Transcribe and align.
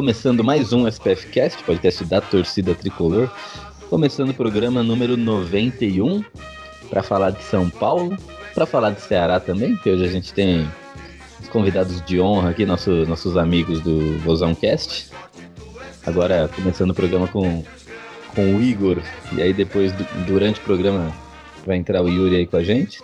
Começando 0.00 0.42
mais 0.42 0.72
um 0.72 0.88
SPF 0.88 1.26
Cast, 1.26 1.62
podcast 1.62 2.02
da 2.06 2.22
torcida 2.22 2.74
tricolor. 2.74 3.28
Começando 3.90 4.30
o 4.30 4.34
programa 4.34 4.82
número 4.82 5.14
91 5.14 6.24
para 6.88 7.02
falar 7.02 7.32
de 7.32 7.42
São 7.42 7.68
Paulo, 7.68 8.16
para 8.54 8.64
falar 8.64 8.92
de 8.92 9.02
Ceará 9.02 9.38
também, 9.38 9.76
que 9.76 9.90
hoje 9.90 10.06
a 10.06 10.08
gente 10.08 10.32
tem 10.32 10.66
os 11.38 11.50
convidados 11.50 12.00
de 12.06 12.18
honra 12.18 12.48
aqui, 12.48 12.64
nosso, 12.64 12.90
nossos 13.04 13.36
amigos 13.36 13.82
do 13.82 14.18
Vozão 14.20 14.54
Cast. 14.54 15.10
Agora 16.06 16.48
começando 16.56 16.92
o 16.92 16.94
programa 16.94 17.28
com, 17.28 17.62
com 18.34 18.56
o 18.56 18.62
Igor, 18.62 19.02
e 19.34 19.42
aí 19.42 19.52
depois, 19.52 19.92
durante 20.26 20.60
o 20.60 20.62
programa, 20.62 21.14
vai 21.66 21.76
entrar 21.76 22.02
o 22.02 22.08
Yuri 22.08 22.36
aí 22.36 22.46
com 22.46 22.56
a 22.56 22.64
gente. 22.64 23.02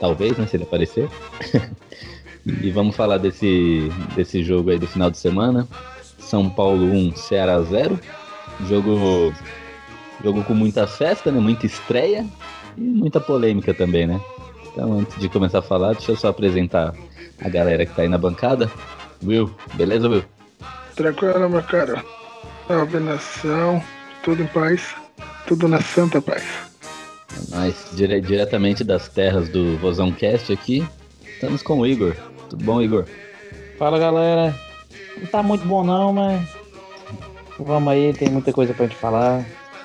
Talvez, 0.00 0.36
né, 0.36 0.48
se 0.48 0.56
ele 0.56 0.64
aparecer. 0.64 1.08
e 2.44 2.72
vamos 2.72 2.96
falar 2.96 3.18
desse, 3.18 3.88
desse 4.16 4.42
jogo 4.42 4.70
aí 4.70 4.80
do 4.80 4.88
final 4.88 5.12
de 5.12 5.18
semana. 5.18 5.68
São 6.28 6.50
Paulo 6.50 6.84
1, 6.84 7.16
Ceará 7.16 7.60
0. 7.62 7.98
Jogo, 8.68 9.32
jogo 10.22 10.44
com 10.44 10.52
muita 10.52 10.86
festa, 10.86 11.32
né? 11.32 11.40
Muita 11.40 11.64
estreia 11.64 12.26
e 12.76 12.80
muita 12.80 13.18
polêmica 13.18 13.72
também, 13.72 14.06
né? 14.06 14.20
Então, 14.66 15.00
antes 15.00 15.18
de 15.18 15.28
começar 15.28 15.60
a 15.60 15.62
falar, 15.62 15.94
deixa 15.94 16.12
eu 16.12 16.16
só 16.16 16.28
apresentar 16.28 16.94
a 17.42 17.48
galera 17.48 17.86
que 17.86 17.94
tá 17.94 18.02
aí 18.02 18.08
na 18.08 18.18
bancada. 18.18 18.70
Will, 19.24 19.50
beleza, 19.74 20.06
Will? 20.06 20.24
Tranquilo, 20.94 21.48
meu 21.48 21.62
cara. 21.62 22.04
Salve 22.66 22.98
nação, 22.98 23.82
tudo 24.22 24.42
em 24.42 24.46
paz, 24.48 24.94
tudo 25.46 25.66
na 25.66 25.80
santa 25.80 26.20
paz. 26.20 26.44
É 27.32 27.56
nóis, 27.56 27.88
dire 27.94 28.20
diretamente 28.20 28.84
das 28.84 29.08
terras 29.08 29.48
do 29.48 29.78
Vozão 29.78 30.12
Cast 30.12 30.52
aqui, 30.52 30.86
estamos 31.24 31.62
com 31.62 31.78
o 31.78 31.86
Igor. 31.86 32.14
Tudo 32.50 32.64
bom, 32.64 32.82
Igor? 32.82 33.06
Fala, 33.78 33.98
galera. 33.98 34.67
Não 35.20 35.26
tá 35.26 35.42
muito 35.42 35.66
bom 35.66 35.82
não, 35.84 36.12
mas 36.12 36.48
vamos 37.58 37.92
aí, 37.92 38.12
tem 38.12 38.30
muita 38.30 38.52
coisa 38.52 38.72
pra 38.72 38.86
gente 38.86 38.96
falar. 38.96 39.44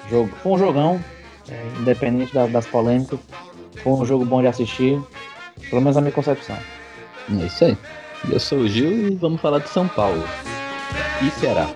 Jogo, 0.09 0.29
foi 0.41 0.51
um 0.51 0.57
jogão, 0.57 1.03
é, 1.49 1.79
independente 1.79 2.33
da, 2.33 2.45
das 2.45 2.65
polêmicas. 2.67 3.19
Foi 3.81 3.93
um 3.93 4.05
jogo 4.05 4.23
bom 4.25 4.41
de 4.41 4.47
assistir, 4.47 5.01
pelo 5.69 5.81
menos 5.81 5.95
na 5.95 6.01
minha 6.01 6.13
concepção. 6.13 6.57
É 7.29 7.45
isso 7.45 7.65
aí. 7.65 7.77
Eu 8.29 8.39
sou 8.39 8.59
o 8.59 8.67
Gil 8.67 9.07
e 9.07 9.15
vamos 9.15 9.41
falar 9.41 9.59
de 9.59 9.69
São 9.69 9.87
Paulo. 9.87 10.23
E 11.21 11.29
será? 11.31 11.67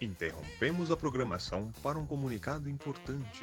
Interrompemos 0.00 0.90
a 0.90 0.96
programação 0.96 1.70
para 1.82 1.98
um 1.98 2.06
comunicado 2.06 2.68
importante. 2.68 3.42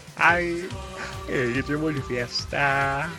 Ai, 0.23 0.69
ritmo 1.55 1.91
de 1.91 1.99
festa. 2.01 3.09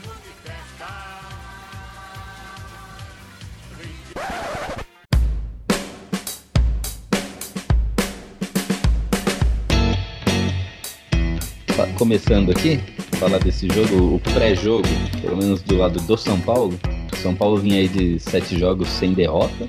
Começando 11.98 12.52
aqui, 12.52 12.78
falar 13.18 13.38
desse 13.38 13.66
jogo, 13.66 14.14
o 14.14 14.20
pré-jogo, 14.20 14.86
pelo 15.20 15.36
menos 15.36 15.60
do 15.62 15.76
lado 15.78 16.00
do 16.00 16.16
São 16.16 16.40
Paulo. 16.40 16.78
São 17.20 17.34
Paulo 17.34 17.56
vinha 17.56 17.80
aí 17.80 17.88
de 17.88 18.20
sete 18.20 18.56
jogos 18.56 18.86
sem 18.88 19.12
derrota. 19.12 19.68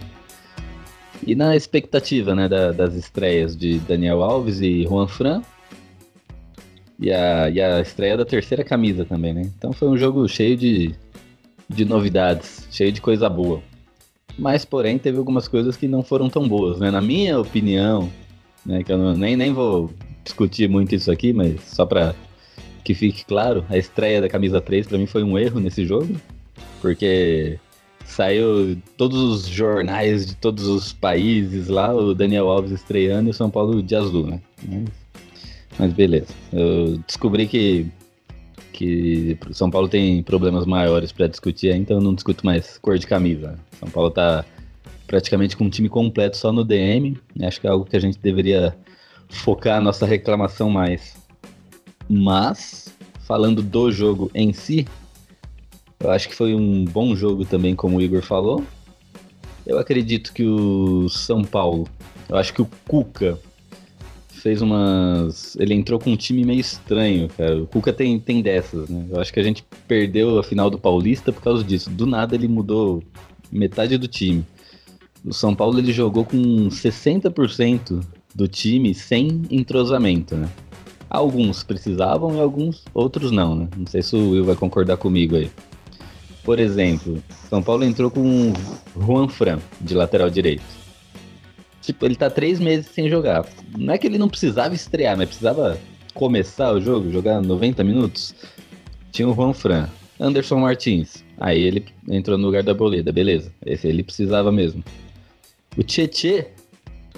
E 1.25 1.33
na 1.33 1.55
expectativa 1.55 2.35
né, 2.35 2.47
da, 2.47 2.71
das 2.71 2.94
estreias 2.94 3.57
de 3.57 3.79
Daniel 3.79 4.21
Alves 4.21 4.61
e 4.61 4.83
Juan 4.83 5.07
Fran. 5.07 5.41
E 7.03 7.12
a, 7.12 7.50
e 7.50 7.59
a 7.59 7.81
estreia 7.81 8.16
da 8.16 8.24
terceira 8.24 8.64
camisa 8.64 9.03
também, 9.03 9.34
né? 9.34 9.41
Então 9.58 9.74
foi 9.74 9.90
um 9.90 9.97
jogo 9.97 10.25
cheio 10.25 10.56
de, 10.56 10.96
de 11.68 11.84
novidades, 11.84 12.66
cheio 12.72 12.94
de 12.94 13.02
coisa 13.02 13.28
boa. 13.28 13.62
Mas, 14.40 14.64
porém, 14.64 14.97
teve 14.97 15.18
algumas 15.18 15.46
coisas 15.50 15.75
que 15.75 15.86
não 15.86 16.02
foram 16.02 16.30
tão 16.30 16.47
boas, 16.47 16.80
né? 16.80 16.90
Na 16.90 17.02
minha 17.02 17.38
opinião, 17.38 18.09
né? 18.66 18.86
Que 18.86 18.94
eu 18.94 18.97
não, 18.97 19.13
nem, 19.18 19.36
nem 19.36 19.52
vou 19.52 19.92
discutir 20.24 20.69
muito 20.69 20.96
isso 20.96 21.12
aqui, 21.12 21.34
mas 21.34 21.59
só 21.66 21.86
para 21.86 22.16
que 22.86 22.94
fique 22.94 23.25
claro, 23.25 23.66
a 23.69 23.77
estreia 23.77 24.22
da 24.22 24.30
camisa 24.30 24.62
3 24.62 24.88
para 24.88 24.98
mim 24.98 25.06
foi 25.06 25.24
um 25.24 25.38
erro 25.38 25.60
nesse 25.60 25.86
jogo, 25.86 26.16
porque 26.81 27.60
saiu 28.06 28.77
todos 28.95 29.22
os 29.22 29.45
jornais 29.45 30.25
de 30.25 30.36
todos 30.38 30.68
os 30.68 30.94
países 30.94 31.68
lá, 31.68 31.94
o 31.94 32.13
Daniel 32.13 32.48
Alves 32.50 32.72
estreando 32.72 33.27
e 33.27 33.31
o 33.31 33.33
São 33.33 33.50
Paulo 33.50 33.83
de 33.83 33.94
azul, 33.94 34.25
né? 34.25 34.39
Mas, 34.66 35.02
mas 35.78 35.94
beleza. 35.94 36.34
Eu 36.52 36.98
descobri 37.08 37.48
que 37.48 37.88
que 38.74 39.38
São 39.52 39.70
Paulo 39.70 39.88
tem 39.88 40.24
problemas 40.24 40.66
maiores 40.66 41.12
para 41.12 41.28
discutir, 41.28 41.74
então 41.75 41.98
eu 41.98 42.02
não 42.02 42.14
discuto 42.14 42.44
mais 42.44 42.78
cor 42.80 42.98
de 42.98 43.06
camisa. 43.06 43.58
São 43.80 43.88
Paulo 43.88 44.10
tá 44.10 44.44
praticamente 45.06 45.56
com 45.56 45.66
um 45.66 45.70
time 45.70 45.88
completo 45.88 46.36
só 46.36 46.52
no 46.52 46.66
DM. 46.66 47.18
Acho 47.44 47.62
que 47.62 47.68
é 47.68 47.70
algo 47.70 47.86
que 47.86 47.96
a 47.96 48.00
gente 48.00 48.18
deveria 48.18 48.75
focar 49.30 49.78
a 49.78 49.81
nossa 49.81 50.06
reclamação 50.06 50.70
mais. 50.70 51.16
Mas, 52.10 52.94
falando 53.22 53.62
do 53.62 53.92
jogo 53.92 54.31
em 54.34 54.52
si, 54.52 54.88
eu 56.00 56.12
acho 56.12 56.28
que 56.28 56.36
foi 56.36 56.54
um 56.54 56.84
bom 56.84 57.16
jogo 57.16 57.46
também, 57.46 57.75
como 57.75 57.98
o 57.98 58.02
Igor 58.02 58.24
falou. 58.24 58.64
Eu 59.66 59.78
acredito 59.78 60.34
que 60.34 60.44
o 60.44 61.08
São 61.10 61.44
Paulo, 61.44 61.88
eu 62.28 62.36
acho 62.36 62.54
que 62.54 62.62
o 62.62 62.68
Cuca 62.88 63.40
fez 64.44 64.62
umas. 64.62 65.56
Ele 65.56 65.74
entrou 65.74 65.98
com 65.98 66.12
um 66.12 66.18
time 66.18 66.44
meio 66.44 66.60
estranho, 66.60 67.30
cara. 67.30 67.63
O 67.63 67.66
Cuca 67.66 67.94
tem, 67.94 68.19
tem 68.19 68.42
dessas, 68.42 68.90
né? 68.90 69.06
Eu 69.10 69.22
acho 69.22 69.31
que 69.31 69.40
a 69.40 69.44
gente 69.44 69.63
perdeu 69.88 70.38
a 70.38 70.44
final 70.44 70.69
do 70.69 70.78
Paulista 70.78 71.31
por 71.31 71.42
causa 71.42 71.63
disso. 71.63 71.90
Do 71.90 72.06
nada 72.06 72.36
ele 72.36 72.48
mudou 72.48 73.01
metade 73.50 73.98
do 73.98 74.07
time. 74.07 74.45
o 75.25 75.34
São 75.34 75.56
Paulo 75.56 75.80
ele 75.80 75.94
jogou 75.94 76.25
com 76.25 76.68
60% 76.68 78.04
do 78.36 78.48
time 78.48 78.94
sem 78.94 79.44
entrosamento, 79.50 80.36
né? 80.36 80.50
Alguns 81.10 81.63
precisavam 81.63 82.36
e 82.36 82.39
alguns 82.42 82.84
outros 82.94 83.31
não, 83.31 83.56
né? 83.56 83.69
Não 83.78 83.88
sei 83.88 84.01
se 84.01 84.16
o 84.16 84.31
Will 84.31 84.44
vai 84.44 84.56
concordar 84.56 84.98
comigo 84.98 85.38
aí. 85.38 85.50
Por 86.44 86.60
exemplo, 86.60 87.24
São 87.50 87.63
Paulo 87.63 87.86
entrou 87.86 88.12
com 88.12 88.51
Juan 89.00 89.30
Fran 89.30 89.60
de 89.80 89.94
lateral 89.94 90.30
direito. 90.30 90.82
Tipo, 91.83 92.06
ele 92.06 92.15
tá 92.15 92.30
três 92.30 92.59
meses 92.59 92.88
sem 92.88 93.09
jogar. 93.09 93.45
Não 93.77 93.94
é 93.94 93.97
que 93.97 94.07
ele 94.07 94.18
não 94.18 94.30
precisava 94.30 94.74
estrear, 94.74 95.18
mas 95.18 95.27
precisava 95.27 95.77
começar 96.13 96.71
o 96.71 96.80
jogo, 96.80 97.12
jogar 97.12 97.41
90 97.41 97.83
minutos. 97.83 98.33
Tinha 99.12 99.27
o 99.27 99.33
Juan 99.35 99.53
Fran, 99.53 99.89
Anderson 100.19 100.59
Martins. 100.59 101.24
Aí 101.38 101.62
ele 101.62 101.85
entrou 102.09 102.38
no 102.38 102.45
lugar 102.45 102.63
da 102.63 102.74
Boleda, 102.74 103.12
beleza. 103.12 103.51
Esse 103.65 103.88
ele 103.88 104.01
precisava 104.01 104.50
mesmo. 104.50 104.81
O 105.77 105.83
Tietê, 105.83 106.47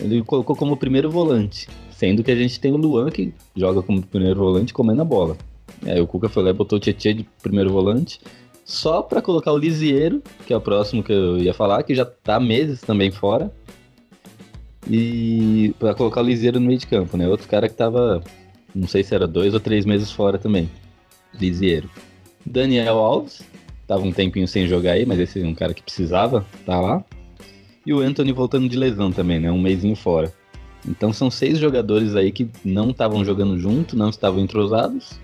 ele 0.01 0.23
colocou 0.23 0.55
como 0.55 0.75
primeiro 0.75 1.11
volante. 1.11 1.67
Sendo 1.91 2.23
que 2.23 2.31
a 2.31 2.35
gente 2.35 2.59
tem 2.59 2.71
o 2.71 2.77
Luan 2.77 3.09
que 3.11 3.33
joga 3.55 3.83
como 3.83 4.01
primeiro 4.01 4.39
volante 4.39 4.73
comendo 4.73 5.01
a 5.01 5.05
bola. 5.05 5.37
Aí 5.85 6.01
o 6.01 6.07
Cuca 6.07 6.27
foi 6.27 6.43
lá 6.43 6.49
e 6.49 6.53
botou 6.53 6.77
o 6.77 6.79
Tietê 6.79 7.13
de 7.13 7.27
primeiro 7.43 7.71
volante. 7.71 8.19
Só 8.65 9.03
para 9.03 9.21
colocar 9.21 9.51
o 9.51 9.57
Lisieiro, 9.57 10.23
que 10.47 10.51
é 10.51 10.57
o 10.57 10.61
próximo 10.61 11.03
que 11.03 11.13
eu 11.13 11.37
ia 11.37 11.53
falar, 11.53 11.83
que 11.83 11.93
já 11.93 12.03
tá 12.03 12.39
meses 12.39 12.81
também 12.81 13.11
fora. 13.11 13.53
E 14.89 15.73
para 15.79 15.95
colocar 15.95 16.21
o 16.21 16.23
Lisieiro 16.23 16.59
no 16.59 16.67
meio 16.67 16.79
de 16.79 16.87
campo, 16.87 17.17
né? 17.17 17.27
Outro 17.27 17.47
cara 17.47 17.67
que 17.67 17.75
tava, 17.75 18.23
não 18.73 18.87
sei 18.87 19.03
se 19.03 19.15
era 19.15 19.27
dois 19.27 19.53
ou 19.53 19.59
três 19.59 19.85
meses 19.85 20.11
fora 20.11 20.37
também. 20.37 20.69
Lisieiro. 21.33 21.89
Daniel 22.45 22.97
Alves, 22.97 23.41
tava 23.87 24.03
um 24.03 24.11
tempinho 24.11 24.47
sem 24.47 24.67
jogar 24.67 24.91
aí, 24.91 25.05
mas 25.05 25.19
esse 25.19 25.41
é 25.41 25.45
um 25.45 25.55
cara 25.55 25.73
que 25.73 25.81
precisava, 25.81 26.45
tá 26.65 26.79
lá. 26.79 27.03
E 27.85 27.93
o 27.93 27.99
Anthony 27.99 28.31
voltando 28.31 28.69
de 28.69 28.77
lesão 28.77 29.11
também, 29.11 29.39
né? 29.39 29.51
Um 29.51 29.61
mêsinho 29.61 29.95
fora. 29.95 30.31
Então 30.87 31.11
são 31.11 31.31
seis 31.31 31.57
jogadores 31.57 32.15
aí 32.15 32.31
que 32.31 32.49
não 32.63 32.91
estavam 32.91 33.25
jogando 33.25 33.57
junto, 33.59 33.97
não 33.97 34.09
estavam 34.09 34.39
entrosados. 34.39 35.19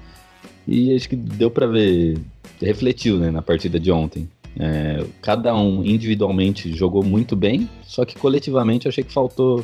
E 0.68 0.96
acho 0.96 1.10
que 1.10 1.16
deu 1.16 1.52
para 1.52 1.68
ver, 1.68 2.20
refletiu 2.62 3.18
né, 3.18 3.32
na 3.32 3.42
partida 3.42 3.80
de 3.80 3.92
ontem. 3.92 4.28
É, 4.60 5.06
cada 5.22 5.56
um 5.56 5.84
individualmente 5.84 6.74
jogou 6.74 7.04
muito 7.04 7.36
bem, 7.36 7.70
só 7.84 8.04
que 8.06 8.18
coletivamente 8.18 8.86
eu 8.86 8.90
achei 8.90 9.04
que 9.04 9.14
faltou 9.14 9.64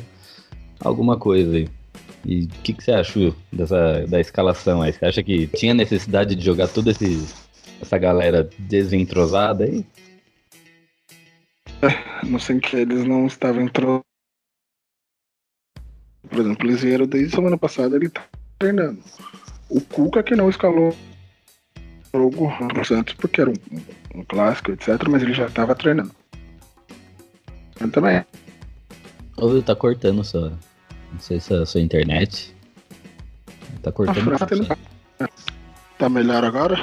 alguma 0.79 1.17
coisa 1.17 1.57
aí. 1.57 1.69
E 2.25 2.43
o 2.43 2.47
que, 2.47 2.73
que, 2.73 2.83
você 2.83 2.91
achou 2.91 3.35
dessa, 3.51 4.05
da 4.07 4.19
escalação 4.19 4.81
aí? 4.81 4.91
Você 4.91 5.05
acha 5.05 5.23
que 5.23 5.47
tinha 5.47 5.73
necessidade 5.73 6.35
de 6.35 6.43
jogar 6.43 6.67
toda 6.67 6.91
esse, 6.91 7.25
essa 7.81 7.97
galera 7.97 8.49
desentrosada 8.57 9.63
aí? 9.63 9.85
É, 11.81 12.25
não 12.25 12.39
sei 12.39 12.59
que 12.59 12.75
eles 12.75 13.05
não 13.05 13.27
estavam 13.27 13.61
entrando. 13.61 14.01
Por 16.27 16.39
exemplo, 16.39 16.67
o 16.67 16.69
Lisieiro 16.69 17.07
desde 17.07 17.35
semana 17.35 17.57
passada 17.57 17.95
ele 17.95 18.09
tá 18.09 18.25
treinando. 18.59 19.01
O 19.69 19.79
Cuca 19.79 20.23
que 20.23 20.35
não 20.35 20.49
escalou 20.49 20.93
jogo 22.17 22.51
pro 22.67 22.85
Santos 22.85 23.13
porque 23.13 23.41
era 23.41 23.49
um, 23.49 24.19
um 24.19 24.23
clássico, 24.23 24.71
etc. 24.71 25.07
Mas 25.09 25.21
ele 25.21 25.33
já 25.33 25.45
estava 25.45 25.75
treinando. 25.75 26.11
Eu 27.79 27.91
também. 27.91 28.25
Ô, 29.37 29.61
tá 29.61 29.75
cortando 29.75 30.23
só. 30.23 30.49
Não 31.11 31.19
sei 31.19 31.39
se 31.39 31.53
é 31.53 31.57
a 31.57 31.65
sua 31.65 31.81
internet. 31.81 32.55
Tá 33.81 33.91
cortando. 33.91 34.33
Ah, 35.19 35.29
tá 35.97 36.09
melhor 36.09 36.43
agora? 36.43 36.77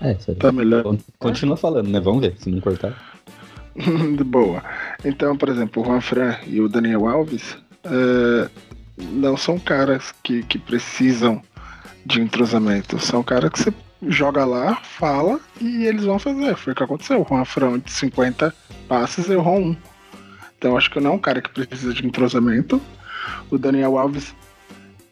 É, 0.00 0.14
tá 0.34 0.52
melhor. 0.52 0.84
Continua 1.18 1.56
falando, 1.56 1.88
né? 1.88 2.00
Vamos 2.00 2.22
ver 2.22 2.34
se 2.38 2.50
não 2.50 2.60
cortar. 2.60 2.94
Boa. 4.26 4.62
Então, 5.04 5.36
por 5.36 5.48
exemplo, 5.48 5.82
o 5.82 5.86
Juan 5.86 6.00
Fran 6.00 6.36
e 6.46 6.60
o 6.60 6.68
Daniel 6.68 7.08
Alves 7.08 7.56
uh, 7.84 8.50
não 9.12 9.36
são 9.36 9.58
caras 9.58 10.12
que, 10.22 10.42
que 10.44 10.58
precisam 10.58 11.42
de 12.04 12.20
entrosamento. 12.20 12.98
São 12.98 13.22
caras 13.22 13.50
que 13.50 13.58
você 13.58 13.74
joga 14.08 14.44
lá, 14.44 14.76
fala 14.76 15.40
e 15.60 15.84
eles 15.84 16.04
vão 16.04 16.18
fazer. 16.18 16.56
Foi 16.56 16.72
o 16.72 16.76
que 16.76 16.82
aconteceu. 16.82 17.20
O 17.20 17.26
Juan 17.26 17.78
de 17.78 17.90
50 17.90 18.54
passes 18.88 19.28
errou 19.28 19.58
um. 19.58 19.76
Então 20.58 20.76
acho 20.76 20.90
que 20.90 21.00
não 21.00 21.12
é 21.12 21.14
um 21.14 21.18
cara 21.18 21.40
que 21.40 21.50
precisa 21.50 21.92
de 21.92 22.06
entrosamento. 22.06 22.80
O 23.50 23.58
Daniel 23.58 23.98
Alves. 23.98 24.34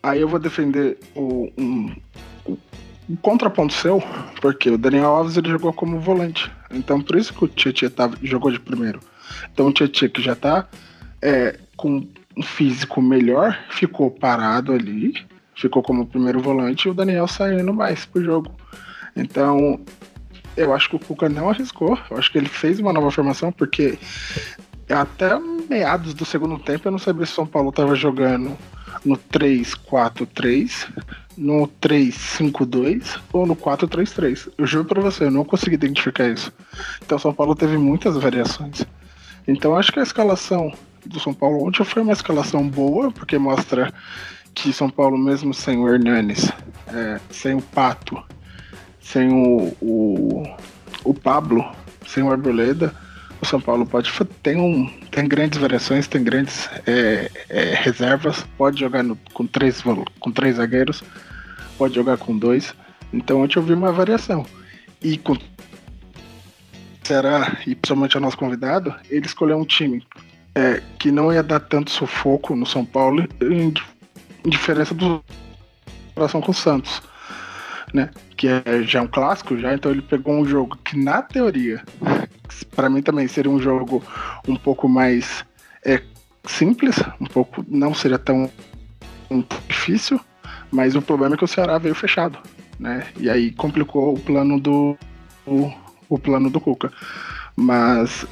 Aí 0.03 0.21
eu 0.21 0.29
vou 0.29 0.39
defender 0.39 0.99
o, 1.15 1.51
um, 1.59 1.95
um 3.09 3.17
contraponto 3.17 3.75
seu, 3.75 4.03
porque 4.41 4.71
o 4.71 4.79
Daniel 4.79 5.07
Alves 5.07 5.37
ele 5.37 5.49
jogou 5.49 5.73
como 5.73 6.01
volante. 6.01 6.51
Então 6.71 7.01
por 7.01 7.17
isso 7.17 7.35
que 7.35 7.45
o 7.45 7.49
Tietchan 7.49 7.91
tá, 7.91 8.11
jogou 8.23 8.51
de 8.51 8.61
primeiro. 8.61 9.01
Então 9.53 9.67
o 9.67 9.73
Tietchan 9.73 10.09
que 10.09 10.23
já 10.23 10.35
tá 10.35 10.69
é, 11.21 11.59
com 11.77 12.07
um 12.37 12.43
físico 12.43 13.03
melhor, 13.03 13.59
ficou 13.71 14.11
parado 14.11 14.73
ali, 14.73 15.15
ficou 15.59 15.83
como 15.83 16.07
primeiro 16.07 16.41
volante 16.41 16.87
e 16.87 16.91
o 16.91 16.95
Daniel 16.95 17.27
saindo 17.27 17.75
mais 17.75 18.07
pro 18.07 18.23
jogo. 18.23 18.51
Então 19.17 19.81
eu 20.57 20.73
acho 20.75 20.89
que 20.89 20.97
o 20.97 20.99
Cuca 20.99 21.29
não 21.29 21.51
arriscou. 21.51 21.99
Eu 22.11 22.17
acho 22.17 22.31
que 22.31 22.39
ele 22.39 22.49
fez 22.49 22.79
uma 22.79 22.93
nova 22.93 23.11
formação, 23.11 23.51
porque 23.53 23.99
até 24.89 25.39
meados 25.69 26.15
do 26.15 26.25
segundo 26.25 26.59
tempo 26.59 26.89
eu 26.89 26.93
não 26.93 26.99
sabia 26.99 27.27
se 27.27 27.33
o 27.33 27.35
São 27.35 27.47
Paulo 27.47 27.71
estava 27.71 27.95
jogando 27.95 28.57
no 29.05 29.17
3-4-3, 29.17 30.89
no 31.37 31.69
3-5-2 31.81 33.21
ou 33.33 33.47
no 33.47 33.55
4-3-3. 33.55 34.51
Eu 34.57 34.67
juro 34.67 34.85
para 34.85 35.01
você, 35.01 35.25
eu 35.25 35.31
não 35.31 35.45
consegui 35.45 35.75
identificar 35.75 36.29
isso. 36.29 36.53
Então 37.05 37.17
o 37.17 37.21
São 37.21 37.33
Paulo 37.33 37.55
teve 37.55 37.77
muitas 37.77 38.17
variações. 38.17 38.85
Então 39.47 39.77
acho 39.77 39.93
que 39.93 40.01
a 40.01 40.03
escalação 40.03 40.73
do 41.07 41.21
São 41.21 41.33
Paulo 41.33 41.67
ontem 41.67 41.85
foi 41.85 42.03
uma 42.03 42.13
escalação 42.13 42.69
boa, 42.69 43.11
porque 43.11 43.39
mostra 43.39 43.93
que 44.63 44.73
São 44.73 44.91
Paulo, 44.91 45.17
mesmo 45.17 45.55
sem 45.55 45.79
o 45.79 45.89
Hernanes, 45.89 46.51
é, 46.89 47.21
sem 47.31 47.55
o 47.55 47.63
Pato, 47.63 48.21
sem 49.01 49.33
o, 49.33 49.73
o, 49.81 50.57
o 51.05 51.15
Pablo, 51.15 51.65
sem 52.07 52.25
o 52.25 52.31
Arboleda, 52.31 52.93
o 53.41 53.47
São 53.47 53.61
Paulo 53.61 53.87
pode 53.87 54.13
tem 54.43 54.57
um 54.57 54.91
tem 55.13 55.29
grandes 55.29 55.61
variações, 55.61 56.09
tem 56.09 56.25
grandes 56.25 56.69
é, 56.87 57.31
é, 57.49 57.75
reservas, 57.75 58.45
pode 58.57 58.81
jogar 58.81 59.05
no, 59.05 59.17
com 59.33 59.47
três 59.47 59.83
com 60.19 60.33
três 60.33 60.57
zagueiros, 60.57 61.05
pode 61.77 61.95
jogar 61.95 62.17
com 62.17 62.37
dois. 62.37 62.75
Então 63.13 63.43
ontem 63.43 63.59
eu 63.59 63.63
vi 63.63 63.75
uma 63.75 63.93
variação 63.93 64.45
e 65.01 65.17
com 65.17 65.37
será 67.05 67.57
e 67.65 67.77
principalmente 67.77 68.19
o 68.19 68.21
nosso 68.21 68.37
convidado, 68.37 68.95
ele 69.09 69.25
escolheu 69.25 69.57
um 69.57 69.65
time 69.65 70.05
é, 70.53 70.83
que 70.99 71.13
não 71.13 71.33
ia 71.33 71.43
dar 71.43 71.61
tanto 71.61 71.93
sufoco 71.93 72.57
no 72.57 72.67
São 72.67 72.85
Paulo, 72.85 73.27
em, 73.41 73.73
diferença 74.47 74.95
do 74.95 75.23
relação 76.15 76.41
com 76.41 76.51
o 76.51 76.55
Santos, 76.55 77.03
né? 77.93 78.11
Que 78.37 78.49
é 78.49 78.83
já 78.83 79.03
um 79.03 79.07
clássico 79.07 79.57
já, 79.57 79.75
então 79.75 79.91
ele 79.91 80.03
pegou 80.03 80.35
um 80.35 80.45
jogo 80.45 80.77
que 80.85 80.99
na 80.99 81.23
teoria 81.23 81.83
para 82.75 82.91
mim 82.91 83.03
também 83.03 83.29
seria 83.29 83.51
um 83.51 83.61
jogo 83.61 84.03
um 84.47 84.57
pouco 84.57 84.89
mais 84.89 85.45
é, 85.85 86.03
simples, 86.45 86.97
um 87.21 87.27
pouco 87.27 87.65
não 87.69 87.95
seria 87.95 88.19
tão, 88.19 88.51
difícil, 89.69 90.21
mas 90.71 90.95
o 90.95 91.03
problema 91.03 91.35
é 91.35 91.39
que 91.39 91.45
o 91.45 91.49
Ceará 91.49 91.79
veio 91.79 91.95
fechado, 91.95 92.39
né? 92.79 93.07
E 93.19 93.29
aí 93.29 93.51
complicou 93.53 94.15
o 94.15 94.21
plano 94.21 94.59
do 94.59 94.97
o, 95.47 95.73
o 96.09 96.19
plano 96.19 96.51
do 96.51 96.61
Cuca. 96.61 96.93
Mas 97.57 98.27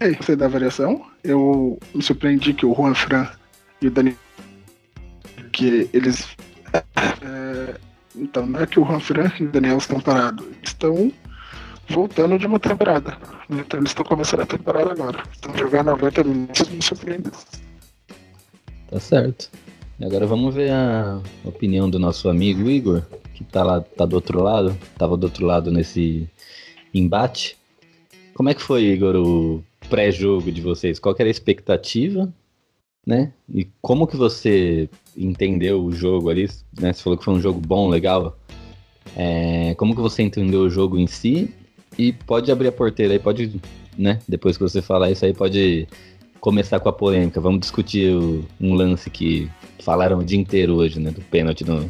é 0.00 0.10
isso 0.10 0.36
da 0.36 0.48
variação. 0.48 1.06
Eu 1.22 1.78
me 1.94 2.02
surpreendi 2.02 2.52
que 2.52 2.66
o 2.66 2.74
Juan 2.74 2.94
Fran 2.94 3.28
e 3.84 3.88
o 3.88 3.90
Dani 3.90 4.16
que 5.52 5.88
eles 5.92 6.26
é, 7.22 7.78
então 8.16 8.46
não 8.46 8.60
é 8.60 8.66
que 8.66 8.80
o 8.80 8.84
Juan 8.84 8.98
Fran 8.98 9.30
e 9.38 9.44
o 9.44 9.52
Daniel 9.52 9.76
estão 9.76 10.00
parados, 10.00 10.46
estão 10.62 11.12
voltando 11.88 12.38
de 12.38 12.46
uma 12.46 12.58
temporada. 12.58 13.18
Então 13.50 13.78
eles 13.78 13.90
estão 13.90 14.04
começando 14.04 14.40
a 14.40 14.46
temporada 14.46 14.90
agora. 14.90 15.22
Estão 15.30 15.56
jogando 15.56 15.90
90 15.90 16.24
minutos 16.24 16.68
me 16.70 16.82
surpreendeu. 16.82 17.32
Tá 18.90 18.98
certo. 18.98 19.50
Agora 20.02 20.26
vamos 20.26 20.54
ver 20.54 20.72
a 20.72 21.20
opinião 21.44 21.88
do 21.88 21.98
nosso 21.98 22.28
amigo 22.28 22.68
Igor, 22.68 23.02
que 23.34 23.44
tá 23.44 23.62
lá, 23.62 23.80
tá 23.80 24.06
do 24.06 24.16
outro 24.16 24.42
lado, 24.42 24.76
tava 24.96 25.16
do 25.16 25.24
outro 25.24 25.44
lado 25.44 25.70
nesse 25.70 26.28
embate. 26.92 27.58
Como 28.34 28.48
é 28.48 28.54
que 28.54 28.62
foi, 28.62 28.84
Igor, 28.84 29.14
o 29.14 29.62
pré-jogo 29.88 30.50
de 30.50 30.60
vocês? 30.60 30.98
Qual 30.98 31.14
era 31.18 31.28
a 31.28 31.30
expectativa, 31.30 32.32
né? 33.06 33.32
E 33.52 33.68
como 33.82 34.06
que 34.06 34.16
você 34.16 34.88
entendeu 35.16 35.84
o 35.84 35.92
jogo 35.92 36.30
ali? 36.30 36.48
Né? 36.80 36.92
Você 36.92 37.02
falou 37.02 37.18
que 37.18 37.24
foi 37.24 37.34
um 37.34 37.40
jogo 37.40 37.60
bom, 37.60 37.88
legal. 37.88 38.38
É, 39.16 39.74
como 39.76 39.94
que 39.94 40.00
você 40.00 40.22
entendeu 40.22 40.62
o 40.62 40.70
jogo 40.70 40.98
em 40.98 41.06
si 41.06 41.52
e 41.98 42.12
pode 42.12 42.50
abrir 42.50 42.68
a 42.68 42.72
porteira 42.72 43.12
aí, 43.12 43.18
pode, 43.18 43.60
né? 43.96 44.18
Depois 44.26 44.56
que 44.56 44.62
você 44.62 44.82
falar 44.82 45.10
isso 45.10 45.24
aí, 45.24 45.32
pode 45.32 45.86
começar 46.40 46.80
com 46.80 46.88
a 46.88 46.92
polêmica. 46.92 47.40
Vamos 47.40 47.60
discutir 47.60 48.14
o, 48.14 48.44
um 48.60 48.74
lance 48.74 49.08
que 49.10 49.50
falaram 49.80 50.18
o 50.18 50.24
dia 50.24 50.38
inteiro 50.38 50.74
hoje, 50.74 50.98
né? 50.98 51.10
Do 51.10 51.20
pênalti 51.20 51.64
do, 51.64 51.88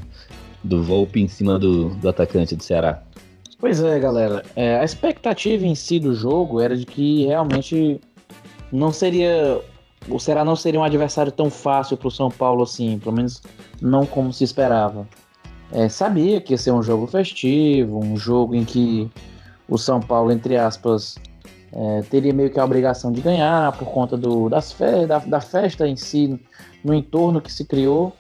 do 0.62 0.83
Volpe 0.83 1.21
em 1.21 1.28
cima 1.28 1.59
do, 1.59 1.90
do 1.90 2.09
atacante 2.09 2.54
do 2.56 2.62
Ceará. 2.62 3.02
Pois 3.59 3.83
é, 3.83 3.99
galera. 3.99 4.44
É, 4.54 4.78
a 4.78 4.85
expectativa 4.85 5.64
em 5.66 5.75
si 5.75 5.99
do 5.99 6.14
jogo 6.14 6.61
era 6.61 6.76
de 6.76 6.85
que 6.85 7.25
realmente 7.25 8.00
não 8.71 8.92
seria. 8.92 9.61
O 10.08 10.18
Ceará 10.18 10.44
não 10.44 10.54
seria 10.54 10.78
um 10.78 10.84
adversário 10.84 11.32
tão 11.32 11.50
fácil 11.50 11.96
para 11.96 12.08
o 12.08 12.11
São 12.11 12.30
Paulo 12.30 12.62
assim, 12.62 12.99
pelo 12.99 13.14
menos 13.14 13.42
não 13.80 14.04
como 14.04 14.32
se 14.32 14.44
esperava. 14.44 15.06
É, 15.73 15.88
sabia 15.88 16.40
que 16.40 16.52
ia 16.52 16.58
ser 16.58 16.73
um 16.73 16.82
jogo 16.82 17.06
festivo, 17.06 17.99
um 17.99 18.16
jogo 18.16 18.54
em 18.54 18.64
que 18.64 19.11
o 19.68 19.78
São 19.78 20.00
Paulo, 20.00 20.30
entre 20.30 20.56
aspas, 20.56 21.16
é, 21.73 22.02
teria 22.02 22.32
meio 22.32 22.50
que 22.50 22.61
a 22.61 22.64
obrigação 22.64 23.11
de 23.11 23.20
ganhar 23.20 23.73
por 23.73 23.88
conta 23.88 24.16
do, 24.16 24.49
das 24.49 24.73
fe 24.73 25.06
da, 25.06 25.18
da 25.18 25.40
festa 25.40 25.88
em 25.88 25.96
si, 25.96 26.38
no 26.84 26.94
entorno 26.94 27.40
que 27.40 27.52
se 27.52 27.64
criou. 27.64 28.12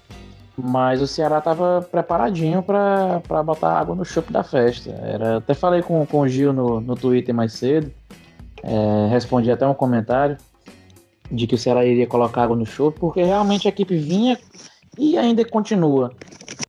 Mas 0.56 1.02
o 1.02 1.06
Ceará 1.06 1.38
estava 1.38 1.86
preparadinho 1.90 2.62
para 2.62 3.42
botar 3.42 3.72
água 3.72 3.94
no 3.94 4.04
chope 4.04 4.32
da 4.32 4.44
festa. 4.44 4.90
Era, 5.02 5.38
até 5.38 5.52
falei 5.52 5.82
com, 5.82 6.06
com 6.06 6.20
o 6.20 6.28
Gil 6.28 6.52
no, 6.52 6.80
no 6.80 6.94
Twitter 6.94 7.34
mais 7.34 7.52
cedo. 7.54 7.90
É, 8.62 9.08
respondi 9.10 9.50
até 9.50 9.66
um 9.66 9.74
comentário 9.74 10.38
de 11.30 11.46
que 11.46 11.54
o 11.54 11.58
Ceará 11.58 11.84
iria 11.84 12.06
colocar 12.06 12.44
água 12.44 12.56
no 12.56 12.66
chope, 12.66 13.00
porque 13.00 13.22
realmente 13.22 13.66
a 13.66 13.70
equipe 13.70 13.96
vinha 13.96 14.38
e 14.98 15.16
ainda 15.18 15.44
continua 15.44 16.12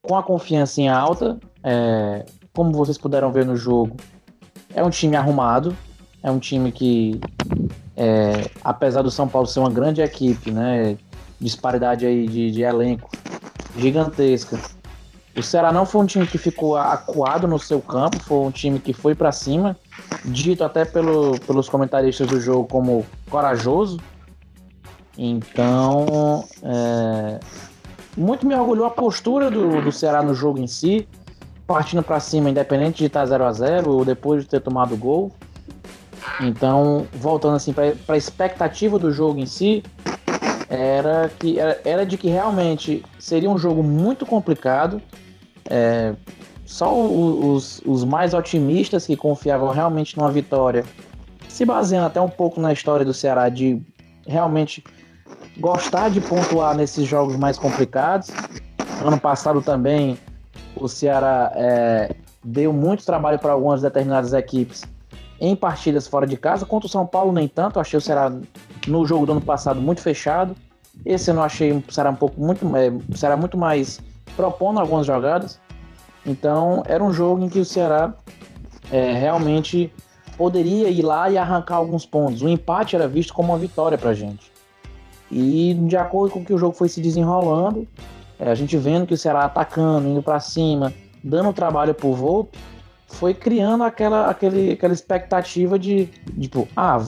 com 0.02 0.18
a 0.18 0.24
confiança 0.24 0.82
em 0.82 0.88
alta. 0.88 1.40
É, 1.64 2.26
como 2.54 2.72
vocês 2.72 2.98
puderam 2.98 3.32
ver 3.32 3.46
no 3.46 3.56
jogo, 3.56 3.98
é 4.74 4.84
um 4.84 4.90
time 4.90 5.16
arrumado, 5.16 5.76
é 6.24 6.32
um 6.32 6.40
time 6.40 6.72
que, 6.72 7.20
é, 7.96 8.50
apesar 8.64 9.02
do 9.02 9.12
São 9.12 9.28
Paulo 9.28 9.48
ser 9.48 9.60
uma 9.60 9.70
grande 9.70 10.02
equipe, 10.02 10.52
né, 10.52 10.98
disparidade 11.40 12.06
aí 12.06 12.28
de, 12.28 12.52
de 12.52 12.62
elenco 12.62 13.10
gigantesca. 13.78 14.60
O 15.38 15.44
Ceará 15.44 15.72
não 15.72 15.86
foi 15.86 16.02
um 16.02 16.06
time 16.06 16.26
que 16.26 16.38
ficou 16.38 16.78
acuado 16.78 17.46
no 17.46 17.60
seu 17.60 17.82
campo, 17.82 18.18
foi 18.20 18.38
um 18.38 18.52
time 18.52 18.80
que 18.80 18.94
foi 18.94 19.14
para 19.14 19.34
cima, 19.34 19.76
dito 20.24 20.64
até 20.64 20.86
pelo, 20.86 21.38
pelos 21.42 21.68
comentaristas 21.68 22.28
do 22.28 22.40
jogo 22.40 22.66
como 22.70 23.06
corajoso. 23.30 24.00
Então, 25.18 26.46
é, 26.64 27.40
muito 28.18 28.46
me 28.46 28.56
orgulhou 28.56 28.86
a 28.86 28.90
postura 28.90 29.50
do, 29.50 29.82
do 29.82 29.92
Ceará 29.92 30.22
no 30.22 30.34
jogo 30.34 30.60
em 30.60 30.68
si, 30.68 31.08
partindo 31.66 32.04
para 32.04 32.20
cima, 32.20 32.50
independente 32.50 33.00
de 33.00 33.06
estar 33.06 33.26
0 33.26 33.44
a 33.44 33.52
0 33.52 33.92
ou 33.92 34.06
depois 34.06 34.44
de 34.44 34.50
ter 34.50 34.62
tomado 34.62 34.94
o 34.94 34.98
gol. 34.98 35.32
Então, 36.42 37.08
voltando 37.14 37.56
assim 37.56 37.72
para 37.72 37.94
a 38.08 38.18
expectativa 38.18 39.00
do 39.00 39.12
jogo 39.12 39.40
em 39.40 39.46
si, 39.46 39.84
era 40.70 41.32
que 41.40 41.60
era, 41.60 41.80
era, 41.86 42.06
de 42.06 42.18
que 42.18 42.28
realmente 42.28 43.04
seria 43.20 43.50
um 43.50 43.58
jogo 43.58 43.84
muito 43.84 44.26
complicado. 44.26 45.02
É, 45.70 46.14
só 46.66 46.94
os, 46.94 47.82
os 47.86 48.04
mais 48.04 48.34
otimistas 48.34 49.06
que 49.06 49.16
confiavam 49.16 49.70
realmente 49.70 50.18
numa 50.18 50.32
vitória, 50.32 50.84
se 51.48 51.64
baseando 51.64 52.08
até 52.08 52.20
um 52.20 52.30
pouco 52.30 52.60
na 52.60 52.74
história 52.74 53.06
do 53.06 53.14
Ceará 53.14 53.50
de 53.50 53.82
realmente 54.28 54.84
gostar 55.58 56.10
de 56.10 56.22
pontuar 56.22 56.76
nesses 56.76 57.08
jogos 57.08 57.36
mais 57.36 57.58
complicados. 57.58 58.30
Ano 59.04 59.20
passado 59.20 59.62
também 59.62 60.18
o 60.76 60.88
Ceará 60.88 61.52
é, 61.56 62.16
deu 62.44 62.74
muito 62.74 63.06
trabalho 63.06 63.40
para 63.40 63.54
algumas 63.54 63.82
determinadas 63.82 64.34
equipes 64.34 64.84
em 65.40 65.56
partidas 65.56 66.08
fora 66.08 66.26
de 66.26 66.38
casa. 66.38 66.66
Contra 66.66 66.88
o 66.88 66.90
São 66.90 67.06
Paulo, 67.06 67.32
nem 67.32 67.48
tanto. 67.48 67.80
Achei 67.80 67.98
o 67.98 68.02
Ceará 68.02 68.32
no 68.88 69.06
jogo 69.06 69.26
do 69.26 69.34
ano 69.34 69.42
passado 69.42 69.82
muito 69.82 70.02
fechado. 70.02 70.56
Esse 71.06 71.30
eu 71.30 71.36
não 71.36 71.44
achei 71.44 71.72
o 71.72 71.84
Ceará 71.90 72.10
um 72.10 72.16
pouco 72.16 72.40
muito, 72.40 72.66
é, 72.76 72.92
Ceará 73.16 73.36
muito 73.36 73.58
mais 73.58 74.00
propondo 74.36 74.80
algumas 74.80 75.06
jogadas. 75.06 75.60
Então 76.26 76.84
era 76.88 77.04
um 77.04 77.12
jogo 77.12 77.44
em 77.44 77.50
que 77.50 77.60
o 77.60 77.66
Ceará 77.66 78.14
é, 78.92 79.14
realmente 79.14 79.92
poderia 80.38 80.90
ir 80.90 81.02
lá 81.02 81.30
e 81.30 81.38
arrancar 81.38 81.76
alguns 81.76 82.06
pontos. 82.06 82.42
O 82.42 82.50
empate 82.50 82.96
era 82.96 83.08
visto 83.08 83.34
como 83.34 83.52
uma 83.52 83.60
vitória 83.60 83.98
para 83.98 84.14
gente. 84.14 84.55
E 85.32 85.74
de 85.74 85.98
acordo 85.98 86.34
com 86.34 86.46
que 86.46 86.54
o 86.54 86.58
jogo 86.58 86.76
foi 86.76 86.90
se 86.90 87.02
desenrolando, 87.02 87.88
é, 88.40 88.50
a 88.50 88.56
gente 88.56 88.78
vendo 88.78 89.08
que 89.08 89.14
o 89.14 89.18
Ceará 89.18 89.46
atacando, 89.46 90.08
indo 90.08 90.22
para 90.22 90.40
cima, 90.40 90.94
dando 91.24 91.54
trabalho 91.54 91.94
pro 91.94 92.14
Volpe, 92.14 92.58
foi 93.08 93.34
criando 93.34 93.84
aquela, 93.84 94.30
aquele, 94.30 94.74
aquela 94.74 94.94
expectativa 94.94 95.80
de, 95.80 96.08
tipo, 96.40 96.68
ah, 96.76 97.04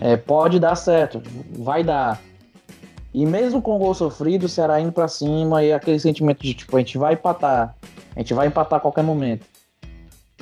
é, 0.00 0.16
pode 0.16 0.58
dar 0.58 0.74
certo, 0.74 1.22
vai 1.52 1.84
dar. 1.84 2.20
E 3.12 3.26
mesmo 3.26 3.60
com 3.60 3.76
o 3.76 3.78
gol 3.78 3.94
sofrido, 3.94 4.44
o 4.44 4.48
Ceará 4.48 4.80
indo 4.80 4.92
para 4.92 5.08
cima 5.08 5.62
e 5.62 5.72
aquele 5.72 5.98
sentimento 5.98 6.42
de, 6.42 6.54
tipo, 6.54 6.76
a 6.76 6.80
gente 6.80 6.96
vai 6.98 7.14
empatar, 7.14 7.74
a 8.14 8.20
gente 8.20 8.34
vai 8.34 8.46
empatar 8.46 8.78
a 8.78 8.80
qualquer 8.80 9.02
momento. 9.02 9.46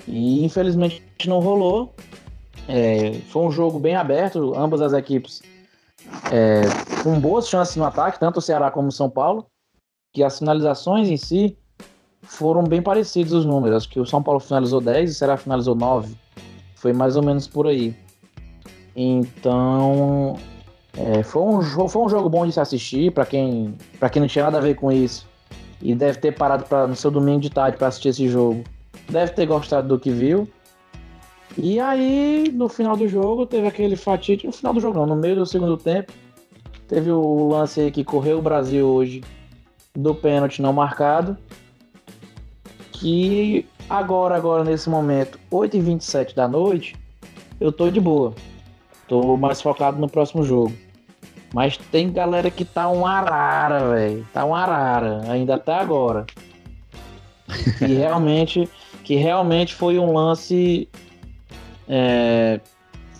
E 0.06 0.44
infelizmente 0.44 1.02
não 1.26 1.40
rolou. 1.40 1.94
É, 2.68 3.20
foi 3.28 3.42
um 3.42 3.50
jogo 3.50 3.78
bem 3.78 3.94
aberto, 3.94 4.54
ambas 4.56 4.80
as 4.80 4.92
equipes 4.92 5.40
é, 6.30 6.62
com 7.02 7.18
boas 7.20 7.48
chances 7.48 7.76
no 7.76 7.84
ataque, 7.84 8.18
tanto 8.18 8.38
o 8.38 8.42
Ceará 8.42 8.70
como 8.70 8.88
o 8.88 8.92
São 8.92 9.08
Paulo, 9.08 9.46
que 10.12 10.22
as 10.22 10.38
finalizações 10.38 11.08
em 11.08 11.16
si 11.16 11.56
foram 12.22 12.64
bem 12.64 12.82
parecidos 12.82 13.32
os 13.32 13.44
números. 13.44 13.76
Acho 13.76 13.88
que 13.88 14.00
o 14.00 14.06
São 14.06 14.22
Paulo 14.22 14.40
finalizou 14.40 14.80
10 14.80 15.10
e 15.10 15.12
o 15.12 15.16
Ceará 15.16 15.36
finalizou 15.36 15.74
9. 15.74 16.14
Foi 16.74 16.92
mais 16.92 17.16
ou 17.16 17.22
menos 17.22 17.46
por 17.46 17.66
aí. 17.66 17.94
Então, 18.94 20.38
é, 20.96 21.22
foi, 21.22 21.42
um, 21.42 21.62
foi 21.88 22.02
um 22.02 22.08
jogo 22.08 22.28
bom 22.28 22.46
de 22.46 22.52
se 22.52 22.60
assistir 22.60 23.12
para 23.12 23.26
quem, 23.26 23.76
quem 24.10 24.20
não 24.20 24.28
tinha 24.28 24.44
nada 24.44 24.58
a 24.58 24.60
ver 24.60 24.74
com 24.74 24.90
isso 24.90 25.26
e 25.80 25.94
deve 25.94 26.18
ter 26.18 26.32
parado 26.32 26.64
pra, 26.64 26.86
no 26.86 26.96
seu 26.96 27.10
domingo 27.10 27.40
de 27.40 27.50
tarde 27.50 27.76
para 27.76 27.88
assistir 27.88 28.08
esse 28.08 28.28
jogo. 28.28 28.64
Deve 29.08 29.32
ter 29.32 29.46
gostado 29.46 29.88
do 29.88 29.98
que 29.98 30.10
viu. 30.10 30.48
E 31.58 31.80
aí, 31.80 32.50
no 32.52 32.68
final 32.68 32.96
do 32.96 33.08
jogo, 33.08 33.46
teve 33.46 33.66
aquele 33.66 33.96
fatídico. 33.96 34.48
No 34.48 34.52
final 34.52 34.74
do 34.74 34.80
jogo, 34.80 34.98
não, 34.98 35.06
no 35.06 35.16
meio 35.16 35.36
do 35.36 35.46
segundo 35.46 35.76
tempo, 35.76 36.12
teve 36.86 37.10
o 37.10 37.48
lance 37.48 37.80
aí 37.80 37.90
que 37.90 38.04
correu 38.04 38.38
o 38.38 38.42
Brasil 38.42 38.86
hoje 38.86 39.22
do 39.94 40.14
pênalti 40.14 40.60
não 40.60 40.72
marcado. 40.72 41.36
Que 42.92 43.66
agora, 43.88 44.36
agora 44.36 44.64
nesse 44.64 44.88
momento, 44.90 45.38
8h27 45.50 46.34
da 46.34 46.46
noite, 46.46 46.94
eu 47.58 47.72
tô 47.72 47.90
de 47.90 48.00
boa. 48.00 48.34
Tô 49.08 49.36
mais 49.36 49.62
focado 49.62 49.98
no 49.98 50.08
próximo 50.08 50.42
jogo. 50.42 50.74
Mas 51.54 51.76
tem 51.76 52.12
galera 52.12 52.50
que 52.50 52.64
tá 52.64 52.88
um 52.88 53.06
arara, 53.06 53.94
velho. 53.94 54.26
Tá 54.32 54.44
um 54.44 54.54
arara, 54.54 55.22
ainda 55.30 55.54
até 55.54 55.72
agora. 55.72 56.26
que 57.78 57.86
realmente, 57.94 58.68
que 59.02 59.14
realmente 59.14 59.74
foi 59.74 59.98
um 59.98 60.12
lance 60.12 60.88
é, 61.88 62.60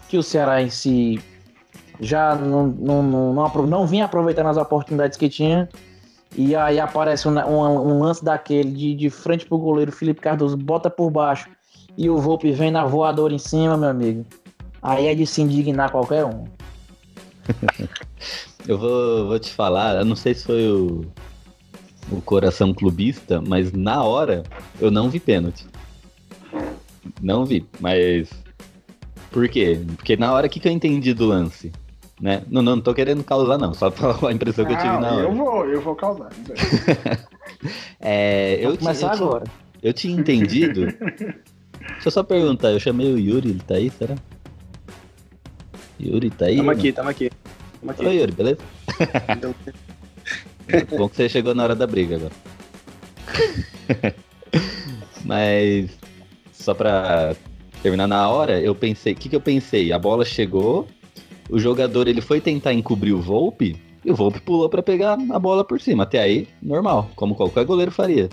que 0.09 0.19
o 0.19 0.23
Ceará 0.23 0.63
em 0.63 0.71
si 0.71 1.21
já 2.01 2.35
não, 2.35 2.67
não, 2.67 3.03
não, 3.03 3.35
não, 3.35 3.67
não 3.67 3.87
vinha 3.87 4.05
aproveitando 4.05 4.49
as 4.49 4.57
oportunidades 4.57 5.17
que 5.17 5.29
tinha. 5.29 5.69
E 6.37 6.55
aí 6.55 6.79
aparece 6.79 7.29
um, 7.29 7.39
um, 7.39 7.95
um 7.95 8.03
lance 8.03 8.25
daquele 8.25 8.71
de, 8.71 8.95
de 8.95 9.11
frente 9.11 9.47
pro 9.47 9.59
goleiro 9.59 9.91
Felipe 9.91 10.21
Cardoso, 10.21 10.57
bota 10.57 10.91
por 10.91 11.11
baixo 11.11 11.49
e 11.97 12.11
o 12.11 12.19
Volpe 12.19 12.53
vem 12.53 12.71
na 12.71 12.85
voadora 12.85 13.33
em 13.33 13.39
cima, 13.39 13.77
meu 13.77 13.89
amigo. 13.89 14.27
Aí 14.83 15.07
é 15.07 15.15
de 15.15 15.27
se 15.27 15.41
indignar 15.41 15.91
qualquer 15.91 16.25
um. 16.25 16.45
eu 18.69 18.77
vou, 18.79 19.29
vou 19.29 19.39
te 19.39 19.53
falar, 19.53 19.97
eu 19.97 20.05
não 20.05 20.15
sei 20.15 20.35
se 20.35 20.45
foi 20.45 20.69
o, 20.69 21.07
o 22.11 22.21
coração 22.21 22.75
clubista, 22.75 23.41
mas 23.41 23.73
na 23.73 24.03
hora 24.05 24.43
eu 24.79 24.91
não 24.91 25.09
vi 25.09 25.19
pênalti. 25.19 25.67
Não 27.23 27.47
vi, 27.47 27.67
mas 27.81 28.29
por 29.37 29.47
quê? 29.51 29.79
Porque 29.97 30.17
na 30.17 30.33
hora 30.33 30.49
que, 30.49 30.59
que 30.59 30.67
eu 30.67 30.73
entendi 30.73 31.13
do 31.13 31.27
lance, 31.27 31.71
né? 32.19 32.43
Não, 32.49 32.63
não, 32.63 32.77
não 32.77 32.83
tô 32.83 32.95
querendo 32.95 33.23
causar, 33.23 33.59
não, 33.59 33.75
só 33.75 33.91
pra 33.93 34.17
a 34.27 34.33
impressão 34.33 34.65
que 34.65 34.73
eu 34.73 34.79
tive 34.79 34.99
na 34.99 35.13
hora. 35.13 35.29
Eu 35.29 35.35
vou, 35.35 35.67
eu 35.67 35.81
vou 35.83 35.95
causar. 35.95 36.31
é, 38.01 38.59
eu 38.63 38.79
começar 38.79 39.09
eu 39.09 39.13
agora. 39.13 39.45
eu 39.83 39.93
tinha 39.93 40.19
entendido. 40.19 40.87
Deixa 40.87 42.07
eu 42.07 42.11
só 42.11 42.23
perguntar, 42.23 42.71
eu 42.71 42.81
chamei 42.81 43.13
o 43.13 43.19
Yuri, 43.19 43.51
ele 43.51 43.61
tá 43.61 43.75
aí, 43.75 43.91
será? 43.91 44.15
Yuri 46.01 46.31
tá 46.31 46.47
aí? 46.47 46.57
Tamo 46.57 46.71
aqui, 46.71 46.93
tamo 46.93 47.11
aqui. 47.11 47.31
Tamo 47.79 47.93
aqui. 47.93 48.07
Oi, 48.07 48.17
Yuri, 48.17 48.33
beleza? 48.33 48.61
Então... 49.37 49.55
Bom 50.97 51.11
que 51.11 51.17
você 51.17 51.29
chegou 51.29 51.55
na 51.55 51.63
hora 51.63 51.75
da 51.75 51.87
briga 51.87 52.17
agora. 52.17 52.33
Mas 55.27 55.91
só 56.55 56.73
pra 56.73 57.37
terminar 57.83 58.07
na 58.07 58.29
hora, 58.29 58.61
eu 58.61 58.75
pensei, 58.75 59.13
o 59.13 59.17
que, 59.17 59.29
que 59.29 59.37
eu 59.37 59.41
pensei? 59.41 59.93
A 59.93 59.99
bola 59.99 60.25
chegou, 60.25 60.87
o 61.49 61.59
jogador 61.59 62.09
ele 62.09 62.21
foi 62.21 62.41
tentar 62.41 62.73
encobrir 62.73 63.13
o 63.13 63.21
Volpe 63.21 63.77
e 64.05 64.11
o 64.11 64.15
Volpe 64.15 64.41
pulou 64.41 64.69
para 64.69 64.83
pegar 64.83 65.19
a 65.31 65.39
bola 65.39 65.65
por 65.65 65.81
cima. 65.81 66.05
Até 66.05 66.21
aí, 66.21 66.49
normal, 66.63 67.11
como 67.17 67.35
qualquer 67.35 67.65
goleiro 67.65 67.91
faria. 67.91 68.29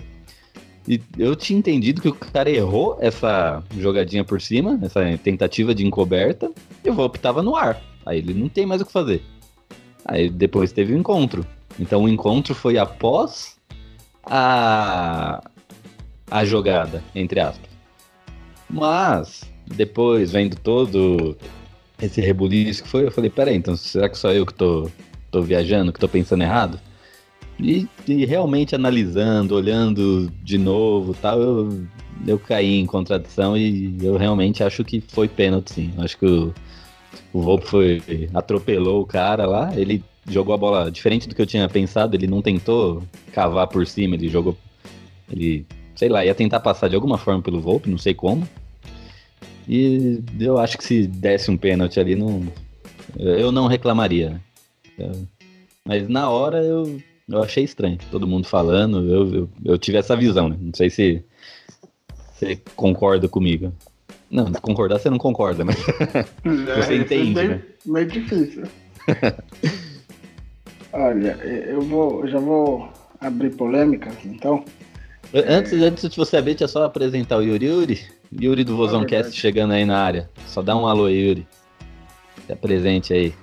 E 0.86 1.00
eu 1.18 1.34
tinha 1.34 1.58
entendido 1.58 2.02
que 2.02 2.08
o 2.08 2.14
cara 2.14 2.50
errou 2.50 2.98
essa 3.00 3.62
jogadinha 3.78 4.22
por 4.22 4.40
cima, 4.40 4.78
essa 4.82 5.00
tentativa 5.18 5.74
de 5.74 5.86
encoberta, 5.86 6.50
e 6.84 6.90
o 6.90 6.94
Volpe 6.94 7.18
tava 7.18 7.42
no 7.42 7.56
ar. 7.56 7.80
Aí 8.04 8.18
ele 8.18 8.34
não 8.34 8.48
tem 8.48 8.66
mais 8.66 8.82
o 8.82 8.86
que 8.86 8.92
fazer. 8.92 9.22
Aí 10.04 10.28
depois 10.28 10.72
teve 10.72 10.92
o 10.92 10.98
encontro. 10.98 11.46
Então 11.80 12.04
o 12.04 12.08
encontro 12.08 12.54
foi 12.54 12.76
após 12.76 13.56
a, 14.24 15.42
a 16.30 16.44
jogada, 16.44 17.02
entre 17.14 17.40
aspas. 17.40 17.73
Mas, 18.74 19.44
depois, 19.66 20.32
vendo 20.32 20.56
todo 20.56 21.36
esse 22.02 22.20
rebuliço 22.20 22.82
que 22.82 22.88
foi, 22.88 23.06
eu 23.06 23.12
falei, 23.12 23.30
peraí, 23.30 23.56
então 23.56 23.76
será 23.76 24.08
que 24.08 24.18
só 24.18 24.32
eu 24.32 24.44
que 24.44 24.52
tô, 24.52 24.90
tô 25.30 25.40
viajando, 25.42 25.92
que 25.92 26.00
tô 26.00 26.08
pensando 26.08 26.42
errado? 26.42 26.80
E, 27.58 27.86
e 28.08 28.24
realmente 28.24 28.74
analisando, 28.74 29.54
olhando 29.54 30.28
de 30.42 30.58
novo 30.58 31.14
tal, 31.14 31.40
eu, 31.40 31.86
eu 32.26 32.36
caí 32.36 32.80
em 32.80 32.84
contradição 32.84 33.56
e 33.56 33.96
eu 34.02 34.16
realmente 34.16 34.64
acho 34.64 34.82
que 34.82 35.00
foi 35.00 35.28
pênalti, 35.28 35.72
sim. 35.72 35.94
Acho 35.98 36.18
que 36.18 36.26
o, 36.26 36.52
o 37.32 37.42
Volpe 37.42 37.66
foi, 37.66 38.02
atropelou 38.34 39.02
o 39.02 39.06
cara 39.06 39.46
lá, 39.46 39.72
ele 39.76 40.02
jogou 40.28 40.52
a 40.52 40.58
bola 40.58 40.90
diferente 40.90 41.28
do 41.28 41.34
que 41.34 41.40
eu 41.40 41.46
tinha 41.46 41.68
pensado, 41.68 42.16
ele 42.16 42.26
não 42.26 42.42
tentou 42.42 43.04
cavar 43.32 43.68
por 43.68 43.86
cima, 43.86 44.16
ele 44.16 44.28
jogou. 44.28 44.58
Ele, 45.30 45.64
sei 45.94 46.08
lá, 46.08 46.24
ia 46.24 46.34
tentar 46.34 46.58
passar 46.58 46.88
de 46.88 46.96
alguma 46.96 47.18
forma 47.18 47.40
pelo 47.40 47.60
Volpe, 47.60 47.88
não 47.88 47.98
sei 47.98 48.14
como. 48.14 48.48
E 49.68 50.22
eu 50.38 50.58
acho 50.58 50.76
que 50.76 50.84
se 50.84 51.06
desse 51.06 51.50
um 51.50 51.56
pênalti 51.56 51.98
ali, 51.98 52.14
não, 52.14 52.42
eu 53.18 53.50
não 53.50 53.66
reclamaria. 53.66 54.40
Mas 55.84 56.08
na 56.08 56.28
hora 56.30 56.62
eu, 56.62 57.00
eu 57.28 57.42
achei 57.42 57.64
estranho. 57.64 57.98
Todo 58.10 58.26
mundo 58.26 58.46
falando, 58.46 59.08
eu, 59.10 59.34
eu, 59.34 59.48
eu 59.64 59.78
tive 59.78 59.98
essa 59.98 60.16
visão, 60.16 60.48
né? 60.48 60.56
Não 60.60 60.72
sei 60.74 60.90
se 60.90 61.24
você 62.32 62.60
concorda 62.76 63.28
comigo. 63.28 63.72
Não, 64.30 64.52
concordar 64.52 64.98
você 64.98 65.08
não 65.08 65.18
concorda, 65.18 65.64
mas 65.64 65.76
É, 66.44 66.82
você 66.82 66.96
entende, 66.96 67.34
meio, 67.34 67.48
né? 67.50 67.62
meio 67.86 68.06
difícil. 68.06 68.64
Olha, 70.92 71.38
eu 71.42 71.80
vou, 71.82 72.26
já 72.26 72.38
vou 72.38 72.88
abrir 73.20 73.50
polêmica, 73.54 74.10
então. 74.24 74.64
Antes, 75.32 75.72
antes 75.72 76.08
de 76.08 76.16
você 76.16 76.36
abrir, 76.36 76.52
deixa 76.52 76.64
eu 76.64 76.68
só 76.68 76.84
apresentar 76.84 77.38
o 77.38 77.42
Yuri 77.42 77.66
Yuri. 77.66 78.00
Yuri 78.40 78.64
do 78.64 78.76
Vozão 78.76 79.02
É 79.02 79.06
verdade. 79.06 79.24
Cast 79.24 79.40
chegando 79.40 79.72
aí 79.72 79.84
na 79.84 79.98
área. 79.98 80.30
Só 80.46 80.62
dá 80.62 80.76
um 80.76 80.86
alô 80.86 81.06
aí, 81.06 81.28
Yuri. 81.28 81.46
Se 82.46 82.54
presente 82.56 83.12
aí. 83.12 83.34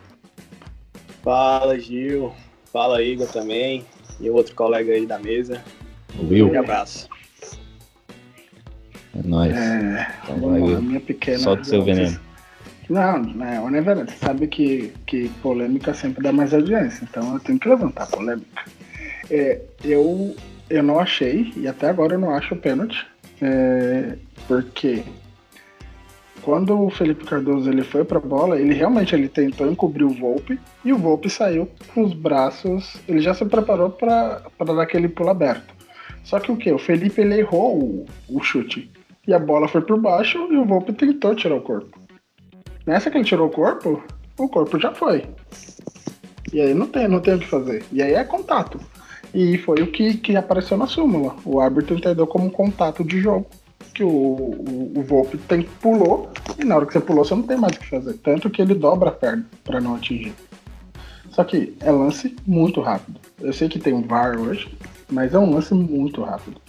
Fala, 1.24 1.77
Gil. 1.79 2.33
Fala, 2.71 3.01
Igor 3.01 3.27
também. 3.27 3.86
E 4.19 4.29
o 4.29 4.36
outro 4.36 4.55
colega 4.55 4.93
aí 4.93 5.05
da 5.05 5.17
mesa. 5.17 5.63
O 6.19 6.27
Will. 6.27 6.51
Um 6.51 6.60
abraço. 6.60 7.10
É 9.15 9.27
nóis. 9.27 9.55
É, 9.55 10.07
Então 10.24 10.39
vai, 10.39 10.60
vamos 10.60 10.71
lá, 10.71 10.81
minha 10.81 11.00
pequena. 11.00 11.39
Solta 11.39 11.62
o 11.62 11.65
seu 11.65 11.83
veneno. 11.83 12.19
Não, 12.89 13.19
não 13.19 13.45
é, 13.45 13.55
não 13.55 13.75
é 13.75 13.81
verdade. 13.81 14.12
Você 14.12 14.17
sabe 14.17 14.48
que, 14.48 14.93
que 15.05 15.29
polêmica 15.41 15.93
sempre 15.93 16.24
dá 16.24 16.31
mais 16.31 16.53
audiência, 16.53 17.07
então 17.10 17.33
eu 17.33 17.39
tenho 17.39 17.57
que 17.57 17.69
levantar 17.69 18.07
polêmica. 18.07 18.65
É, 19.29 19.62
eu, 19.83 20.36
eu 20.69 20.83
não 20.83 21.00
achei, 21.00 21.53
e 21.55 21.67
até 21.67 21.89
agora 21.89 22.15
eu 22.15 22.19
não 22.19 22.31
acho 22.36 22.53
o 22.53 22.57
pênalti, 22.57 23.07
é, 23.41 24.17
porque 24.48 25.03
quando 26.41 26.79
o 26.79 26.89
Felipe 26.89 27.25
Cardoso 27.25 27.69
ele 27.69 27.83
foi 27.83 28.03
pra 28.03 28.19
bola, 28.19 28.60
ele 28.60 28.74
realmente 28.74 29.13
ele 29.15 29.27
tentou 29.27 29.69
encobrir 29.69 30.03
o 30.03 30.13
Volpe, 30.13 30.60
e 30.83 30.91
o 30.91 30.98
Volpe 30.98 31.29
saiu 31.29 31.69
com 31.93 32.03
os 32.03 32.13
braços, 32.13 32.98
ele 33.07 33.21
já 33.21 33.33
se 33.33 33.45
preparou 33.45 33.89
pra 33.89 34.41
dar 34.60 34.81
aquele 34.81 35.07
pulo 35.07 35.29
aberto. 35.29 35.74
Só 36.24 36.39
que 36.39 36.51
o 36.51 36.57
que? 36.57 36.71
O 36.71 36.79
Felipe 36.79 37.21
ele 37.21 37.39
errou 37.39 37.77
o, 37.77 38.05
o 38.29 38.41
chute, 38.41 38.91
e 39.27 39.33
a 39.33 39.39
bola 39.39 39.67
foi 39.67 39.81
por 39.81 40.00
baixo, 40.00 40.38
e 40.51 40.57
o 40.57 40.65
Volpe 40.65 40.93
tentou 40.93 41.36
tirar 41.36 41.55
o 41.55 41.62
corpo. 41.62 42.00
Nessa 42.86 43.12
que 43.12 43.17
ele 43.17 43.25
tirou 43.25 43.48
o 43.48 43.51
corpo, 43.51 44.03
o 44.38 44.48
corpo 44.48 44.79
já 44.79 44.93
foi. 44.93 45.24
E 46.51 46.60
aí 46.60 46.74
não 46.74 46.88
tem, 46.88 47.07
não 47.07 47.19
tem 47.19 47.36
o 47.36 47.39
que 47.39 47.48
fazer. 47.48 47.83
E 47.91 48.01
aí 48.01 48.13
é 48.13 48.24
contato. 48.24 48.79
E 49.33 49.57
foi 49.57 49.81
o 49.81 49.88
que, 49.88 50.15
que 50.15 50.35
apareceu 50.35 50.77
na 50.77 50.88
súmula. 50.88 51.35
O 51.45 51.59
árbitro 51.59 51.95
entendeu 51.95 52.27
como 52.27 52.45
um 52.45 52.50
contato 52.50 53.03
de 53.03 53.19
jogo. 53.19 53.45
Que 53.93 54.03
o, 54.03 54.09
o, 54.09 54.94
o 54.98 55.01
Volpe 55.03 55.37
tem, 55.37 55.63
pulou, 55.63 56.29
e 56.57 56.63
na 56.63 56.75
hora 56.75 56.85
que 56.85 56.94
você 56.94 57.00
pulou, 57.00 57.25
você 57.25 57.35
não 57.35 57.44
tem 57.44 57.57
mais 57.57 57.75
o 57.75 57.79
que 57.79 57.89
fazer. 57.89 58.13
Tanto 58.20 58.50
que 58.50 58.61
ele 58.61 58.74
dobra 58.74 59.09
a 59.09 59.13
perna 59.13 59.46
para 59.63 59.81
não 59.81 59.96
atingir. 59.96 60.33
Só 61.31 61.44
que 61.44 61.75
é 61.79 61.91
lance 61.91 62.35
muito 62.46 62.81
rápido. 62.81 63.20
Eu 63.39 63.53
sei 63.53 63.70
que 63.70 63.79
tem 63.79 63.94
um 63.94 64.01
VAR 64.01 64.39
hoje, 64.39 64.70
mas 65.09 65.33
é 65.33 65.39
um 65.39 65.53
lance 65.53 65.74
muito 65.74 66.22
rápido. 66.22 66.61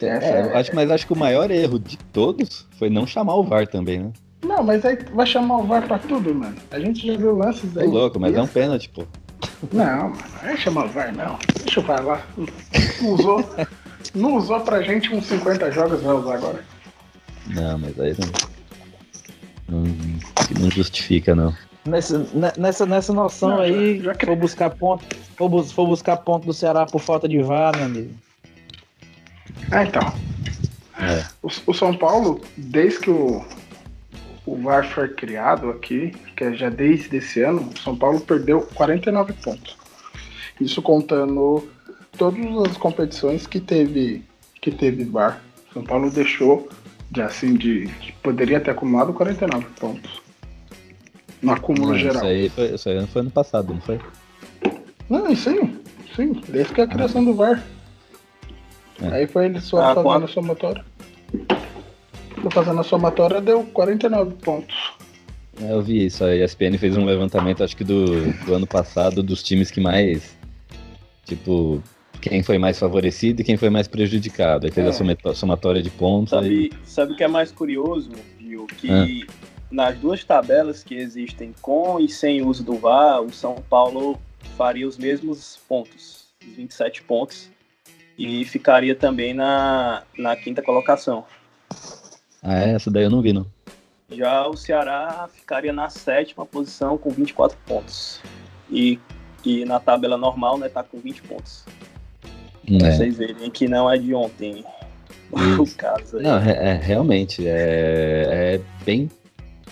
Essa 0.00 0.26
É, 0.26 0.42
eu 0.42 0.56
acho, 0.56 0.74
mas 0.74 0.90
acho 0.90 1.06
que 1.06 1.12
o 1.12 1.18
maior 1.18 1.50
erro 1.50 1.78
de 1.78 1.96
todos 2.12 2.66
foi 2.78 2.90
não 2.90 3.06
chamar 3.06 3.36
o 3.36 3.42
VAR 3.42 3.66
também, 3.66 4.00
né? 4.00 4.12
Não, 4.44 4.62
mas 4.62 4.84
aí 4.84 4.98
vai 5.12 5.26
chamar 5.26 5.58
o 5.58 5.62
VAR 5.64 5.86
pra 5.86 5.98
tudo, 5.98 6.34
mano. 6.34 6.56
A 6.70 6.78
gente 6.78 7.06
já 7.06 7.16
viu 7.16 7.36
lances 7.36 7.72
Tô 7.72 7.80
aí. 7.80 7.86
louco, 7.86 8.20
mas 8.20 8.34
é 8.34 8.42
um 8.42 8.46
pênalti, 8.46 8.88
pô. 8.88 9.04
Não, 9.72 10.10
mano, 10.10 10.18
não 10.42 10.48
é 10.50 10.56
chamar 10.56 10.84
o 10.84 10.88
VAR, 10.88 11.14
não. 11.14 11.38
Deixa 11.64 11.80
o 11.80 11.82
VAR 11.82 12.04
lá. 12.04 12.22
Não 13.00 13.08
usou, 13.10 13.54
não 14.14 14.34
usou 14.36 14.60
pra 14.60 14.82
gente 14.82 15.12
uns 15.14 15.26
50 15.26 15.70
jogos, 15.72 16.02
vai 16.02 16.14
usar 16.14 16.34
agora. 16.34 16.64
Não, 17.48 17.78
mas 17.78 17.98
aí 17.98 18.14
não. 18.18 18.56
Não, 19.68 19.82
não 20.60 20.70
justifica, 20.70 21.34
não. 21.34 21.54
Nessa, 21.84 22.18
ne- 22.18 22.52
nessa, 22.58 22.84
nessa 22.84 23.12
noção 23.12 23.48
Não, 23.50 23.56
já- 23.58 23.62
aí, 23.64 24.00
já 24.02 24.14
cre- 24.14 24.26
for 24.26 24.36
buscar 24.36 24.70
ponto, 24.70 25.04
for, 25.36 25.48
bus- 25.48 25.72
for 25.72 25.86
buscar 25.86 26.16
ponto 26.18 26.44
do 26.46 26.52
Ceará 26.52 26.84
por 26.86 27.00
falta 27.00 27.28
de 27.28 27.40
VAR, 27.42 27.76
meu 27.76 27.86
amigo. 27.86 28.14
Ah, 29.70 29.84
então. 29.84 30.02
É. 30.98 31.24
O, 31.42 31.48
o 31.66 31.74
São 31.74 31.96
Paulo, 31.96 32.40
desde 32.56 33.00
que 33.00 33.10
o, 33.10 33.44
o 34.46 34.56
VAR 34.56 34.88
foi 34.88 35.08
criado 35.08 35.68
aqui, 35.70 36.12
que 36.36 36.44
é 36.44 36.52
já 36.54 36.68
desde 36.70 37.16
esse 37.16 37.42
ano, 37.42 37.68
o 37.74 37.78
São 37.80 37.96
Paulo 37.96 38.20
perdeu 38.20 38.60
49 38.74 39.32
pontos. 39.34 39.76
Isso 40.60 40.80
contando 40.80 41.68
todas 42.16 42.70
as 42.70 42.76
competições 42.76 43.46
que 43.46 43.60
teve, 43.60 44.24
que 44.62 44.70
teve 44.70 45.04
VAR. 45.04 45.42
São 45.72 45.82
Paulo 45.84 46.10
deixou 46.10 46.68
de 47.10 47.20
assim 47.22 47.54
de. 47.54 47.86
de- 47.86 48.12
poderia 48.22 48.60
ter 48.60 48.70
acumulado 48.70 49.12
49 49.12 49.66
pontos. 49.78 50.22
No 51.42 51.52
acúmulo 51.52 51.88
Não, 51.90 51.98
geral. 51.98 52.16
Isso 52.16 52.24
aí, 52.26 52.48
foi, 52.48 52.74
isso 52.74 52.88
aí 52.88 53.06
foi 53.08 53.20
ano 53.20 53.30
passado, 53.30 53.74
não 53.74 53.80
foi? 53.80 54.00
Não, 55.10 55.36
sim, 55.36 55.78
sim, 56.14 56.32
desde 56.48 56.72
que 56.72 56.80
a 56.80 56.86
criação 56.86 57.24
do 57.24 57.34
VAR. 57.34 57.62
É. 59.02 59.08
Aí 59.08 59.26
foi 59.26 59.44
ele 59.44 59.60
só 59.60 59.78
Ah, 59.90 59.94
fazendo 59.94 60.24
a 60.24 60.28
somatória. 60.28 60.84
Fazendo 62.50 62.80
a 62.80 62.84
somatória, 62.84 63.40
deu 63.40 63.64
49 63.64 64.34
pontos. 64.36 64.76
É, 65.60 65.72
Eu 65.72 65.82
vi 65.82 66.06
isso, 66.06 66.24
a 66.24 66.34
ESPN 66.36 66.76
fez 66.78 66.96
um 66.96 67.04
levantamento, 67.04 67.64
acho 67.64 67.76
que 67.76 67.84
do, 67.84 68.30
do 68.44 68.54
ano 68.54 68.66
passado, 68.66 69.22
dos 69.22 69.42
times 69.42 69.70
que 69.70 69.80
mais. 69.80 70.36
Tipo, 71.24 71.82
quem 72.20 72.42
foi 72.42 72.58
mais 72.58 72.78
favorecido 72.78 73.40
e 73.40 73.44
quem 73.44 73.56
foi 73.56 73.70
mais 73.70 73.88
prejudicado. 73.88 74.66
Aí 74.66 74.72
fez 74.72 74.86
É. 74.86 74.90
a 75.28 75.34
somatória 75.34 75.82
de 75.82 75.90
pontos. 75.90 76.32
Aí, 76.32 76.70
Sabe, 76.70 76.70
sabe 76.84 77.12
o 77.12 77.16
que 77.16 77.24
é 77.24 77.28
mais 77.28 77.50
curioso, 77.50 78.10
Gil? 78.38 78.66
Que 78.66 78.90
Ah. 78.90 79.32
nas 79.70 79.96
duas 79.98 80.22
tabelas 80.22 80.84
que 80.84 80.94
existem 80.94 81.52
com 81.60 81.98
e 81.98 82.08
sem 82.08 82.42
uso 82.42 82.62
do 82.62 82.74
VAR, 82.76 83.22
o 83.22 83.32
São 83.32 83.56
Paulo 83.68 84.20
faria 84.56 84.86
os 84.86 84.96
mesmos 84.96 85.58
pontos, 85.68 86.26
os 86.46 86.54
27 86.56 87.02
pontos, 87.02 87.50
e 88.18 88.44
ficaria 88.44 88.94
também 88.94 89.34
na, 89.34 90.02
na 90.16 90.36
quinta 90.36 90.62
colocação. 90.62 91.24
Ah, 92.42 92.58
é? 92.60 92.74
essa 92.74 92.90
daí 92.90 93.04
eu 93.04 93.10
não 93.10 93.22
vi, 93.22 93.32
não. 93.32 93.46
Já 94.10 94.46
o 94.46 94.56
Ceará 94.56 95.28
ficaria 95.32 95.72
na 95.72 95.88
sétima 95.88 96.46
posição 96.46 96.96
com 96.96 97.10
24 97.10 97.56
pontos. 97.66 98.20
E, 98.70 98.98
e 99.44 99.64
na 99.64 99.80
tabela 99.80 100.16
normal, 100.16 100.58
né, 100.58 100.68
tá 100.68 100.82
com 100.82 100.98
20 100.98 101.22
pontos. 101.22 101.64
Pra 102.78 102.88
É. 102.88 102.92
vocês 102.92 103.16
verem 103.16 103.50
que 103.50 103.66
não 103.68 103.90
é 103.90 103.98
de 103.98 104.14
ontem 104.14 104.64
o 105.32 105.66
caso 105.76 106.18
aí. 106.18 106.22
Não, 106.22 106.38
é, 106.38 106.70
é, 106.70 106.74
realmente, 106.74 107.46
é, 107.46 108.58
é 108.58 108.60
bem 108.84 109.10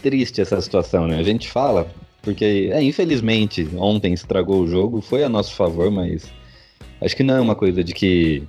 triste 0.03 0.41
essa 0.41 0.61
situação, 0.61 1.07
né? 1.07 1.19
A 1.19 1.23
gente 1.23 1.49
fala, 1.49 1.87
porque, 2.23 2.71
é, 2.73 2.83
infelizmente, 2.83 3.69
ontem 3.77 4.13
estragou 4.13 4.63
o 4.63 4.67
jogo, 4.69 5.01
foi 5.01 5.23
a 5.25 5.29
nosso 5.29 5.55
favor, 5.55 5.91
mas 5.91 6.31
acho 7.01 7.17
que 7.17 7.23
não 7.23 7.37
é 7.37 7.41
uma 7.41 7.55
coisa 7.55 7.83
de 7.85 7.95
que 7.95 8.43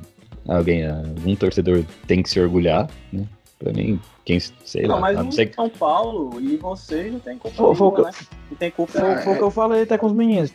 alguém, 0.48 0.84
um 1.26 1.36
torcedor 1.36 1.84
tem 2.08 2.22
que 2.24 2.30
se 2.30 2.40
orgulhar, 2.40 2.90
né? 3.12 3.26
Pra 3.66 3.74
mim, 3.74 4.00
quem, 4.24 4.40
sei 4.40 4.84
Não, 4.84 4.96
lá, 4.96 5.02
mas 5.02 5.18
não 5.18 5.30
que 5.30 5.54
São 5.56 5.68
Paulo 5.72 6.40
e 6.40 6.56
vocês 6.56 7.12
não 7.12 7.20
tem 7.20 7.36
culpa 7.36 7.58
Foi- 7.58 7.76
foi 7.76 7.88
o 7.88 7.92
nenhuma, 7.92 8.12
que 8.12 8.22
né? 8.22 8.28
Não 8.52 8.58
tem 8.58 8.70
culpa 8.72 8.92
Foi, 8.92 9.16
foi 9.18 9.34
o 9.34 9.38
que 9.38 9.44
eu 9.44 9.50
falei 9.50 9.82
até 9.82 9.98
com 9.98 10.06
os 10.06 10.14
meninos. 10.14 10.54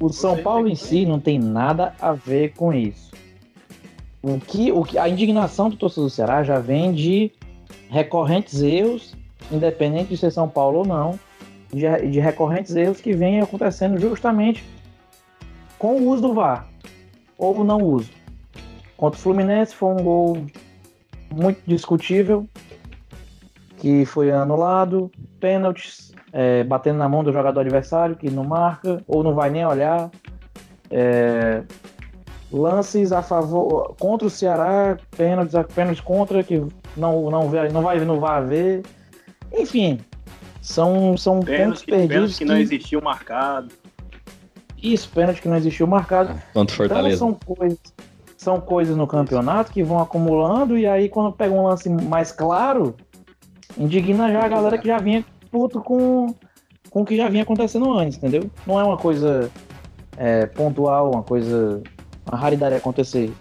O 0.00 0.12
São 0.12 0.40
Paulo 0.40 0.68
em 0.68 0.76
si 0.76 1.04
não 1.04 1.18
tem 1.18 1.40
nada 1.40 1.92
a 2.00 2.12
ver 2.12 2.52
com 2.52 2.72
isso. 2.72 3.10
O 4.22 4.38
que, 4.38 4.70
o 4.70 4.84
que, 4.84 4.96
a 4.96 5.08
indignação 5.08 5.68
do 5.68 5.76
torcedor 5.76 6.04
do 6.04 6.10
Ceará 6.10 6.44
já 6.44 6.60
vem 6.60 6.92
de 6.92 7.32
recorrentes 7.90 8.62
erros, 8.62 9.16
independente 9.50 10.10
de 10.10 10.16
ser 10.16 10.30
São 10.30 10.48
Paulo 10.48 10.78
ou 10.78 10.86
não, 10.86 11.18
de, 11.72 11.80
de 12.12 12.20
recorrentes 12.20 12.76
erros 12.76 13.00
que 13.00 13.12
vêm 13.12 13.40
acontecendo 13.40 13.98
justamente 13.98 14.64
com 15.80 15.96
o 15.96 16.08
uso 16.10 16.22
do 16.22 16.32
VAR 16.32 16.68
ou 17.36 17.64
não 17.64 17.82
uso. 17.82 18.10
Contra 18.96 19.18
o 19.18 19.20
Fluminense 19.20 19.74
foi 19.74 19.94
um 19.94 19.96
gol 20.04 20.46
muito 21.36 21.60
discutível 21.66 22.46
que 23.78 24.04
foi 24.06 24.30
anulado, 24.30 25.10
pênaltis 25.38 26.12
é, 26.32 26.64
batendo 26.64 26.98
na 26.98 27.08
mão 27.08 27.22
do 27.22 27.32
jogador 27.32 27.60
adversário 27.60 28.16
que 28.16 28.30
não 28.30 28.44
marca 28.44 29.02
ou 29.06 29.22
não 29.22 29.34
vai 29.34 29.50
nem 29.50 29.64
olhar. 29.64 30.10
É, 30.90 31.62
lances 32.50 33.12
a 33.12 33.22
favor 33.22 33.94
contra 33.98 34.26
o 34.26 34.30
Ceará, 34.30 34.96
pênaltis, 35.16 35.54
pênaltis 35.74 36.00
contra 36.00 36.42
que 36.42 36.62
não, 36.96 37.30
não, 37.30 37.48
vê, 37.50 37.68
não 37.68 37.82
vai 37.82 38.00
não 38.00 38.18
vai 38.18 38.44
ver. 38.44 38.82
Enfim, 39.52 40.00
são, 40.60 41.16
são 41.16 41.40
pontos 41.40 41.54
Pênalti, 41.54 41.86
perdidos. 41.86 42.08
pênalti 42.08 42.38
que 42.38 42.44
não 42.44 42.56
existiu 42.58 43.00
marcado. 43.00 43.68
Isso, 44.82 45.08
pênalti 45.10 45.40
que 45.42 45.48
não 45.48 45.56
existiu 45.56 45.86
marcado. 45.86 46.40
Contra 46.52 46.72
o 46.72 46.76
Fortaleza. 46.76 47.16
Então 47.16 47.38
são 47.46 47.54
coisas, 47.56 47.78
são 48.46 48.60
coisas 48.60 48.96
no 48.96 49.08
campeonato 49.08 49.72
que 49.72 49.82
vão 49.82 49.98
acumulando 49.98 50.78
e 50.78 50.86
aí 50.86 51.08
quando 51.08 51.32
pega 51.32 51.52
um 51.52 51.64
lance 51.66 51.90
mais 51.90 52.30
claro, 52.30 52.94
indigna 53.76 54.30
já 54.30 54.44
a 54.44 54.48
galera 54.48 54.78
que 54.78 54.86
já 54.86 54.98
vinha 54.98 55.24
puto 55.50 55.80
com, 55.80 56.32
com 56.88 57.02
o 57.02 57.04
que 57.04 57.16
já 57.16 57.28
vinha 57.28 57.42
acontecendo 57.42 57.92
antes, 57.92 58.16
entendeu? 58.16 58.48
Não 58.64 58.78
é 58.78 58.84
uma 58.84 58.96
coisa 58.96 59.50
é, 60.16 60.46
pontual, 60.46 61.10
uma 61.10 61.24
coisa, 61.24 61.82
uma 62.24 62.38
raridade 62.38 62.76
acontecer. 62.76 63.32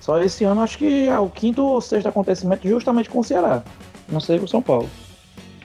Só 0.00 0.20
esse 0.20 0.42
ano 0.42 0.60
acho 0.60 0.76
que 0.76 1.06
é 1.06 1.16
o 1.20 1.28
quinto 1.30 1.62
ou 1.62 1.80
sexto 1.80 2.08
acontecimento 2.08 2.66
justamente 2.68 3.08
com 3.08 3.20
o 3.20 3.24
Ceará. 3.24 3.62
Não 4.08 4.18
sei 4.18 4.40
com 4.40 4.46
o 4.46 4.48
São 4.48 4.60
Paulo. 4.60 4.90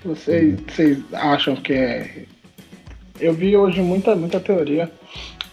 Vocês, 0.06 0.60
vocês 0.70 1.00
acham 1.14 1.56
que 1.56 1.74
é. 1.74 2.26
Eu 3.20 3.34
vi 3.34 3.58
hoje 3.58 3.82
muita, 3.82 4.16
muita 4.16 4.40
teoria. 4.40 4.92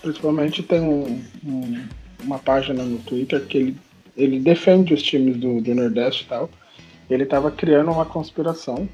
Principalmente 0.02 0.62
tem 0.62 0.82
um, 0.82 1.18
um- 1.46 2.03
uma 2.24 2.38
página 2.38 2.82
no 2.82 2.98
Twitter 2.98 3.44
que 3.46 3.58
ele, 3.58 3.76
ele 4.16 4.40
defende 4.40 4.94
os 4.94 5.02
times 5.02 5.36
do, 5.36 5.60
do 5.60 5.74
Nordeste 5.74 6.24
e 6.24 6.26
tal. 6.26 6.50
Ele 7.08 7.24
estava 7.24 7.50
criando 7.50 7.90
uma 7.90 8.04
conspiração. 8.04 8.88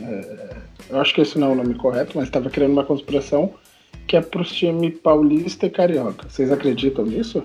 é, 0.00 0.56
eu 0.90 1.00
acho 1.00 1.14
que 1.14 1.20
esse 1.20 1.38
não 1.38 1.48
é 1.48 1.52
o 1.52 1.54
nome 1.54 1.74
correto, 1.74 2.12
mas 2.16 2.24
estava 2.24 2.50
criando 2.50 2.72
uma 2.72 2.84
conspiração 2.84 3.54
que 4.06 4.16
é 4.16 4.20
para 4.20 4.42
os 4.42 4.52
times 4.52 4.98
paulista 4.98 5.66
e 5.66 5.70
carioca. 5.70 6.28
Vocês 6.28 6.52
acreditam 6.52 7.06
nisso? 7.06 7.42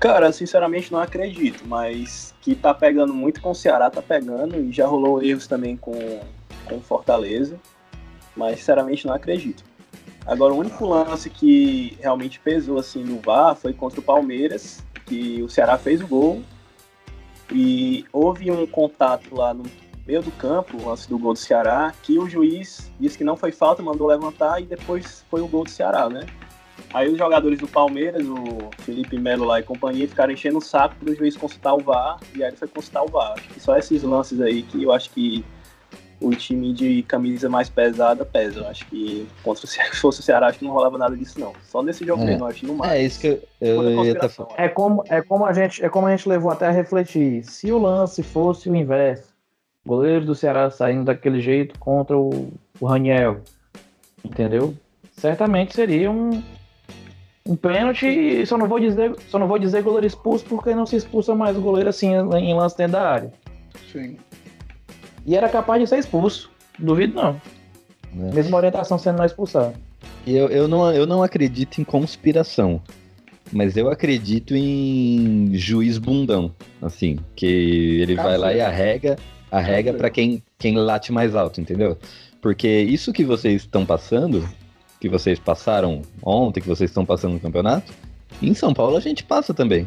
Cara, 0.00 0.32
sinceramente 0.32 0.90
não 0.90 0.98
acredito, 0.98 1.62
mas 1.66 2.34
que 2.40 2.54
tá 2.54 2.74
pegando 2.74 3.14
muito 3.14 3.40
com 3.40 3.50
o 3.50 3.54
Ceará, 3.54 3.88
tá 3.88 4.02
pegando, 4.02 4.58
e 4.58 4.72
já 4.72 4.86
rolou 4.86 5.22
erros 5.22 5.46
também 5.46 5.76
com 5.76 5.92
com 6.72 6.80
Fortaleza, 6.80 7.58
mas 8.36 8.58
sinceramente 8.58 9.06
não 9.06 9.14
acredito. 9.14 9.64
Agora, 10.26 10.54
o 10.54 10.58
único 10.58 10.86
lance 10.86 11.28
que 11.28 11.96
realmente 12.00 12.38
pesou 12.38 12.78
assim 12.78 13.02
no 13.02 13.18
VAR 13.20 13.56
foi 13.56 13.72
contra 13.72 14.00
o 14.00 14.02
Palmeiras, 14.02 14.82
que 15.06 15.42
o 15.42 15.48
Ceará 15.48 15.76
fez 15.76 16.00
o 16.00 16.06
gol 16.06 16.42
e 17.50 18.04
houve 18.12 18.50
um 18.50 18.66
contato 18.66 19.34
lá 19.34 19.52
no 19.52 19.64
meio 20.06 20.22
do 20.22 20.30
campo, 20.32 20.76
o 20.76 20.88
lance 20.88 21.08
do 21.08 21.18
gol 21.18 21.32
do 21.32 21.38
Ceará, 21.38 21.92
que 22.02 22.18
o 22.18 22.28
juiz 22.28 22.90
disse 22.98 23.18
que 23.18 23.24
não 23.24 23.36
foi 23.36 23.52
falta, 23.52 23.82
mandou 23.82 24.06
levantar 24.06 24.60
e 24.60 24.64
depois 24.64 25.24
foi 25.30 25.40
o 25.40 25.48
gol 25.48 25.64
do 25.64 25.70
Ceará, 25.70 26.08
né? 26.08 26.26
Aí 26.94 27.08
os 27.10 27.18
jogadores 27.18 27.58
do 27.58 27.68
Palmeiras, 27.68 28.26
o 28.26 28.70
Felipe 28.78 29.18
Melo 29.18 29.44
lá 29.44 29.60
e 29.60 29.62
companhia, 29.62 30.06
ficaram 30.06 30.32
enchendo 30.32 30.58
o 30.58 30.62
saco 30.62 30.94
para 30.96 31.10
o 31.10 31.14
juiz 31.14 31.36
consultar 31.36 31.74
o 31.74 31.80
VAR, 31.80 32.18
e 32.34 32.42
aí 32.42 32.50
ele 32.50 32.56
foi 32.56 32.68
consultar 32.68 33.02
o 33.02 33.08
VAR. 33.08 33.32
Acho 33.32 33.48
que 33.48 33.60
só 33.60 33.76
esses 33.76 34.02
lances 34.02 34.40
aí 34.40 34.62
que 34.62 34.82
eu 34.82 34.92
acho 34.92 35.10
que 35.10 35.44
o 36.22 36.30
time 36.34 36.72
de 36.72 37.02
camisa 37.02 37.48
mais 37.48 37.68
pesada 37.68 38.24
pesa. 38.24 38.60
Eu 38.60 38.68
acho 38.68 38.86
que 38.86 39.26
contra 39.42 39.64
o 39.64 39.68
Ce- 39.68 39.80
se 39.92 40.00
fosse 40.00 40.20
o 40.20 40.22
Ceará, 40.22 40.46
acho 40.48 40.58
que 40.58 40.64
não 40.64 40.72
rolava 40.72 40.96
nada 40.96 41.16
disso, 41.16 41.38
não. 41.40 41.52
Só 41.64 41.82
nesse 41.82 42.04
jogo 42.06 42.22
É. 42.22 42.26
mesmo, 42.26 42.44
acho 42.46 42.60
que 42.60 42.66
no 42.66 42.74
mais. 42.74 42.92
É 42.92 43.02
isso 43.02 43.20
que 43.20 43.26
eu, 43.26 43.42
eu 43.60 44.04
ia 44.04 44.16
É 44.56 44.68
como, 44.68 45.04
é 45.08 45.20
como 45.22 45.44
a 45.44 45.52
gente, 45.52 45.84
é 45.84 45.88
como 45.88 46.06
a 46.06 46.16
gente 46.16 46.28
levou 46.28 46.50
até 46.50 46.66
a 46.66 46.70
refletir. 46.70 47.44
Se 47.44 47.70
o 47.72 47.78
lance 47.78 48.22
fosse 48.22 48.68
o 48.70 48.76
inverso, 48.76 49.32
goleiro 49.84 50.24
do 50.24 50.34
Ceará 50.34 50.70
saindo 50.70 51.04
daquele 51.04 51.40
jeito 51.40 51.78
contra 51.78 52.16
o, 52.16 52.52
o 52.80 52.86
Raniel, 52.86 53.40
entendeu? 54.24 54.74
Certamente 55.16 55.74
seria 55.74 56.10
um, 56.10 56.42
um 57.46 57.56
pênalti. 57.56 58.06
e 58.06 58.46
Só 58.46 58.56
não 58.56 58.66
vou 58.68 58.78
dizer, 58.80 59.14
só 59.28 59.38
não 59.38 59.46
vou 59.48 59.58
dizer 59.58 59.82
goleiro 59.82 60.06
expulso 60.06 60.44
porque 60.44 60.74
não 60.74 60.86
se 60.86 60.96
expulsa 60.96 61.34
mais 61.34 61.56
o 61.56 61.60
goleiro 61.60 61.88
assim 61.90 62.12
em 62.14 62.54
lance 62.54 62.76
dentro 62.76 62.92
da 62.92 63.08
área. 63.10 63.32
Sim. 63.92 64.16
E 65.26 65.36
era 65.36 65.48
capaz 65.48 65.80
de 65.80 65.86
ser 65.88 65.98
expulso. 65.98 66.50
Duvido 66.78 67.14
não. 67.14 67.40
É. 68.18 68.34
Mesma 68.34 68.56
orientação 68.56 68.98
sendo 68.98 69.18
não 69.18 69.24
expulsado. 69.24 69.74
Eu, 70.26 70.48
eu, 70.48 70.68
não, 70.68 70.92
eu 70.92 71.06
não 71.06 71.22
acredito 71.22 71.80
em 71.80 71.84
conspiração, 71.84 72.80
mas 73.52 73.76
eu 73.76 73.90
acredito 73.90 74.54
em 74.54 75.50
juiz 75.54 75.98
bundão, 75.98 76.54
assim, 76.80 77.18
que 77.34 77.46
ele 78.00 78.14
vai 78.14 78.38
lá 78.38 78.52
e 78.52 78.60
arrega, 78.60 79.16
arrega 79.50 79.92
pra 79.92 80.10
quem, 80.10 80.42
quem 80.58 80.76
late 80.76 81.12
mais 81.12 81.34
alto, 81.34 81.60
entendeu? 81.60 81.98
Porque 82.40 82.68
isso 82.68 83.12
que 83.12 83.24
vocês 83.24 83.62
estão 83.62 83.84
passando, 83.84 84.48
que 85.00 85.08
vocês 85.08 85.38
passaram 85.38 86.02
ontem, 86.22 86.60
que 86.60 86.68
vocês 86.68 86.90
estão 86.90 87.04
passando 87.04 87.34
no 87.34 87.40
campeonato, 87.40 87.92
em 88.40 88.54
São 88.54 88.72
Paulo 88.72 88.96
a 88.96 89.00
gente 89.00 89.24
passa 89.24 89.52
também. 89.52 89.86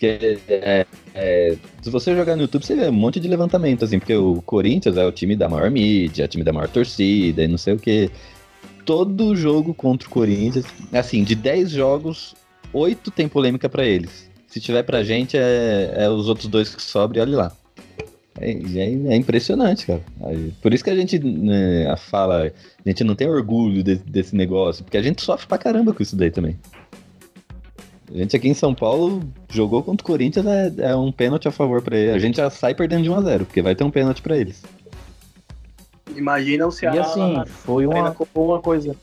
Porque 0.00 0.40
é, 0.48 0.86
é, 1.14 1.56
se 1.82 1.90
você 1.90 2.16
jogar 2.16 2.34
no 2.34 2.40
YouTube, 2.42 2.64
você 2.64 2.74
vê 2.74 2.88
um 2.88 2.92
monte 2.92 3.20
de 3.20 3.28
levantamento, 3.28 3.84
assim, 3.84 3.98
porque 3.98 4.14
o 4.16 4.40
Corinthians 4.40 4.96
é 4.96 5.04
o 5.04 5.12
time 5.12 5.36
da 5.36 5.46
maior 5.46 5.70
mídia, 5.70 6.22
é 6.22 6.24
o 6.24 6.28
time 6.28 6.42
da 6.42 6.54
maior 6.54 6.68
torcida 6.68 7.44
e 7.44 7.46
não 7.46 7.58
sei 7.58 7.74
o 7.74 7.78
que. 7.78 8.10
Todo 8.86 9.36
jogo 9.36 9.74
contra 9.74 10.08
o 10.08 10.10
Corinthians, 10.10 10.64
assim, 10.90 11.22
de 11.22 11.34
10 11.34 11.70
jogos, 11.70 12.34
8 12.72 13.10
tem 13.10 13.28
polêmica 13.28 13.68
pra 13.68 13.84
eles. 13.84 14.30
Se 14.46 14.58
tiver 14.58 14.84
pra 14.84 15.02
gente, 15.04 15.36
é, 15.36 15.92
é 15.94 16.08
os 16.08 16.28
outros 16.28 16.48
dois 16.48 16.74
que 16.74 16.80
sobram 16.82 17.20
olha 17.22 17.36
lá. 17.36 17.52
É, 18.40 18.52
é- 18.52 19.12
é 19.12 19.16
impressionante, 19.16 19.84
cara. 19.86 20.00
Por 20.62 20.72
isso 20.72 20.82
que 20.82 20.88
a 20.88 20.96
gente 20.96 21.18
né, 21.18 21.94
fala, 21.98 22.46
a 22.46 22.88
gente 22.88 23.04
não 23.04 23.14
tem 23.14 23.28
orgulho 23.28 23.82
de- 23.82 23.96
desse 23.96 24.34
negócio, 24.34 24.82
porque 24.82 24.96
a 24.96 25.02
gente 25.02 25.20
sofre 25.22 25.46
pra 25.46 25.58
caramba 25.58 25.92
com 25.92 26.02
isso 26.02 26.16
daí 26.16 26.30
também. 26.30 26.56
A 28.12 28.18
gente 28.18 28.36
aqui 28.36 28.48
em 28.48 28.54
São 28.54 28.74
Paulo 28.74 29.22
jogou 29.48 29.82
contra 29.82 30.02
o 30.02 30.06
Corinthians, 30.06 30.44
é, 30.46 30.72
é 30.78 30.96
um 30.96 31.12
pênalti 31.12 31.46
a 31.46 31.52
favor 31.52 31.80
pra 31.80 31.96
ele. 31.96 32.10
A 32.10 32.18
gente 32.18 32.38
já 32.38 32.50
sai 32.50 32.74
perdendo 32.74 33.04
de 33.04 33.10
1x0, 33.10 33.38
porque 33.44 33.62
vai 33.62 33.74
ter 33.74 33.84
um 33.84 33.90
pênalti 33.90 34.20
pra 34.20 34.36
eles. 34.36 34.62
Imagina 36.16 36.66
o 36.66 36.72
Ceará 36.72 36.96
E 36.96 36.98
assim, 36.98 37.34
lá 37.34 37.46
foi 37.46 37.86
uma, 37.86 38.16
uma 38.34 38.60
coisa. 38.60 38.96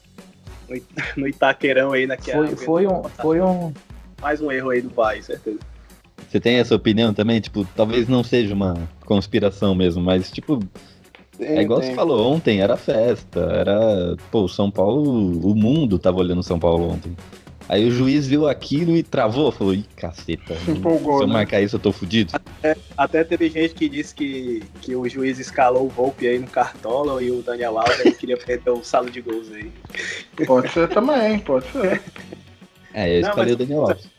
no 1.16 1.28
Itaquerão 1.28 1.94
aí 1.94 2.06
naquela. 2.06 2.48
Foi, 2.48 2.56
foi, 2.58 2.88
um, 2.88 3.04
foi 3.04 3.42
um. 3.42 3.74
Mais 4.22 4.42
um 4.42 4.52
erro 4.52 4.72
aí 4.72 4.82
do 4.82 4.90
pai, 4.90 5.22
certeza. 5.22 5.60
Você 6.28 6.40
tem 6.42 6.58
essa 6.58 6.76
opinião 6.76 7.14
também? 7.14 7.40
Tipo, 7.40 7.66
talvez 7.76 8.10
não 8.10 8.24
seja 8.24 8.54
uma 8.54 8.76
conspiração 9.06 9.74
mesmo, 9.74 10.04
mas 10.04 10.30
tipo, 10.30 10.60
é 11.40 11.62
igual 11.62 11.82
você 11.82 11.94
falou, 11.94 12.34
ontem 12.34 12.60
era 12.62 12.76
festa, 12.76 13.40
era. 13.40 14.16
Pô, 14.32 14.44
o 14.44 14.50
São 14.50 14.70
Paulo, 14.70 15.40
o 15.48 15.56
mundo 15.56 15.98
tava 15.98 16.18
olhando 16.18 16.44
São 16.44 16.60
Paulo 16.60 16.90
ontem. 16.90 17.16
Aí 17.70 17.86
o 17.86 17.92
juiz 17.92 18.26
viu 18.26 18.48
aquilo 18.48 18.96
e 18.96 19.04
travou, 19.04 19.52
falou, 19.52 19.74
ih, 19.74 19.86
caceta. 19.98 20.56
Se 20.64 20.72
empolgou, 20.72 21.18
Se 21.18 21.24
eu 21.24 21.28
né? 21.28 21.34
marcar 21.34 21.62
isso, 21.62 21.76
eu 21.76 21.80
tô 21.80 21.92
fudido. 21.92 22.34
Até 22.98 23.24
teve 23.24 23.50
gente 23.50 23.74
que 23.74 23.90
disse 23.90 24.16
que, 24.16 24.64
que 24.82 24.96
o 24.96 25.08
juiz 25.08 25.38
escalou 25.38 25.86
o 25.86 25.90
Volpe 25.90 26.28
aí 26.28 26.40
no 26.40 26.48
Cartola 26.48 27.22
e 27.22 27.30
o 27.30 27.42
Daniel 27.42 27.78
Alves 27.78 28.16
queria 28.18 28.38
perder 28.38 28.72
o 28.72 28.84
saldo 28.84 29.12
de 29.12 29.20
gols 29.22 29.52
aí. 29.52 29.72
Pode 30.46 30.72
ser 30.72 30.88
também, 30.90 31.40
pode 31.40 31.70
ser. 31.72 32.02
É, 32.94 33.18
eu 33.18 33.22
Não, 33.22 33.30
escalei 33.30 33.54
o 33.54 33.58
Daniel 33.58 33.82
Alves. 33.82 34.10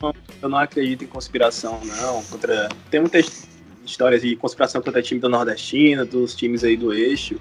Eu 0.41 0.49
não 0.49 0.57
acredito 0.57 1.03
em 1.03 1.07
conspiração, 1.07 1.79
não. 1.83 2.23
Contra... 2.23 2.69
Tem 2.91 2.99
muitas 2.99 3.47
histórias 3.83 4.21
de 4.21 4.35
conspiração 4.35 4.81
contra 4.81 5.01
time 5.01 5.19
do 5.19 5.27
Nordestino, 5.27 6.05
dos 6.05 6.35
times 6.35 6.63
aí 6.63 6.77
do 6.77 6.93
eixo. 6.93 7.39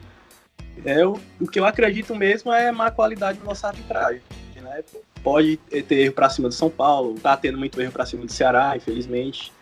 É, 0.84 1.06
o, 1.06 1.20
o 1.38 1.46
que 1.46 1.60
eu 1.60 1.66
acredito 1.66 2.14
mesmo 2.14 2.50
é 2.50 2.72
má 2.72 2.90
qualidade 2.90 3.38
da 3.38 3.44
nossa 3.44 3.68
arbitragem. 3.68 4.22
Né? 4.56 4.82
Pode 5.22 5.56
ter 5.56 5.94
erro 5.94 6.14
pra 6.14 6.30
cima 6.30 6.48
do 6.48 6.54
São 6.54 6.70
Paulo, 6.70 7.14
tá 7.20 7.36
tendo 7.36 7.58
muito 7.58 7.80
erro 7.80 7.92
pra 7.92 8.06
cima 8.06 8.24
do 8.24 8.32
Ceará, 8.32 8.74
infelizmente. 8.76 9.52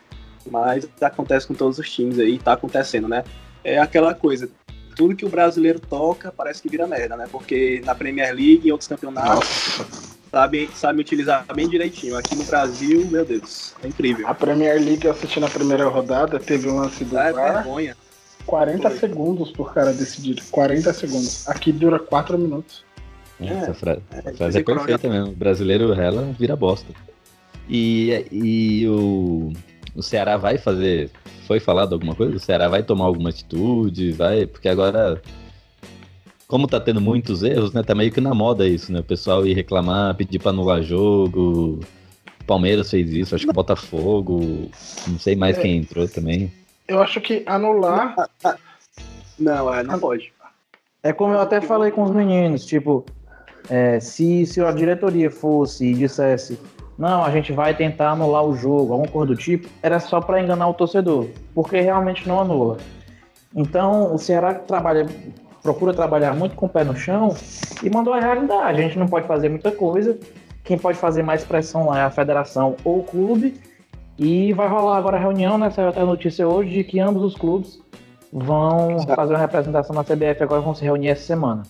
Mas 0.50 0.88
acontece 1.00 1.46
com 1.46 1.54
todos 1.54 1.78
os 1.78 1.90
times 1.90 2.18
aí, 2.18 2.38
tá 2.38 2.52
acontecendo, 2.52 3.08
né? 3.08 3.24
É 3.64 3.78
aquela 3.78 4.14
coisa, 4.14 4.48
tudo 4.94 5.16
que 5.16 5.24
o 5.24 5.28
brasileiro 5.28 5.80
toca 5.80 6.32
parece 6.32 6.62
que 6.62 6.68
vira 6.68 6.86
merda, 6.86 7.16
né? 7.16 7.26
Porque 7.30 7.82
na 7.84 7.94
Premier 7.94 8.32
League 8.34 8.62
e 8.64 8.72
outros 8.72 8.86
campeonatos 8.88 9.82
sabem 10.30 10.68
sabe 10.74 11.00
utilizar 11.00 11.44
bem 11.54 11.68
direitinho. 11.68 12.16
Aqui 12.16 12.36
no 12.36 12.44
Brasil, 12.44 13.06
meu 13.06 13.24
Deus, 13.24 13.74
é 13.82 13.88
incrível. 13.88 14.26
A 14.28 14.34
Premier 14.34 14.80
League, 14.80 15.04
eu 15.04 15.12
assisti 15.12 15.40
na 15.40 15.48
primeira 15.48 15.88
rodada, 15.88 16.38
teve 16.38 16.68
um 16.68 16.76
lance 16.76 17.04
do 17.04 17.18
É 17.18 17.32
VAR, 17.32 17.54
vergonha. 17.64 17.96
40 18.46 18.88
Foi. 18.88 18.98
segundos 18.98 19.50
por 19.50 19.74
cara 19.74 19.92
decidir. 19.92 20.40
40 20.50 20.92
segundos. 20.92 21.48
Aqui 21.48 21.72
dura 21.72 21.98
4 21.98 22.38
minutos. 22.38 22.85
Essa 23.40 23.74
fra- 23.74 23.98
essa 24.10 24.30
é, 24.30 24.32
frase 24.34 24.58
é 24.58 24.62
perfeita 24.62 25.08
mesmo. 25.08 25.32
O 25.32 25.36
brasileiro 25.36 25.92
rela, 25.92 26.34
vira 26.38 26.56
bosta. 26.56 26.92
E, 27.68 28.24
e 28.32 28.88
o, 28.88 29.52
o 29.94 30.02
Ceará 30.02 30.36
vai 30.36 30.56
fazer. 30.58 31.10
Foi 31.46 31.60
falado 31.60 31.92
alguma 31.92 32.14
coisa? 32.14 32.36
O 32.36 32.40
Ceará 32.40 32.68
vai 32.68 32.82
tomar 32.82 33.04
alguma 33.04 33.30
atitude? 33.30 34.12
Vai. 34.12 34.46
Porque 34.46 34.68
agora. 34.68 35.20
Como 36.48 36.68
tá 36.68 36.78
tendo 36.78 37.00
muitos 37.00 37.42
erros, 37.42 37.72
né? 37.72 37.82
Tá 37.82 37.94
meio 37.94 38.12
que 38.12 38.20
na 38.20 38.32
moda 38.32 38.66
isso, 38.68 38.92
né? 38.92 39.00
O 39.00 39.04
pessoal 39.04 39.44
ir 39.44 39.52
reclamar, 39.54 40.14
pedir 40.14 40.38
pra 40.38 40.50
anular 40.50 40.80
jogo. 40.82 41.80
O 42.40 42.44
Palmeiras 42.46 42.88
fez 42.88 43.10
isso, 43.12 43.34
acho 43.34 43.44
que 43.44 43.50
o 43.50 43.54
Botafogo. 43.54 44.70
Não 45.08 45.18
sei 45.18 45.34
mais 45.34 45.58
quem 45.58 45.76
entrou 45.78 46.06
também. 46.08 46.52
Eu 46.86 47.02
acho 47.02 47.20
que 47.20 47.42
anular. 47.46 48.14
Não, 49.36 49.74
é, 49.74 49.82
não 49.82 49.98
pode. 49.98 50.32
É 51.02 51.12
como 51.12 51.34
eu 51.34 51.40
até 51.40 51.60
falei 51.60 51.90
com 51.90 52.04
os 52.04 52.10
meninos, 52.12 52.64
tipo, 52.64 53.04
é, 53.68 54.00
se, 54.00 54.46
se 54.46 54.60
a 54.60 54.70
diretoria 54.72 55.30
fosse 55.30 55.86
e 55.86 55.94
dissesse 55.94 56.58
não, 56.98 57.22
a 57.22 57.30
gente 57.30 57.52
vai 57.52 57.74
tentar 57.74 58.12
anular 58.12 58.42
o 58.42 58.56
jogo, 58.56 58.94
alguma 58.94 59.08
coisa 59.10 59.34
do 59.34 59.36
tipo, 59.36 59.68
era 59.82 60.00
só 60.00 60.18
para 60.20 60.40
enganar 60.40 60.68
o 60.68 60.74
torcedor, 60.74 61.26
porque 61.54 61.78
realmente 61.78 62.26
não 62.26 62.40
anula. 62.40 62.78
Então, 63.54 64.14
o 64.14 64.18
Ceará 64.18 64.54
trabalha, 64.54 65.06
procura 65.62 65.92
trabalhar 65.92 66.34
muito 66.34 66.56
com 66.56 66.66
o 66.66 66.68
pé 66.68 66.84
no 66.84 66.96
chão 66.96 67.34
e 67.82 67.90
mandou 67.90 68.14
a 68.14 68.20
realidade. 68.20 68.80
A 68.80 68.82
gente 68.82 68.98
não 68.98 69.06
pode 69.06 69.26
fazer 69.26 69.48
muita 69.50 69.70
coisa. 69.70 70.18
Quem 70.64 70.78
pode 70.78 70.96
fazer 70.98 71.22
mais 71.22 71.44
pressão 71.44 71.86
lá 71.86 72.00
é 72.00 72.02
a 72.02 72.10
federação 72.10 72.76
ou 72.82 73.00
o 73.00 73.02
clube. 73.02 73.60
E 74.18 74.52
vai 74.54 74.66
rolar 74.66 74.96
agora 74.96 75.18
a 75.18 75.20
reunião, 75.20 75.58
né? 75.58 75.70
Saiu 75.70 75.88
até 75.88 76.00
a 76.00 76.06
notícia 76.06 76.48
hoje 76.48 76.70
de 76.70 76.84
que 76.84 76.98
ambos 76.98 77.22
os 77.22 77.34
clubes 77.34 77.78
vão 78.32 78.98
fazer 79.14 79.34
uma 79.34 79.38
representação 79.38 79.94
na 79.94 80.02
CBF 80.02 80.42
agora, 80.42 80.62
vão 80.62 80.74
se 80.74 80.82
reunir 80.82 81.08
essa 81.08 81.22
semana. 81.22 81.62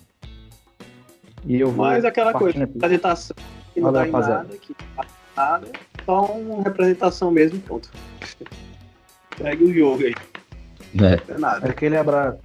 E 1.47 1.61
eu 1.61 1.73
Mas 1.73 2.05
aquela 2.05 2.33
coisa, 2.33 2.65
apresentação 2.65 3.37
que 3.73 3.81
não 3.81 3.93
dá 3.93 4.07
em 4.07 4.11
nada, 4.11 4.47
que 4.61 4.75
não 4.97 5.05
dá 5.05 5.07
nada, 5.37 5.69
só 6.05 6.25
uma 6.25 6.63
representação 6.63 7.31
mesmo, 7.31 7.61
pronto. 7.61 7.91
Segue 9.39 9.65
o 9.65 9.75
jogo 9.75 10.05
aí. 10.05 10.15
É. 10.99 11.33
é 11.33 11.39
nada. 11.39 11.69
Aquele 11.69 11.97
abraço. 11.97 12.39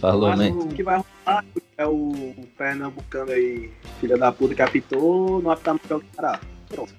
Falou, 0.00 0.36
né? 0.36 0.50
O 0.50 0.68
que 0.68 0.82
vai 0.82 1.00
rolar 1.26 1.44
é 1.78 1.86
o 1.86 2.34
Pernambucano 2.58 3.30
aí, 3.30 3.70
filha 4.00 4.16
da 4.16 4.30
puta, 4.32 4.54
que 4.54 4.62
apitou, 4.62 5.40
não 5.40 5.50
apitar 5.50 5.74
no 5.74 5.80
jogo 5.88 6.04
Pará. 6.14 6.40
Pronto. 6.68 6.94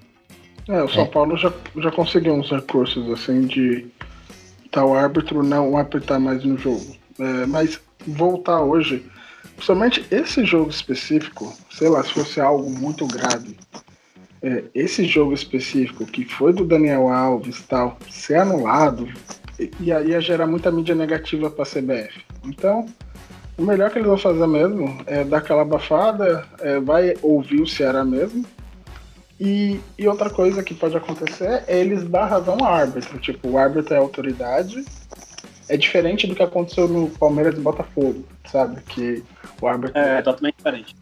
É, 0.68 0.82
o 0.82 0.88
São 0.88 1.04
é. 1.04 1.06
Paulo 1.06 1.36
já, 1.36 1.52
já 1.76 1.90
conseguiu 1.90 2.34
uns 2.34 2.50
recursos 2.50 3.10
assim 3.10 3.42
de 3.42 3.86
tal 4.70 4.94
árbitro 4.94 5.42
não 5.42 5.76
apitar 5.76 6.18
mais 6.18 6.44
no 6.44 6.56
jogo. 6.56 6.96
É, 7.18 7.46
mas 7.46 7.80
voltar 8.06 8.60
hoje, 8.62 9.04
principalmente 9.54 10.04
esse 10.10 10.44
jogo 10.44 10.70
específico, 10.70 11.54
sei 11.70 11.88
lá, 11.88 12.02
se 12.02 12.12
fosse 12.12 12.40
algo 12.40 12.70
muito 12.70 13.06
grave, 13.06 13.56
é, 14.42 14.64
esse 14.74 15.04
jogo 15.06 15.32
específico 15.32 16.04
que 16.04 16.24
foi 16.24 16.52
do 16.52 16.64
Daniel 16.64 17.08
Alves 17.08 17.62
tal, 17.62 17.98
ser 18.10 18.36
anulado, 18.36 19.08
ia, 19.80 20.02
ia 20.02 20.20
gerar 20.20 20.46
muita 20.46 20.70
mídia 20.70 20.94
negativa 20.94 21.50
para 21.50 21.62
a 21.62 21.66
CBF. 21.66 22.20
Então, 22.44 22.86
o 23.56 23.62
melhor 23.62 23.90
que 23.90 23.98
eles 23.98 24.08
vão 24.08 24.18
fazer 24.18 24.46
mesmo 24.46 25.00
é 25.06 25.24
dar 25.24 25.38
aquela 25.38 25.62
abafada, 25.62 26.44
é, 26.60 26.78
vai 26.80 27.14
ouvir 27.22 27.62
o 27.62 27.66
Ceará 27.66 28.04
mesmo. 28.04 28.44
E, 29.40 29.80
e, 29.98 30.06
outra 30.06 30.30
coisa 30.30 30.62
que 30.62 30.74
pode 30.74 30.96
acontecer 30.96 31.64
é 31.66 31.80
eles 31.80 32.04
dar 32.04 32.26
razão 32.26 32.56
ao 32.60 32.72
árbitro. 32.72 33.18
Tipo, 33.18 33.48
o 33.48 33.58
árbitro 33.58 33.94
é 33.94 33.96
autoridade. 33.96 34.84
É 35.68 35.76
diferente 35.76 36.26
do 36.26 36.34
que 36.34 36.42
aconteceu 36.42 36.86
no 36.86 37.08
Palmeiras 37.10 37.56
e 37.56 37.60
Botafogo, 37.60 38.24
sabe? 38.50 38.80
Que 38.82 39.24
o 39.60 39.66
árbitro. 39.66 39.98
É, 39.98 40.20
totalmente 40.20 40.56
diferente. 40.56 40.96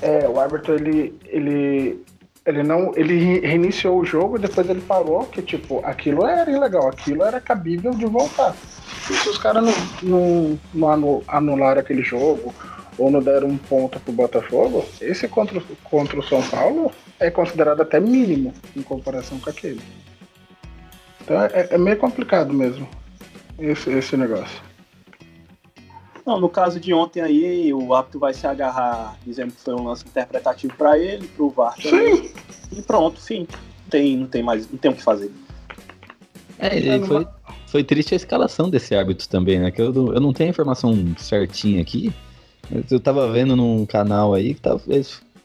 É, 0.00 0.28
o 0.28 0.38
árbitro 0.38 0.74
ele, 0.74 1.18
ele 1.26 2.00
ele 2.46 2.62
não. 2.62 2.92
Ele 2.96 3.40
reiniciou 3.40 4.00
o 4.00 4.04
jogo 4.04 4.36
e 4.36 4.40
depois 4.40 4.68
ele 4.68 4.80
falou 4.80 5.24
que, 5.24 5.42
tipo, 5.42 5.80
aquilo 5.84 6.26
era 6.26 6.50
ilegal, 6.50 6.88
aquilo 6.88 7.22
era 7.22 7.40
cabível 7.40 7.90
de 7.92 8.06
voltar. 8.06 8.54
E 9.10 9.14
se 9.14 9.28
os 9.28 9.38
caras 9.38 9.64
não, 9.64 10.58
não, 10.72 10.94
não 10.96 11.22
anularam 11.26 11.80
aquele 11.80 12.02
jogo 12.02 12.54
ou 12.96 13.10
não 13.10 13.20
deram 13.20 13.48
um 13.48 13.56
ponto 13.56 14.00
pro 14.00 14.12
Botafogo, 14.12 14.84
esse 15.00 15.28
contra, 15.28 15.62
contra 15.84 16.18
o 16.18 16.22
São 16.22 16.42
Paulo 16.42 16.90
é 17.20 17.30
considerado 17.30 17.80
até 17.80 18.00
mínimo 18.00 18.52
em 18.76 18.82
comparação 18.82 19.38
com 19.38 19.50
aquele. 19.50 19.80
Então 21.20 21.42
é, 21.42 21.68
é 21.70 21.78
meio 21.78 21.96
complicado 21.96 22.52
mesmo 22.54 22.88
esse, 23.58 23.90
esse 23.90 24.16
negócio. 24.16 24.68
Não, 26.24 26.38
no 26.38 26.48
caso 26.48 26.78
de 26.78 26.92
ontem 26.92 27.22
aí, 27.22 27.72
o 27.72 27.94
árbitro 27.94 28.20
vai 28.20 28.34
se 28.34 28.46
agarrar 28.46 29.16
dizendo 29.24 29.52
que 29.52 29.60
foi 29.62 29.74
um 29.74 29.84
lance 29.84 30.04
interpretativo 30.06 30.74
para 30.76 30.98
ele, 30.98 31.26
pro 31.26 31.48
VAR 31.48 31.74
também. 31.76 32.16
Sim. 32.16 32.30
E 32.70 32.82
pronto, 32.82 33.18
fim. 33.18 33.46
Tem, 33.88 34.14
não 34.14 34.26
tem 34.26 34.42
mais, 34.42 34.70
não 34.70 34.78
tem 34.78 34.90
o 34.90 34.94
que 34.94 35.02
fazer. 35.02 35.30
É, 36.58 36.76
ele 36.76 37.06
foi, 37.06 37.26
foi 37.66 37.82
triste 37.82 38.12
a 38.12 38.16
escalação 38.16 38.68
desse 38.68 38.94
árbitro 38.94 39.26
também, 39.26 39.58
né? 39.58 39.70
Que 39.70 39.80
eu, 39.80 39.86
eu 39.94 40.20
não 40.20 40.34
tenho 40.34 40.50
a 40.50 40.52
informação 40.52 40.92
certinha 41.16 41.80
aqui. 41.80 42.12
Mas 42.70 42.92
eu 42.92 43.00
tava 43.00 43.32
vendo 43.32 43.56
num 43.56 43.86
canal 43.86 44.34
aí 44.34 44.52
que 44.52 44.60
tava, 44.60 44.82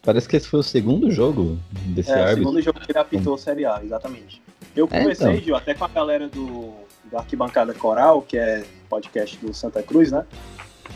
parece 0.02 0.28
que 0.28 0.36
esse 0.36 0.50
foi 0.50 0.60
o 0.60 0.64
segundo 0.64 1.10
jogo 1.10 1.58
desse 1.72 2.12
é, 2.12 2.16
árbitro. 2.16 2.30
É, 2.30 2.34
o 2.34 2.38
segundo 2.40 2.62
jogo 2.62 2.80
que 2.82 2.92
ele 2.92 3.00
apitou 3.00 3.38
Série 3.38 3.66
A, 3.66 3.80
exatamente. 3.82 4.42
Eu 4.76 4.88
conversei, 4.88 5.28
é, 5.28 5.32
então. 5.32 5.44
Gil, 5.44 5.56
até 5.56 5.74
com 5.74 5.86
a 5.86 5.88
galera 5.88 6.28
do, 6.28 6.74
do 7.06 7.18
Arquibancada 7.18 7.74
Coral, 7.74 8.22
que 8.22 8.38
é 8.38 8.64
podcast 8.90 9.38
do 9.38 9.54
Santa 9.54 9.84
Cruz, 9.84 10.12
né? 10.12 10.26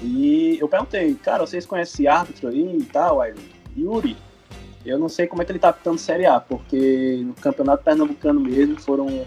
E 0.01 0.57
eu 0.59 0.67
perguntei, 0.67 1.13
cara, 1.15 1.45
vocês 1.45 1.65
conhecem 1.65 1.93
esse 1.93 2.07
árbitro 2.07 2.49
aí 2.49 2.77
e 2.77 2.83
tal? 2.85 3.21
Aí, 3.21 3.33
Yuri, 3.77 4.17
eu 4.85 4.97
não 4.97 5.09
sei 5.09 5.27
como 5.27 5.41
é 5.41 5.45
que 5.45 5.51
ele 5.51 5.59
tá 5.59 5.69
apitando 5.69 5.97
Série 5.97 6.25
A, 6.25 6.39
porque 6.39 7.21
no 7.23 7.33
Campeonato 7.33 7.83
Pernambucano 7.83 8.39
mesmo 8.39 8.79
foram 8.79 9.25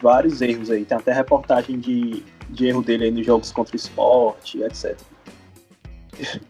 vários 0.00 0.42
erros 0.42 0.70
aí. 0.70 0.84
Tem 0.84 0.96
até 0.96 1.12
reportagem 1.12 1.78
de, 1.78 2.22
de 2.50 2.66
erro 2.66 2.82
dele 2.82 3.04
aí 3.04 3.10
nos 3.10 3.24
jogos 3.24 3.52
contra 3.52 3.74
o 3.74 3.76
esporte, 3.76 4.62
etc. 4.62 4.98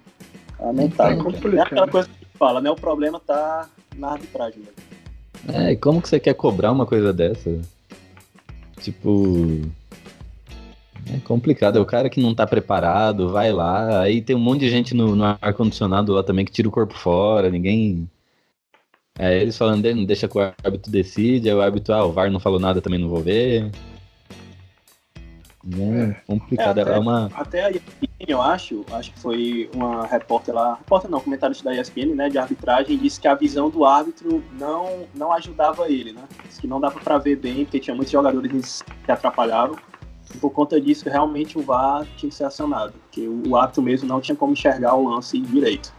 Lamentável. 0.58 1.26
É, 1.52 1.56
é 1.56 1.60
aquela 1.60 1.88
coisa 1.88 2.08
que 2.08 2.26
fala, 2.38 2.60
né? 2.60 2.70
O 2.70 2.76
problema 2.76 3.20
tá 3.20 3.68
na 3.96 4.12
arbitragem 4.12 4.60
mesmo. 4.60 4.85
É, 5.52 5.72
e 5.72 5.76
como 5.76 6.02
que 6.02 6.08
você 6.08 6.18
quer 6.18 6.34
cobrar 6.34 6.72
uma 6.72 6.86
coisa 6.86 7.12
dessa? 7.12 7.60
Tipo, 8.80 9.62
é 11.12 11.18
complicado, 11.24 11.78
é 11.78 11.80
o 11.80 11.86
cara 11.86 12.10
que 12.10 12.20
não 12.20 12.34
tá 12.34 12.46
preparado, 12.46 13.30
vai 13.30 13.52
lá, 13.52 14.00
aí 14.00 14.20
tem 14.20 14.34
um 14.34 14.40
monte 14.40 14.60
de 14.60 14.70
gente 14.70 14.94
no, 14.94 15.14
no 15.14 15.24
ar-condicionado 15.40 16.12
lá 16.12 16.22
também 16.22 16.44
que 16.44 16.52
tira 16.52 16.68
o 16.68 16.72
corpo 16.72 16.94
fora, 16.94 17.50
ninguém. 17.50 18.08
É, 19.18 19.40
eles 19.40 19.56
falando, 19.56 19.82
deixa 20.04 20.28
que 20.28 20.36
o 20.36 20.40
árbitro 20.40 20.90
decide, 20.90 21.48
aí 21.48 21.54
o 21.54 21.62
árbitro, 21.62 21.94
ah, 21.94 22.04
o 22.04 22.12
VAR 22.12 22.30
não 22.30 22.40
falou 22.40 22.60
nada, 22.60 22.82
também 22.82 22.98
não 22.98 23.08
vou 23.08 23.22
ver. 23.22 23.70
É 25.68 26.12
complicado, 26.26 26.78
é, 26.78 26.82
até, 26.82 26.92
é 26.92 26.98
uma. 26.98 27.30
Até 27.34 27.64
a 27.64 27.70
eu 28.18 28.40
acho, 28.40 28.84
acho 28.92 29.12
que 29.12 29.18
foi 29.18 29.70
uma 29.74 30.06
repórter 30.06 30.54
lá, 30.54 30.74
repórter 30.76 31.10
não, 31.10 31.20
comentarista 31.20 31.64
da 31.64 31.78
ESPN, 31.78 32.14
né, 32.14 32.28
de 32.30 32.38
arbitragem, 32.38 32.96
disse 32.96 33.20
que 33.20 33.28
a 33.28 33.34
visão 33.34 33.68
do 33.68 33.84
árbitro 33.84 34.42
não, 34.58 35.06
não 35.14 35.32
ajudava 35.32 35.90
ele, 35.90 36.12
né? 36.12 36.22
Disse 36.46 36.60
que 36.60 36.66
não 36.66 36.80
dava 36.80 36.98
para 36.98 37.18
ver 37.18 37.36
bem, 37.36 37.64
porque 37.64 37.78
tinha 37.78 37.94
muitos 37.94 38.12
jogadores 38.12 38.82
que 39.04 39.12
atrapalhavam. 39.12 39.76
E 40.34 40.38
por 40.38 40.50
conta 40.50 40.80
disso, 40.80 41.08
realmente 41.08 41.58
o 41.58 41.62
VAR 41.62 42.06
tinha 42.16 42.30
que 42.30 42.34
ser 42.34 42.44
acionado, 42.44 42.94
porque 43.04 43.28
o 43.28 43.54
árbitro 43.54 43.82
mesmo 43.82 44.08
não 44.08 44.20
tinha 44.20 44.34
como 44.34 44.54
enxergar 44.54 44.94
o 44.94 45.08
lance 45.08 45.38
direito. 45.38 45.92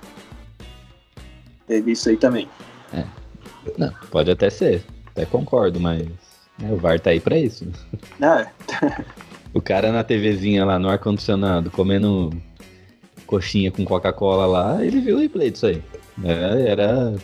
Teve 1.68 1.92
isso 1.92 2.10
aí 2.10 2.18
também. 2.18 2.50
É. 2.94 3.06
Não, 3.78 3.94
pode 4.10 4.32
até 4.32 4.50
ser, 4.50 4.84
até 5.08 5.26
concordo, 5.26 5.80
mas 5.80 6.08
né, 6.58 6.72
o 6.72 6.78
VAR 6.78 7.00
tá 7.00 7.12
aí 7.12 7.20
pra 7.20 7.38
isso. 7.38 7.68
É. 8.20 8.50
o 9.54 9.62
cara 9.62 9.92
na 9.92 10.04
TVzinha 10.04 10.66
lá 10.66 10.78
no 10.78 10.90
ar-condicionado, 10.90 11.72
comendo 11.72 12.32
coxinha 13.26 13.72
com 13.72 13.84
Coca-Cola 13.86 14.46
lá, 14.46 14.86
ele 14.86 15.00
viu 15.00 15.18
o 15.18 15.20
replay 15.20 15.52
disso 15.52 15.68
aí. 15.68 15.84
É, 16.24 16.70
era, 16.70 17.16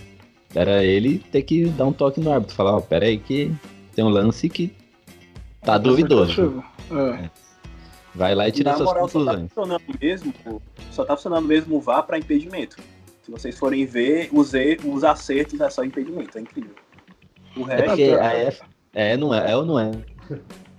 era 0.54 0.84
ele 0.84 1.20
ter 1.20 1.42
que 1.44 1.66
dar 1.66 1.86
um 1.86 1.94
toque 1.94 2.20
no 2.20 2.32
árbitro, 2.32 2.56
falar, 2.56 2.74
ó, 2.74 2.78
oh, 2.78 2.82
pera 2.82 3.06
aí 3.06 3.18
que 3.18 3.52
tem 3.96 4.04
um 4.04 4.10
lance 4.10 4.50
que 4.50 4.76
tá 5.62 5.78
duvidoso. 5.78 6.64
É. 6.92 7.30
Vai 8.14 8.36
lá 8.36 8.48
e 8.48 8.52
tira 8.52 8.76
suas 8.76 8.90
moral, 8.90 9.04
conclusões. 9.08 9.52
Só 9.54 9.66
tá 9.66 9.80
funcionando 9.80 10.00
mesmo, 10.00 10.34
só 10.92 11.06
tá 11.06 11.16
funcionando 11.16 11.48
mesmo 11.48 11.78
o 11.78 11.82
VAR 11.82 12.04
para 12.04 12.18
impedimento. 12.18 12.78
Se 13.24 13.32
vocês 13.32 13.58
forem 13.58 13.86
ver, 13.86 14.30
os, 14.32 14.52
os 14.86 15.04
acertos 15.04 15.60
é 15.60 15.70
só 15.70 15.84
impedimento, 15.84 16.38
é 16.38 16.42
incrível. 16.42 16.76
O 17.56 17.68
é 17.70 17.76
resto. 17.76 18.02
É, 18.02 18.20
a 18.20 18.34
F... 18.34 18.62
é, 18.94 19.18
não 19.18 19.34
é, 19.34 19.52
é 19.52 19.56
ou 19.56 19.66
não 19.66 19.80
é? 19.80 19.92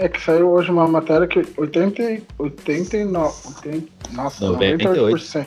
É 0.00 0.08
que 0.08 0.20
saiu 0.20 0.50
hoje 0.50 0.70
uma 0.70 0.86
matéria 0.86 1.26
que 1.26 1.44
80, 1.56 2.22
89, 2.38 3.34
80, 3.64 3.88
nossa, 4.12 4.46
98. 4.46 5.16
98%, 5.16 5.46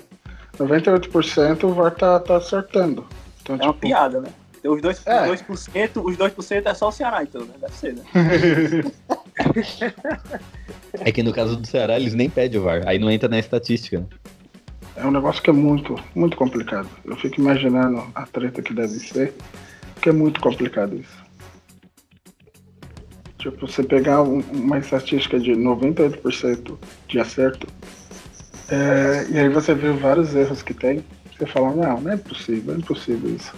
98% 0.59 1.63
o 1.63 1.73
VAR 1.73 1.91
tá, 1.91 2.19
tá 2.19 2.35
acertando. 2.35 3.07
Então, 3.41 3.55
é 3.55 3.59
tipo, 3.59 3.71
uma 3.71 3.73
piada, 3.73 4.19
né? 4.19 4.27
Os 4.65 4.81
2%, 4.81 5.03
é. 5.05 5.29
2%, 5.29 6.03
os 6.03 6.17
2% 6.17 6.65
é 6.65 6.73
só 6.73 6.89
o 6.89 6.91
Ceará, 6.91 7.23
então, 7.23 7.45
né? 7.45 7.53
Deve 7.61 7.73
ser, 7.73 7.95
né? 7.95 8.03
é 10.99 11.11
que 11.13 11.23
no 11.23 11.31
caso 11.31 11.55
do 11.55 11.65
Ceará, 11.65 11.97
eles 11.97 12.13
nem 12.13 12.29
pedem 12.29 12.59
o 12.59 12.63
VAR, 12.65 12.81
aí 12.85 12.99
não 12.99 13.09
entra 13.09 13.29
na 13.29 13.39
estatística. 13.39 14.05
É 14.97 15.05
um 15.05 15.11
negócio 15.11 15.41
que 15.41 15.49
é 15.49 15.53
muito, 15.53 15.95
muito 16.13 16.35
complicado. 16.35 16.89
Eu 17.05 17.15
fico 17.15 17.39
imaginando 17.39 18.03
a 18.13 18.25
treta 18.25 18.61
que 18.61 18.73
deve 18.73 18.99
ser, 18.99 19.33
que 20.01 20.09
é 20.09 20.11
muito 20.11 20.41
complicado 20.41 20.97
isso. 20.97 21.20
Tipo, 23.41 23.67
você 23.67 23.81
pegar 23.81 24.21
um, 24.21 24.39
uma 24.51 24.77
estatística 24.77 25.39
de 25.39 25.53
98% 25.53 26.77
de 27.07 27.19
acerto, 27.19 27.65
é, 28.69 29.25
e 29.31 29.39
aí 29.39 29.49
você 29.49 29.73
vê 29.73 29.91
vários 29.91 30.35
erros 30.35 30.61
que 30.61 30.75
tem, 30.75 31.03
você 31.35 31.47
fala, 31.47 31.73
não, 31.75 32.01
não 32.01 32.11
é 32.11 32.17
possível, 32.17 32.75
é 32.75 32.77
impossível 32.77 33.35
isso. 33.35 33.51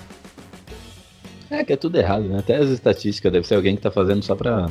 É 1.50 1.66
que 1.66 1.74
é 1.74 1.76
tudo 1.76 1.98
errado, 1.98 2.24
né? 2.24 2.40
Até 2.40 2.56
as 2.56 2.70
estatísticas 2.70 3.30
deve 3.30 3.46
ser 3.46 3.56
alguém 3.56 3.76
que 3.76 3.82
tá 3.82 3.92
fazendo 3.92 4.24
só 4.24 4.36
pra 4.36 4.70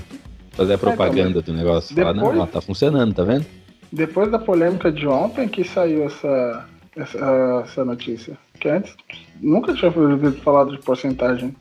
fazer 0.53 0.73
a 0.73 0.79
propaganda 0.79 1.41
é, 1.41 1.43
do 1.43 1.53
negócio. 1.53 1.95
Depois, 1.95 2.17
Falar, 2.17 2.35
não, 2.35 2.43
ó, 2.43 2.47
tá 2.47 2.63
funcionando, 2.63 3.15
tá 3.15 3.23
vendo? 3.23 3.45
Depois 3.93 4.31
da 4.31 4.39
polêmica 4.39 4.91
de 4.91 5.07
ontem 5.07 5.47
que 5.47 5.63
saiu 5.63 6.05
essa, 6.05 6.67
essa, 6.97 7.63
essa 7.67 7.85
notícia. 7.85 8.39
Que 8.59 8.71
antes 8.71 8.97
nunca 9.43 9.75
tinha 9.75 9.93
ouvido 9.95 10.33
falado 10.41 10.73
de 10.75 10.83
porcentagem 10.83 11.55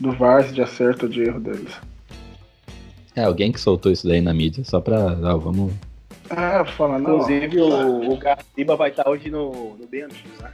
do 0.00 0.10
VAR, 0.10 0.42
de 0.52 0.60
acerto 0.60 1.06
ou 1.06 1.12
de 1.12 1.22
erro 1.22 1.38
deles. 1.38 1.72
É, 3.18 3.24
alguém 3.24 3.50
que 3.50 3.60
soltou 3.60 3.90
isso 3.90 4.06
daí 4.06 4.20
na 4.20 4.32
mídia, 4.32 4.62
só 4.64 4.80
pra. 4.80 4.96
Ah, 5.10 5.34
vamos. 5.36 5.72
É, 6.30 6.64
falando. 6.76 7.02
Inclusive, 7.02 7.60
o, 7.60 8.12
o 8.12 8.16
Gaciba 8.16 8.76
vai 8.76 8.90
estar 8.90 9.08
hoje 9.08 9.28
no, 9.28 9.76
no 9.76 9.86
Bem 9.88 10.02
Amigos, 10.02 10.38
né? 10.40 10.52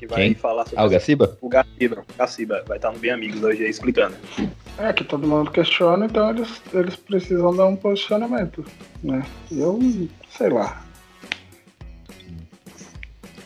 Que 0.00 0.06
vai 0.08 0.18
Quem? 0.22 0.34
falar 0.34 0.64
sobre 0.64 0.80
Ah, 0.80 0.84
o 0.84 0.90
Gaciba? 0.90 1.38
o 1.40 1.48
Gaciba. 1.48 2.04
O 2.12 2.18
Gaciba 2.18 2.64
vai 2.66 2.76
estar 2.78 2.90
no 2.90 2.98
Bem 2.98 3.12
Amigos 3.12 3.40
hoje 3.40 3.62
aí 3.62 3.70
explicando. 3.70 4.16
É, 4.78 4.92
que 4.92 5.04
todo 5.04 5.28
mundo 5.28 5.52
questiona, 5.52 6.06
então 6.06 6.28
eles, 6.30 6.60
eles 6.74 6.96
precisam 6.96 7.54
dar 7.54 7.66
um 7.66 7.76
posicionamento, 7.76 8.64
né? 9.00 9.22
Eu, 9.52 9.78
sei 10.28 10.48
lá. 10.48 10.84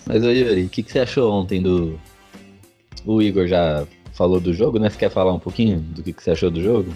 Mas 0.07 0.25
ô 0.25 0.31
Yuri, 0.31 0.65
o 0.65 0.69
que, 0.71 0.83
que 0.83 0.93
você 0.93 1.01
achou 1.01 1.31
ontem 1.31 1.61
do. 1.61 2.01
O 3.05 3.21
Igor 3.21 3.47
já 3.47 3.87
falou 4.15 4.41
do 4.41 4.55
jogo, 4.55 4.79
né? 4.79 4.89
Você 4.89 4.97
quer 4.97 5.11
falar 5.11 5.35
um 5.35 5.39
pouquinho 5.39 5.79
do 5.81 6.03
que, 6.03 6.15
que 6.15 6.23
você 6.23 6.31
achou 6.31 6.51
do 6.51 6.63
jogo? 6.63 6.91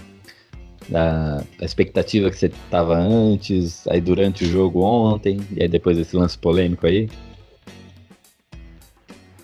Da, 0.91 1.43
expectativa 1.63 2.31
que 2.31 2.37
você 2.37 2.51
tava 2.71 2.97
antes, 2.97 3.87
aí 3.87 4.01
durante 4.01 4.45
o 4.45 4.47
jogo 4.47 4.83
ontem, 4.83 5.41
e 5.53 5.63
aí 5.63 5.69
depois 5.69 5.97
desse 5.97 6.17
lance 6.17 6.37
polêmico 6.37 6.87
aí. 6.87 7.09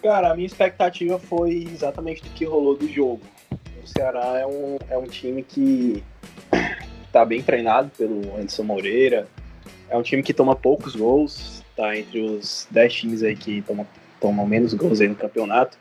Cara, 0.02 0.32
a 0.32 0.34
minha 0.34 0.46
expectativa 0.46 1.18
foi 1.18 1.68
exatamente 1.72 2.22
do 2.22 2.30
que 2.30 2.44
rolou 2.44 2.76
do 2.76 2.88
jogo. 2.88 3.20
O 3.82 3.86
Ceará 3.86 4.38
é 4.38 4.46
um, 4.46 4.76
é 4.90 4.98
um 4.98 5.06
time 5.06 5.42
que 5.42 6.02
tá 7.12 7.24
bem 7.24 7.42
treinado 7.42 7.90
pelo 7.96 8.34
Anderson 8.36 8.64
Moreira. 8.64 9.28
É 9.88 9.96
um 9.96 10.02
time 10.02 10.22
que 10.22 10.34
toma 10.34 10.56
poucos 10.56 10.96
gols, 10.96 11.62
tá 11.76 11.96
entre 11.96 12.20
os 12.20 12.66
10 12.70 12.94
times 12.94 13.22
aí 13.22 13.36
que 13.36 13.62
tomam, 13.62 13.86
tomam 14.20 14.46
menos 14.46 14.74
gols 14.74 15.00
aí 15.00 15.08
no 15.08 15.14
campeonato. 15.14 15.78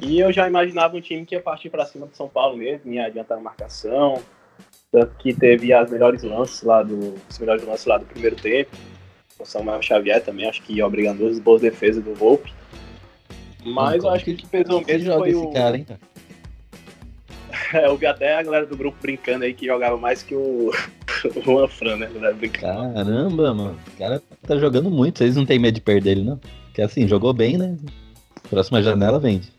E 0.00 0.18
eu 0.18 0.32
já 0.32 0.48
imaginava 0.48 0.96
um 0.96 1.00
time 1.00 1.26
que 1.26 1.34
ia 1.34 1.40
partir 1.40 1.68
para 1.68 1.84
cima 1.84 2.06
do 2.06 2.16
São 2.16 2.28
Paulo 2.28 2.56
mesmo, 2.56 2.92
ia 2.92 3.06
adiantar 3.06 3.36
a 3.36 3.40
marcação. 3.40 4.22
Tanto 4.92 5.14
que 5.18 5.32
teve 5.32 5.72
as 5.72 5.90
melhores 5.90 6.22
lances 6.22 6.62
lá 6.62 6.82
do, 6.82 7.14
os 7.28 7.38
melhores 7.38 7.64
lances 7.64 7.86
lá 7.86 7.98
do 7.98 8.06
primeiro 8.06 8.36
tempo. 8.36 8.70
O 9.38 9.44
Samuel 9.44 9.80
Xavier 9.80 10.22
também, 10.22 10.48
acho 10.48 10.62
que 10.62 10.74
ia 10.74 10.86
obrigando 10.86 11.20
duas 11.20 11.38
boas 11.38 11.62
defesas 11.62 12.02
do 12.02 12.14
Volpe. 12.14 12.52
Mas 13.64 14.02
eu 14.02 14.10
acho 14.10 14.24
que 14.24 14.32
o 14.32 14.36
que 14.36 14.46
pesou 14.46 14.84
mesmo 14.84 15.06
joga 15.06 15.18
foi 15.20 15.30
esse 15.30 15.38
o. 15.38 15.52
cara, 15.52 15.76
hein, 15.76 15.84
cara? 15.84 16.00
É, 17.72 17.86
eu 17.86 17.96
vi 17.96 18.04
até 18.04 18.34
a 18.34 18.42
galera 18.42 18.66
do 18.66 18.76
grupo 18.76 18.98
brincando 19.00 19.44
aí 19.44 19.54
que 19.54 19.66
jogava 19.66 19.96
mais 19.96 20.24
que 20.24 20.34
o, 20.34 20.72
o 21.36 21.42
Juan 21.42 21.68
Fran, 21.68 21.96
né? 21.98 22.10
Caramba, 22.52 23.54
mano. 23.54 23.78
O 23.94 23.98
cara 23.98 24.20
tá 24.44 24.56
jogando 24.56 24.90
muito. 24.90 25.18
Vocês 25.18 25.36
não 25.36 25.46
tem 25.46 25.56
medo 25.56 25.76
de 25.76 25.80
perder 25.80 26.12
ele, 26.12 26.24
não? 26.24 26.40
Porque 26.64 26.82
assim, 26.82 27.06
jogou 27.06 27.32
bem, 27.32 27.56
né? 27.56 27.76
Próxima 28.48 28.82
janela 28.82 29.20
vende. 29.20 29.52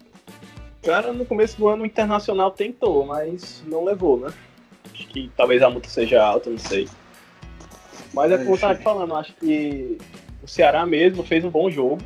Cara, 0.84 1.14
no 1.14 1.26
começo 1.26 1.58
do 1.58 1.70
ano 1.70 1.84
o 1.84 1.86
Internacional 1.86 2.52
tentou, 2.52 3.06
mas 3.06 3.64
não 3.66 3.86
levou, 3.86 4.20
né? 4.20 4.34
Acho 5.02 5.08
que 5.08 5.32
talvez 5.36 5.64
a 5.64 5.70
multa 5.70 5.90
seja 5.90 6.24
alta, 6.24 6.50
não 6.50 6.60
sei. 6.60 6.88
Mas 8.14 8.32
é 8.32 8.38
como 8.38 8.54
eu 8.54 8.60
tava 8.60 8.76
te 8.76 8.84
falando, 8.84 9.16
acho 9.16 9.34
que 9.34 9.98
o 10.44 10.48
Ceará 10.48 10.86
mesmo 10.86 11.24
fez 11.24 11.44
um 11.44 11.50
bom 11.50 11.72
jogo. 11.72 12.02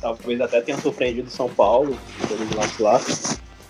Talvez 0.00 0.40
até 0.40 0.60
tenha 0.60 0.78
surpreendido 0.78 1.28
o 1.28 1.30
São 1.30 1.48
Paulo, 1.48 1.96
pelos 2.26 2.50
lances 2.50 2.78
lá. 2.78 3.00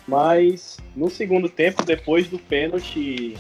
Mas 0.07 0.79
no 0.97 1.11
segundo 1.11 1.49
tempo, 1.49 1.85
depois 1.85 2.29
do 2.29 2.38
pênalti, 2.38 3.37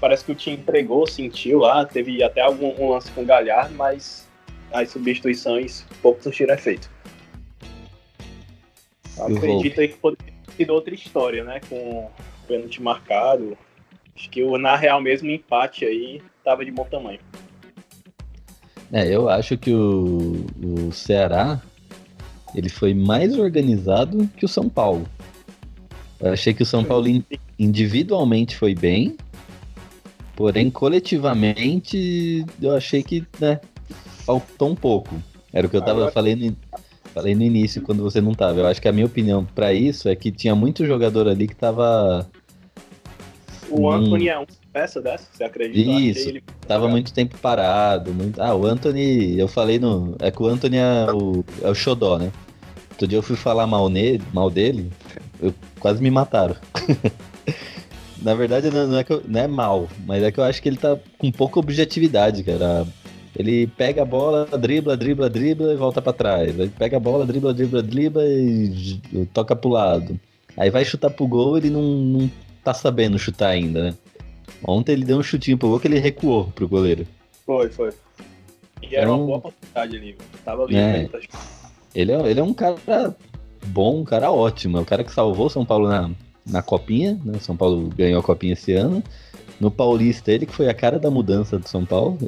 parece 0.00 0.24
que 0.24 0.32
o 0.32 0.34
time 0.34 0.56
entregou, 0.56 1.06
sentiu 1.06 1.60
lá. 1.60 1.84
Teve 1.84 2.22
até 2.22 2.40
algum 2.40 2.74
um 2.80 2.90
lance 2.90 3.10
com 3.12 3.22
o 3.22 3.24
Galhardo, 3.26 3.74
mas 3.74 4.26
as 4.72 4.90
substituições 4.90 5.84
pouco 6.02 6.22
surtiram 6.22 6.54
efeito. 6.54 6.90
O 9.16 9.36
Acredito 9.36 9.80
aí 9.80 9.88
que 9.88 9.98
poderia 9.98 10.32
ter 10.46 10.52
sido 10.52 10.70
outra 10.72 10.94
história, 10.94 11.44
né? 11.44 11.60
Com 11.68 11.76
o 11.76 12.10
pênalti 12.46 12.82
marcado. 12.82 13.58
Acho 14.18 14.28
que 14.30 14.42
o, 14.42 14.58
na 14.58 14.74
real 14.74 15.00
mesmo 15.00 15.28
o 15.28 15.32
empate 15.32 15.84
aí 15.84 16.20
tava 16.44 16.64
de 16.64 16.72
bom 16.72 16.82
tamanho. 16.84 17.20
É, 18.92 19.06
eu 19.14 19.28
acho 19.28 19.56
que 19.56 19.70
o, 19.72 20.44
o 20.60 20.92
Ceará 20.92 21.62
ele 22.52 22.68
foi 22.68 22.94
mais 22.94 23.38
organizado 23.38 24.26
que 24.36 24.44
o 24.44 24.48
São 24.48 24.68
Paulo. 24.68 25.06
Eu 26.18 26.32
achei 26.32 26.52
que 26.52 26.62
o 26.64 26.66
São 26.66 26.82
Paulo 26.82 27.06
in- 27.06 27.22
individualmente 27.58 28.56
foi 28.56 28.74
bem, 28.74 29.16
porém 30.34 30.68
coletivamente 30.68 32.44
eu 32.60 32.74
achei 32.74 33.02
que 33.04 33.24
né, 33.38 33.60
faltou 34.24 34.70
um 34.70 34.74
pouco. 34.74 35.14
Era 35.52 35.66
o 35.66 35.70
que 35.70 35.76
eu 35.76 35.80
tava 35.82 35.98
Agora- 36.00 36.12
falando, 36.12 36.56
falei 37.14 37.34
no 37.36 37.42
início 37.42 37.82
quando 37.82 38.02
você 38.02 38.20
não 38.20 38.32
tava. 38.34 38.58
Eu 38.60 38.66
acho 38.66 38.82
que 38.82 38.88
a 38.88 38.92
minha 38.92 39.06
opinião 39.06 39.44
pra 39.44 39.72
isso 39.72 40.08
é 40.08 40.16
que 40.16 40.32
tinha 40.32 40.56
muito 40.56 40.84
jogador 40.84 41.28
ali 41.28 41.46
que 41.46 41.54
tava 41.54 42.26
O. 43.70 43.90
Anthony 43.90 44.28
é 44.28 44.36
uma 44.38 44.46
peça 44.72 45.00
dessa, 45.00 45.26
você 45.32 45.44
acredita? 45.44 45.90
Isso, 45.90 46.28
ele- 46.28 46.42
Tava 46.66 46.88
muito 46.88 47.12
tempo 47.12 47.36
parado. 47.38 48.12
Muito... 48.12 48.40
Ah, 48.40 48.54
o 48.54 48.66
Anthony, 48.66 49.38
eu 49.38 49.48
falei 49.48 49.78
no. 49.78 50.16
É 50.20 50.30
que 50.30 50.42
o 50.42 50.46
Anthony 50.46 50.76
é 50.76 51.06
o, 51.12 51.44
é 51.62 51.68
o 51.70 51.74
xodó, 51.74 52.18
né? 52.18 52.30
Outro 52.90 53.06
dia 53.06 53.18
eu 53.18 53.22
fui 53.22 53.36
falar 53.36 53.66
mal, 53.66 53.88
nele, 53.88 54.22
mal 54.32 54.50
dele, 54.50 54.90
eu 55.40 55.54
quase 55.80 56.02
me 56.02 56.10
mataram. 56.10 56.56
Na 58.20 58.34
verdade, 58.34 58.68
não, 58.70 58.98
é 58.98 59.04
que 59.04 59.12
eu- 59.12 59.22
não 59.26 59.40
é 59.40 59.46
mal, 59.46 59.88
mas 60.04 60.22
é 60.22 60.32
que 60.32 60.40
eu 60.40 60.44
acho 60.44 60.60
que 60.60 60.68
ele 60.68 60.76
tá 60.76 60.98
com 61.16 61.30
pouca 61.30 61.60
objetividade, 61.60 62.42
cara. 62.42 62.86
Ele 63.36 63.68
pega 63.68 64.02
a 64.02 64.04
bola, 64.04 64.46
dribla, 64.58 64.96
dribla, 64.96 65.30
dribla 65.30 65.72
e 65.72 65.76
volta 65.76 66.02
pra 66.02 66.12
trás. 66.12 66.58
Aí 66.58 66.68
pega 66.68 66.96
a 66.96 67.00
bola, 67.00 67.24
dribla, 67.24 67.54
dribla, 67.54 67.82
dribla 67.82 68.24
e 68.26 68.98
toca 69.32 69.54
pro 69.54 69.70
lado. 69.70 70.18
Aí 70.56 70.70
vai 70.70 70.84
chutar 70.84 71.10
pro 71.10 71.26
gol, 71.28 71.56
ele 71.56 71.70
não, 71.70 71.82
não 71.82 72.30
tá 72.72 72.74
sabendo 72.74 73.18
chutar 73.18 73.48
ainda, 73.48 73.82
né? 73.82 73.94
Ontem 74.64 74.92
ele 74.92 75.04
deu 75.04 75.18
um 75.18 75.22
chutinho 75.22 75.56
pro 75.56 75.68
gol 75.68 75.80
que 75.80 75.86
ele 75.88 75.98
recuou 75.98 76.46
pro 76.54 76.68
goleiro. 76.68 77.06
Foi, 77.46 77.68
foi. 77.70 77.90
E 78.82 78.94
era 78.96 79.10
um- 79.12 79.16
uma 79.18 79.26
boa 79.26 79.38
oportunidade 79.38 79.96
ali. 79.96 80.16
Tava 80.44 80.64
ali. 80.64 80.76
É. 80.76 81.02
né? 81.02 81.08
Ele 81.94 82.12
é, 82.12 82.30
ele 82.30 82.40
é 82.40 82.42
um 82.42 82.52
cara 82.54 83.14
bom, 83.66 84.00
um 84.00 84.04
cara 84.04 84.30
ótimo. 84.30 84.78
É 84.78 84.80
o 84.80 84.84
cara 84.84 85.04
que 85.04 85.12
salvou 85.12 85.46
o 85.46 85.50
São 85.50 85.64
Paulo 85.64 85.88
na, 85.88 86.10
na 86.46 86.62
copinha, 86.62 87.18
né? 87.24 87.38
O 87.38 87.40
São 87.40 87.56
Paulo 87.56 87.88
ganhou 87.96 88.20
a 88.20 88.22
copinha 88.22 88.52
esse 88.52 88.72
ano. 88.72 89.02
No 89.60 89.70
Paulista, 89.70 90.30
ele 90.30 90.46
que 90.46 90.54
foi 90.54 90.68
a 90.68 90.74
cara 90.74 90.98
da 90.98 91.10
mudança 91.10 91.58
do 91.58 91.68
São 91.68 91.84
Paulo. 91.84 92.18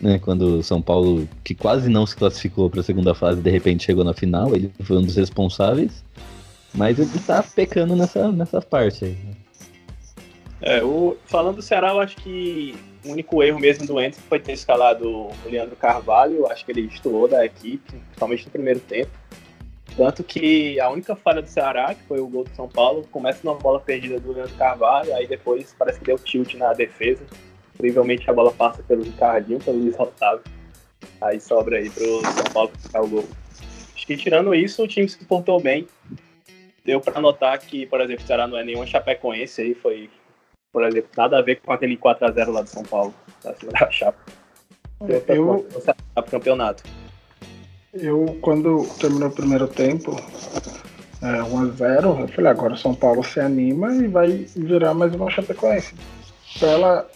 Né? 0.00 0.18
Quando 0.18 0.58
o 0.58 0.62
São 0.62 0.80
Paulo, 0.80 1.28
que 1.42 1.54
quase 1.54 1.88
não 1.88 2.06
se 2.06 2.16
classificou 2.16 2.70
para 2.70 2.80
a 2.80 2.84
segunda 2.84 3.14
fase, 3.14 3.40
de 3.40 3.50
repente 3.50 3.84
chegou 3.84 4.04
na 4.04 4.14
final, 4.14 4.54
ele 4.54 4.70
foi 4.82 4.96
um 4.98 5.02
dos 5.02 5.16
responsáveis. 5.16 6.04
Mas 6.72 6.98
ele 7.00 7.10
tá 7.26 7.42
pecando 7.42 7.96
nessa, 7.96 8.30
nessa 8.30 8.60
parte 8.62 9.04
aí. 9.04 9.16
É, 10.62 10.82
o, 10.82 11.16
falando 11.24 11.56
do 11.56 11.62
Ceará, 11.62 11.90
eu 11.90 12.00
acho 12.00 12.16
que 12.16 12.74
o 13.04 13.10
único 13.10 13.42
erro 13.42 13.58
mesmo 13.58 13.86
do 13.86 13.98
Anderson 13.98 14.20
foi 14.28 14.38
ter 14.38 14.52
escalado 14.52 15.08
o 15.08 15.32
Leandro 15.46 15.76
Carvalho. 15.76 16.36
Eu 16.36 16.50
acho 16.50 16.64
que 16.64 16.72
ele 16.72 16.82
estourou 16.82 17.26
da 17.26 17.44
equipe, 17.44 17.92
principalmente 17.92 18.44
no 18.44 18.50
primeiro 18.50 18.80
tempo. 18.80 19.10
Tanto 19.96 20.22
que 20.22 20.78
a 20.78 20.88
única 20.88 21.16
falha 21.16 21.42
do 21.42 21.48
Ceará, 21.48 21.94
que 21.94 22.02
foi 22.04 22.20
o 22.20 22.26
gol 22.26 22.44
do 22.44 22.54
São 22.54 22.68
Paulo, 22.68 23.06
começa 23.10 23.40
numa 23.42 23.56
bola 23.56 23.80
perdida 23.80 24.20
do 24.20 24.32
Leandro 24.32 24.54
Carvalho, 24.54 25.14
aí 25.14 25.26
depois 25.26 25.74
parece 25.78 25.98
que 25.98 26.04
deu 26.04 26.18
tilt 26.18 26.54
na 26.54 26.72
defesa. 26.72 27.24
Incrivelmente 27.74 28.28
a 28.30 28.32
bola 28.32 28.52
passa 28.52 28.82
pelo 28.82 29.02
Ricardinho, 29.02 29.58
pelo 29.58 29.78
Luiz 29.78 29.98
Otávio. 29.98 30.44
Aí 31.20 31.40
sobra 31.40 31.78
aí 31.78 31.90
pro 31.90 32.20
São 32.22 32.44
Paulo 32.52 32.70
ficar 32.78 33.02
o 33.02 33.08
gol. 33.08 33.28
Acho 33.94 34.06
que 34.06 34.16
tirando 34.16 34.54
isso, 34.54 34.82
o 34.82 34.88
time 34.88 35.08
se 35.08 35.24
portou 35.24 35.60
bem. 35.60 35.86
Deu 36.84 37.00
pra 37.00 37.20
notar 37.20 37.58
que, 37.58 37.84
por 37.86 38.00
exemplo, 38.00 38.24
o 38.24 38.26
Ceará 38.26 38.46
não 38.46 38.56
é 38.56 38.64
nenhum 38.64 38.86
chapecoense 38.86 39.60
aí, 39.60 39.74
foi 39.74 40.08
por 40.72 40.84
exemplo, 40.84 41.10
nada 41.16 41.38
a 41.38 41.42
ver 41.42 41.60
com 41.60 41.72
aquele 41.72 41.96
4x0 41.96 42.50
lá 42.50 42.62
do 42.62 42.68
São 42.68 42.82
Paulo, 42.82 43.14
pra 43.42 43.54
cima 43.54 43.72
da 43.72 43.90
chapa. 43.90 44.18
Eu- 45.28 45.66
pro 46.14 46.24
campeonato. 46.30 46.82
Eu, 47.92 48.38
quando 48.40 48.86
terminou 49.00 49.28
o 49.28 49.32
primeiro 49.32 49.66
tempo, 49.66 50.14
é, 51.22 51.42
1x0, 51.42 52.20
eu 52.20 52.28
falei, 52.28 52.50
agora 52.50 52.74
o 52.74 52.78
São 52.78 52.94
Paulo 52.94 53.24
se 53.24 53.40
anima 53.40 53.92
e 53.94 54.06
vai 54.06 54.46
virar 54.56 54.94
mais 54.94 55.12
uma 55.14 55.30
Chapecoense. 55.30 55.94
Pela, 56.60 57.08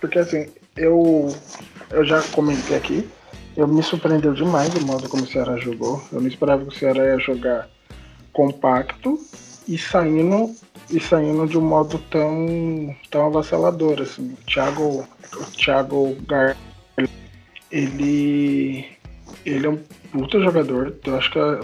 porque 0.00 0.18
assim, 0.18 0.48
eu, 0.76 1.28
eu 1.90 2.04
já 2.04 2.22
comentei 2.32 2.76
aqui, 2.76 3.08
eu 3.56 3.68
me 3.68 3.82
surpreendeu 3.82 4.32
demais 4.32 4.74
o 4.74 4.84
modo 4.84 5.08
como 5.08 5.22
o 5.22 5.26
Ceará 5.26 5.56
jogou. 5.56 6.02
Eu 6.12 6.20
não 6.20 6.28
esperava 6.28 6.62
que 6.64 6.74
o 6.74 6.76
Ceará 6.76 7.04
ia 7.04 7.18
jogar 7.18 7.68
compacto 8.32 9.18
e 9.70 9.78
saindo, 9.78 10.52
e 10.90 10.98
saindo 10.98 11.46
de 11.46 11.56
um 11.56 11.60
modo 11.60 11.96
tão, 12.10 12.94
tão 13.08 13.26
avassalador. 13.26 14.00
Assim. 14.02 14.32
O 14.32 14.44
Thiago, 14.44 15.08
o 15.32 15.44
Thiago 15.52 16.16
Gar 16.26 16.56
ele, 17.70 18.84
ele 19.46 19.66
é 19.66 19.70
um 19.70 19.78
puta 20.10 20.40
jogador. 20.40 20.96
Eu 21.04 21.16
acho 21.16 21.30
que 21.30 21.38
é, 21.38 21.60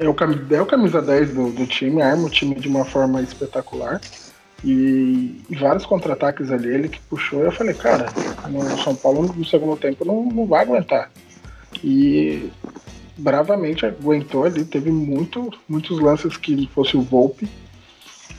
é, 0.00 0.08
o, 0.08 0.14
é 0.50 0.60
o 0.60 0.66
camisa 0.66 1.00
10 1.00 1.34
do, 1.34 1.50
do 1.50 1.66
time, 1.66 2.02
arma 2.02 2.26
o 2.26 2.30
time 2.30 2.54
de 2.56 2.68
uma 2.68 2.84
forma 2.84 3.22
espetacular. 3.22 4.02
E, 4.62 5.42
e 5.48 5.56
vários 5.56 5.86
contra-ataques 5.86 6.50
ali, 6.50 6.68
ele 6.68 6.88
que 6.90 7.00
puxou. 7.00 7.42
Eu 7.42 7.52
falei, 7.52 7.74
cara, 7.74 8.06
no 8.50 8.82
São 8.82 8.94
Paulo 8.94 9.32
no 9.34 9.44
segundo 9.46 9.78
tempo 9.78 10.04
não, 10.04 10.24
não 10.26 10.46
vai 10.46 10.62
aguentar. 10.62 11.10
E 11.82 12.50
bravamente 13.16 13.86
aguentou 13.86 14.44
ali. 14.44 14.64
Teve 14.64 14.90
muito, 14.90 15.50
muitos 15.68 15.98
lances 16.00 16.36
que 16.36 16.68
fosse 16.68 16.96
o 16.96 17.02
Volpe. 17.02 17.48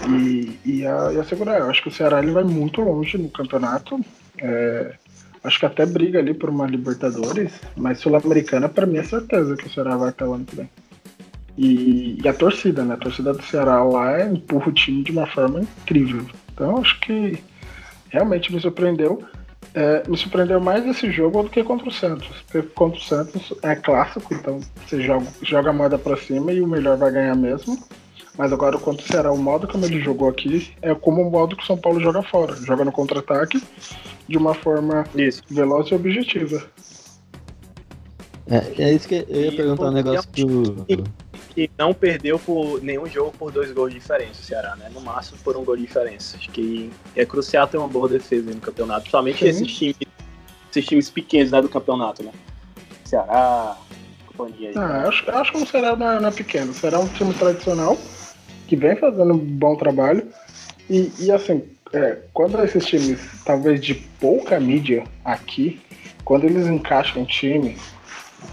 e 0.08 0.60
ia, 0.66 1.14
ia 1.14 1.24
segurar. 1.24 1.60
Eu 1.60 1.70
acho 1.70 1.82
que 1.82 1.90
o 1.90 1.92
Ceará 1.92 2.22
ele 2.22 2.32
vai 2.32 2.44
muito 2.44 2.82
longe 2.82 3.18
no 3.18 3.30
campeonato. 3.30 4.00
É, 4.38 4.96
acho 5.44 5.60
que 5.60 5.66
até 5.66 5.86
briga 5.86 6.20
ali 6.20 6.34
por 6.34 6.50
uma 6.50 6.68
Libertadores, 6.68 7.52
mas 7.76 8.00
Sul-Americana, 8.00 8.68
para 8.68 8.86
mim, 8.86 8.98
é 8.98 9.04
certeza 9.04 9.56
que 9.56 9.68
o 9.68 9.70
Ceará 9.70 9.96
vai 9.96 10.10
até 10.10 10.26
o 10.26 10.34
ano 10.34 10.46
que 10.46 10.56
vem. 10.56 10.70
E, 11.58 12.20
e, 12.22 12.28
a 12.28 12.34
torcida, 12.34 12.84
né? 12.84 12.96
A 12.96 12.98
torcida 12.98 13.34
do 13.34 13.42
Ceará 13.44 13.82
lá 13.82 14.26
empurra 14.26 14.68
o 14.68 14.74
time 14.74 15.04
de 15.04 15.12
uma 15.12 15.26
forma 15.26 15.62
incrível. 15.62 16.26
Então, 16.54 16.78
acho 16.78 17.00
que 17.00 17.42
realmente 18.10 18.54
me 18.54 18.60
surpreendeu. 18.60 19.24
É, 19.76 20.04
me 20.08 20.16
surpreendeu 20.16 20.62
mais 20.62 20.86
esse 20.88 21.12
jogo 21.12 21.44
do 21.44 21.50
que 21.50 21.62
contra 21.62 21.90
o 21.90 21.92
Santos. 21.92 22.30
Porque 22.48 22.68
contra 22.70 22.98
o 22.98 23.04
Santos 23.04 23.54
é 23.62 23.76
clássico, 23.76 24.34
então 24.34 24.62
você 24.88 25.02
joga, 25.02 25.28
joga 25.42 25.70
a 25.70 25.74
moeda 25.74 25.98
pra 25.98 26.16
cima 26.16 26.54
e 26.54 26.62
o 26.62 26.68
melhor 26.68 26.98
vai 26.98 27.12
ganhar 27.12 27.36
mesmo. 27.36 27.78
Mas 28.38 28.52
agora, 28.54 28.78
quanto 28.78 29.04
será 29.04 29.32
o 29.32 29.38
modo 29.38 29.68
como 29.68 29.86
ele 29.86 30.00
jogou 30.00 30.30
aqui, 30.30 30.74
é 30.82 30.94
como 30.96 31.22
o 31.22 31.30
modo 31.30 31.56
que 31.56 31.64
o 31.64 31.66
São 31.66 31.78
Paulo 31.78 32.00
joga 32.00 32.22
fora. 32.22 32.56
Joga 32.56 32.86
no 32.86 32.92
contra-ataque 32.92 33.62
de 34.28 34.38
uma 34.38 34.54
forma 34.54 35.06
Isso. 35.14 35.42
veloz 35.50 35.90
e 35.90 35.96
objetiva. 35.96 36.64
É, 38.48 38.84
é 38.84 38.94
isso 38.94 39.08
que 39.08 39.26
eu 39.28 39.42
ia 39.42 39.52
perguntar 39.52 39.86
um 39.86 39.92
negócio 39.92 40.30
do. 40.32 40.86
E 41.56 41.70
não 41.78 41.93
perdeu 41.93 42.38
por 42.38 42.84
nenhum 42.84 43.08
jogo 43.08 43.32
por 43.38 43.51
dois 43.51 43.72
gols 43.72 43.93
de 43.93 43.99
diferença, 43.99 44.41
o 44.41 44.43
Ceará, 44.43 44.76
né? 44.76 44.89
No 44.93 44.99
máximo 44.99 45.38
por 45.43 45.56
um 45.56 45.64
gol 45.64 45.78
de 45.78 45.84
diferença. 45.84 46.36
Acho 46.36 46.49
que 46.51 46.91
é 47.16 47.26
crucial 47.26 47.66
ter 47.68 47.78
uma 47.78 47.88
boa 47.88 48.10
defesa 48.10 48.51
no 48.51 48.60
campeonato, 48.60 49.01
principalmente 49.01 49.45
esses 49.45 49.74
times, 49.74 49.95
esses 50.70 50.86
times 50.86 51.10
pequenos 51.10 51.51
né, 51.51 51.62
do 51.62 51.70
campeonato, 51.70 52.24
né? 52.24 52.32
Ceará, 53.06 53.78
companhia. 54.28 54.74
Ah, 54.76 55.08
acho, 55.08 55.32
acho 55.32 55.51
que 55.53 55.58
o 55.60 55.66
Ceará 55.66 55.95
não 55.95 56.12
é, 56.12 56.20
não 56.20 56.30
é 56.30 56.32
pequeno. 56.32 56.72
O 56.72 56.74
Ceará 56.74 56.97
é 56.97 56.99
um 56.99 57.08
time 57.08 57.34
tradicional 57.34 57.97
que 58.68 58.76
vem 58.76 58.95
fazendo 58.97 59.34
um 59.34 59.38
bom 59.38 59.76
trabalho. 59.76 60.28
E, 60.89 61.12
e 61.20 61.32
assim, 61.32 61.64
é, 61.93 62.18
quando 62.34 62.62
esses 62.64 62.86
times, 62.86 63.20
talvez 63.45 63.80
de 63.80 63.95
pouca 63.95 64.60
mídia 64.60 65.06
aqui, 65.24 65.82
quando 66.24 66.45
eles 66.45 66.68
encaixam 66.68 67.22
um 67.22 67.26
time, 67.26 67.78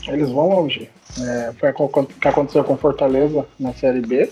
eles 0.07 0.31
vão 0.31 0.49
longe. 0.51 0.89
É, 1.21 1.53
foi 1.59 1.71
o 1.71 2.07
que 2.07 2.29
aconteceu 2.29 2.65
com 2.65 2.77
Fortaleza 2.77 3.47
na 3.59 3.75
Série 3.75 4.01
B 4.01 4.31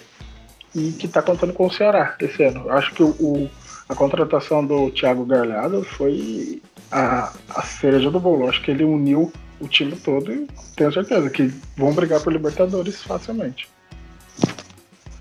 e 0.75 0.93
que 0.93 1.07
está 1.07 1.21
contando 1.21 1.53
com 1.53 1.67
o 1.67 1.73
Ceará 1.73 2.17
esse 2.21 2.43
ano. 2.43 2.71
Acho 2.71 2.95
que 2.95 3.03
o, 3.03 3.51
a 3.89 3.95
contratação 3.95 4.65
do 4.65 4.91
Thiago 4.91 5.25
Garlado 5.25 5.83
foi 5.83 6.63
a, 6.91 7.33
a 7.51 7.63
cereja 7.63 8.11
do 8.11 8.21
bolo. 8.21 8.49
Acho 8.49 8.63
que 8.63 8.71
ele 8.71 8.85
uniu 8.85 9.33
o 9.61 9.69
time 9.69 9.95
todo 9.97 10.33
e 10.33 10.49
tenho 10.77 10.93
certeza 10.93 11.29
que 11.29 11.53
vão 11.77 11.93
brigar 11.93 12.21
por 12.21 12.33
Libertadores 12.33 13.03
facilmente. 13.03 13.69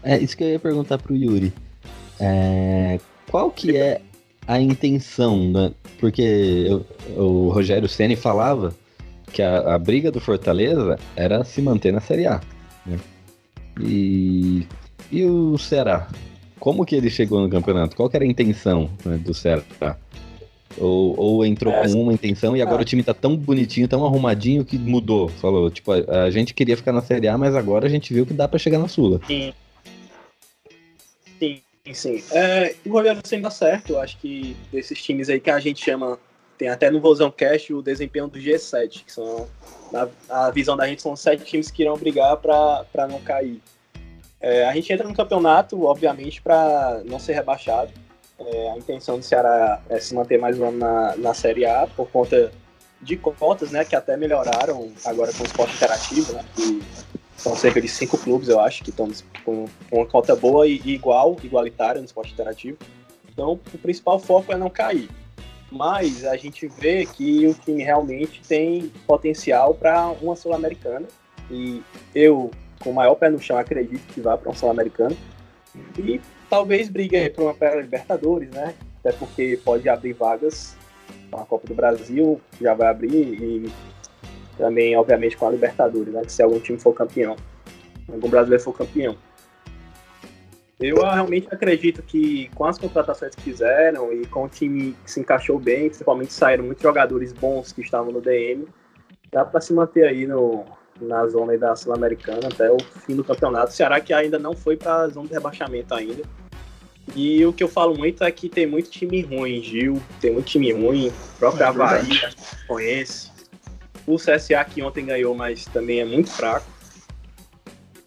É 0.02 0.18
isso 0.18 0.38
que 0.38 0.44
eu 0.44 0.50
ia 0.50 0.60
perguntar 0.60 0.98
pro 0.98 1.16
Yuri. 1.16 1.54
É, 2.20 3.00
qual 3.30 3.52
que 3.52 3.76
é 3.76 4.02
a 4.48 4.60
intenção, 4.60 5.50
né? 5.50 5.74
Porque 6.00 6.22
eu, 6.68 6.86
o 7.18 7.50
Rogério 7.50 7.90
Ceni 7.90 8.16
falava 8.16 8.74
que 9.32 9.42
a, 9.42 9.76
a, 9.76 9.80
briga 9.80 10.12
do 10.12 10.20
Fortaleza 10.20 10.98
era 11.16 11.44
se 11.44 11.62
manter 11.62 11.92
na 11.92 12.00
Série 12.00 12.28
A. 12.28 12.42
Né? 12.86 12.98
E, 13.80 14.68
e 15.12 15.24
o 15.26 15.58
Ceará? 15.58 16.08
Como 16.60 16.86
que 16.86 16.96
ele 16.96 17.10
chegou 17.10 17.42
no 17.42 17.50
campeonato? 17.50 17.96
Qual 17.96 18.10
era 18.14 18.24
a 18.24 18.28
intenção 18.28 18.90
né, 19.06 19.18
do 19.18 19.34
Ceará? 19.34 19.98
Ou, 20.78 21.20
ou 21.20 21.46
entrou 21.46 21.74
com 21.74 22.02
uma 22.02 22.14
intenção 22.14 22.56
e 22.56 22.62
agora 22.62 22.82
o 22.82 22.86
time 22.86 23.02
tá 23.02 23.14
tão 23.14 23.36
bonitinho, 23.36 23.88
tão 23.88 24.06
arrumadinho 24.06 24.64
que 24.64 24.78
mudou. 24.78 25.28
Falou, 25.28 25.70
tipo, 25.70 25.92
a, 25.92 26.30
gente 26.30 26.54
queria 26.54 26.78
ficar 26.78 26.92
na 26.92 27.02
Série 27.02 27.28
A, 27.28 27.38
mas 27.38 27.56
agora 27.56 27.88
a 27.88 27.90
gente 27.90 28.14
viu 28.14 28.26
que 28.26 28.34
dá 28.34 28.48
para 28.48 28.60
chegar 28.60 28.78
na 28.78 28.88
Sula. 28.88 29.20
Sim. 29.26 29.54
Sim, 31.40 31.62
sim. 31.94 32.24
É, 32.32 32.76
o 32.86 32.92
Rogério 32.92 33.22
sempre 33.24 33.44
dá 33.44 33.52
certo. 33.52 33.94
Eu 33.94 34.00
acho 34.00 34.18
que 34.18 34.56
desses 34.72 35.02
times 35.02 35.30
aí 35.30 35.40
que 35.40 35.50
a 35.50 35.60
gente 35.60 35.84
chama, 35.84 36.20
tem 36.60 36.68
até 36.68 36.92
no 36.92 37.00
Vozão 37.00 37.32
Cash 37.32 37.70
o 37.70 37.82
desempenho 37.82 38.28
do 38.28 38.38
G7, 38.38 39.06
que 39.06 39.12
são, 39.12 39.48
na, 39.94 40.10
a 40.30 40.52
visão 40.52 40.76
da 40.76 40.86
gente, 40.86 41.02
são 41.02 41.16
sete 41.16 41.46
times 41.46 41.72
que 41.72 41.84
irão 41.84 41.98
brigar 41.98 42.36
para 42.36 43.08
não 43.08 43.22
cair. 43.22 43.62
É, 44.42 44.68
a 44.68 44.74
gente 44.74 44.92
entra 44.92 45.08
no 45.08 45.16
campeonato, 45.16 45.82
obviamente, 45.86 46.42
para 46.42 47.02
não 47.06 47.18
ser 47.18 47.34
rebaixado. 47.34 47.92
É, 48.38 48.72
a 48.72 48.78
intenção 48.78 49.18
do 49.18 49.24
Ceará 49.24 49.82
é 49.90 50.00
se 50.02 50.14
manter 50.14 50.38
mais 50.38 50.60
um 50.60 50.68
ano 50.68 50.78
na, 50.78 51.16
na 51.16 51.34
Série 51.34 51.66
A, 51.66 51.88
por 51.88 52.10
conta 52.12 52.52
de 53.02 53.16
cotas, 53.16 53.72
né, 53.72 53.86
que 53.86 53.96
até 53.96 54.18
melhoraram 54.18 54.92
agora 55.06 55.32
com 55.32 55.44
o 55.44 55.46
esporte 55.46 55.74
interativo, 55.76 56.34
né, 56.34 56.44
que 56.54 56.84
são 57.38 57.56
cerca 57.56 57.80
de 57.80 57.88
cinco 57.88 58.18
clubes, 58.18 58.50
eu 58.50 58.60
acho, 58.60 58.84
que 58.84 58.90
estão 58.90 59.10
com 59.46 59.66
uma 59.90 60.06
cota 60.06 60.36
boa 60.36 60.68
e 60.68 60.82
igual, 60.86 61.38
igualitária 61.42 62.02
no 62.02 62.06
esporte 62.06 62.34
interativo. 62.34 62.78
Então, 63.32 63.54
o 63.74 63.78
principal 63.78 64.20
foco 64.20 64.52
é 64.52 64.58
não 64.58 64.70
cair. 64.70 65.10
Mas 65.72 66.26
a 66.26 66.36
gente 66.36 66.68
vê 66.68 67.06
que 67.06 67.46
o 67.48 67.54
time 67.54 67.84
realmente 67.84 68.42
tem 68.48 68.92
potencial 69.06 69.74
para 69.74 70.08
uma 70.22 70.36
Sul-Americana. 70.36 71.08
E 71.52 71.82
eu, 72.14 72.50
com 72.80 72.90
o 72.92 72.94
maior 72.94 73.16
pé 73.16 73.30
no 73.30 73.40
chão, 73.40 73.58
acredito 73.58 74.02
que 74.14 74.22
vá 74.22 74.38
para 74.38 74.50
uma 74.50 74.56
Sul-Americana. 74.56 75.16
E 75.98 76.20
talvez 76.50 76.90
brigue 76.90 77.30
para 77.30 77.44
uma 77.44 77.82
Libertadores, 77.82 78.50
né? 78.50 78.74
Até 79.00 79.12
porque 79.14 79.60
pode 79.64 79.88
abrir 79.88 80.14
vagas 80.14 80.76
com 81.32 81.40
a 81.40 81.46
Copa 81.46 81.68
do 81.68 81.76
Brasil, 81.76 82.42
já 82.60 82.74
vai 82.74 82.88
abrir, 82.88 83.42
e 83.42 83.72
também, 84.58 84.96
obviamente, 84.96 85.38
com 85.38 85.48
a 85.48 85.52
Libertadores, 85.52 86.14
né? 86.14 86.24
Se 86.28 86.42
algum 86.42 86.60
time 86.60 86.80
for 86.80 86.94
campeão, 86.94 87.36
algum 88.12 88.30
brasileiro 88.30 88.64
for 88.64 88.74
campeão. 88.74 89.16
Eu 90.80 90.96
realmente 90.96 91.48
acredito 91.52 92.02
que 92.02 92.50
com 92.56 92.64
as 92.66 92.78
contratações 92.78 93.36
que 93.36 93.42
fizeram 93.42 94.14
e 94.14 94.26
com 94.26 94.46
o 94.46 94.50
time 94.50 94.96
que 95.04 95.12
se 95.12 95.20
encaixou 95.20 95.60
bem, 95.60 95.90
principalmente 95.90 96.32
saíram 96.32 96.64
muitos 96.64 96.82
jogadores 96.82 97.34
bons 97.34 97.74
que 97.74 97.82
estavam 97.82 98.14
no 98.14 98.22
DM, 98.22 98.66
dá 99.30 99.44
para 99.44 99.60
se 99.60 99.74
manter 99.74 100.08
aí 100.08 100.26
no, 100.26 100.64
na 101.02 101.28
zona 101.28 101.58
da 101.58 101.76
Sul-Americana 101.76 102.48
até 102.48 102.72
o 102.72 102.78
fim 103.06 103.14
do 103.14 103.26
campeonato. 103.26 103.74
O 103.74 103.76
Ceará 103.76 104.00
que 104.00 104.14
ainda 104.14 104.40
não 104.40 104.56
foi 104.56 104.78
para 104.78 105.04
a 105.04 105.08
zona 105.10 105.28
de 105.28 105.34
rebaixamento 105.34 105.94
ainda. 105.94 106.24
E 107.16 107.46
o 107.46 107.52
que 107.52 107.64
eu 107.64 107.68
falo 107.68 107.98
muito 107.98 108.24
é 108.24 108.32
que 108.32 108.48
tem 108.48 108.66
muito 108.66 108.90
time 108.90 109.22
ruim, 109.22 109.62
Gil, 109.62 110.02
tem 110.22 110.32
muito 110.32 110.46
time 110.46 110.72
ruim, 110.72 111.10
o 111.10 111.40
próprio 111.40 111.64
é 111.64 111.68
Havaí, 111.68 112.10
conhece. 112.68 113.32
O 114.06 114.16
CSA 114.16 114.64
que 114.64 114.82
ontem 114.82 115.06
ganhou, 115.06 115.36
mas 115.36 115.66
também 115.66 116.00
é 116.00 116.06
muito 116.06 116.30
fraco. 116.30 116.79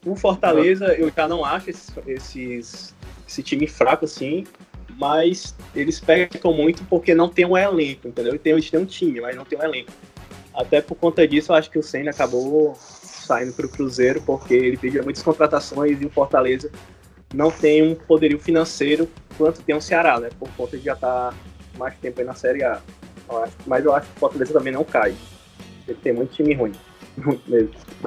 O 0.04 0.16
Fortaleza, 0.16 0.94
eu 0.94 1.12
já 1.14 1.28
não 1.28 1.44
acho 1.44 1.70
esses, 1.70 1.90
esses, 2.06 2.94
esse 3.28 3.42
time 3.42 3.68
fraco 3.68 4.04
assim, 4.04 4.44
mas 4.98 5.54
eles 5.74 6.00
pecam 6.00 6.52
muito 6.52 6.84
porque 6.84 7.14
não 7.14 7.28
tem 7.28 7.44
um 7.44 7.56
elenco, 7.56 8.08
entendeu? 8.08 8.38
Eles 8.44 8.70
têm 8.70 8.80
um 8.80 8.84
time, 8.84 9.20
mas 9.20 9.36
não 9.36 9.44
tem 9.44 9.58
um 9.58 9.62
elenco. 9.62 9.92
Até 10.54 10.80
por 10.80 10.96
conta 10.96 11.26
disso, 11.26 11.52
eu 11.52 11.56
acho 11.56 11.70
que 11.70 11.78
o 11.78 11.82
Senna 11.82 12.10
acabou 12.10 12.74
saindo 12.76 13.52
para 13.52 13.64
o 13.64 13.68
Cruzeiro 13.68 14.20
porque 14.22 14.54
ele 14.54 14.76
pediu 14.76 15.04
muitas 15.04 15.22
contratações 15.22 16.00
e 16.00 16.04
o 16.04 16.10
Fortaleza 16.10 16.70
não 17.32 17.50
tem 17.50 17.82
um 17.82 17.94
poderio 17.94 18.38
financeiro 18.38 19.08
quanto 19.38 19.62
tem 19.62 19.74
o 19.74 19.80
Ceará, 19.80 20.20
né? 20.20 20.28
Por 20.38 20.48
conta 20.50 20.76
de 20.76 20.84
já 20.84 20.94
estar 20.94 21.30
tá 21.30 21.34
mais 21.78 21.96
tempo 21.96 22.20
aí 22.20 22.26
na 22.26 22.34
Série 22.34 22.62
A. 22.64 22.80
Eu 23.30 23.42
acho, 23.42 23.56
mas 23.66 23.84
eu 23.84 23.94
acho 23.94 24.08
que 24.08 24.16
o 24.16 24.20
Fortaleza 24.20 24.52
também 24.52 24.72
não 24.72 24.84
cai. 24.84 25.14
Ele 25.88 25.98
tem 26.02 26.12
muito 26.12 26.34
time 26.34 26.52
ruim. 26.54 26.72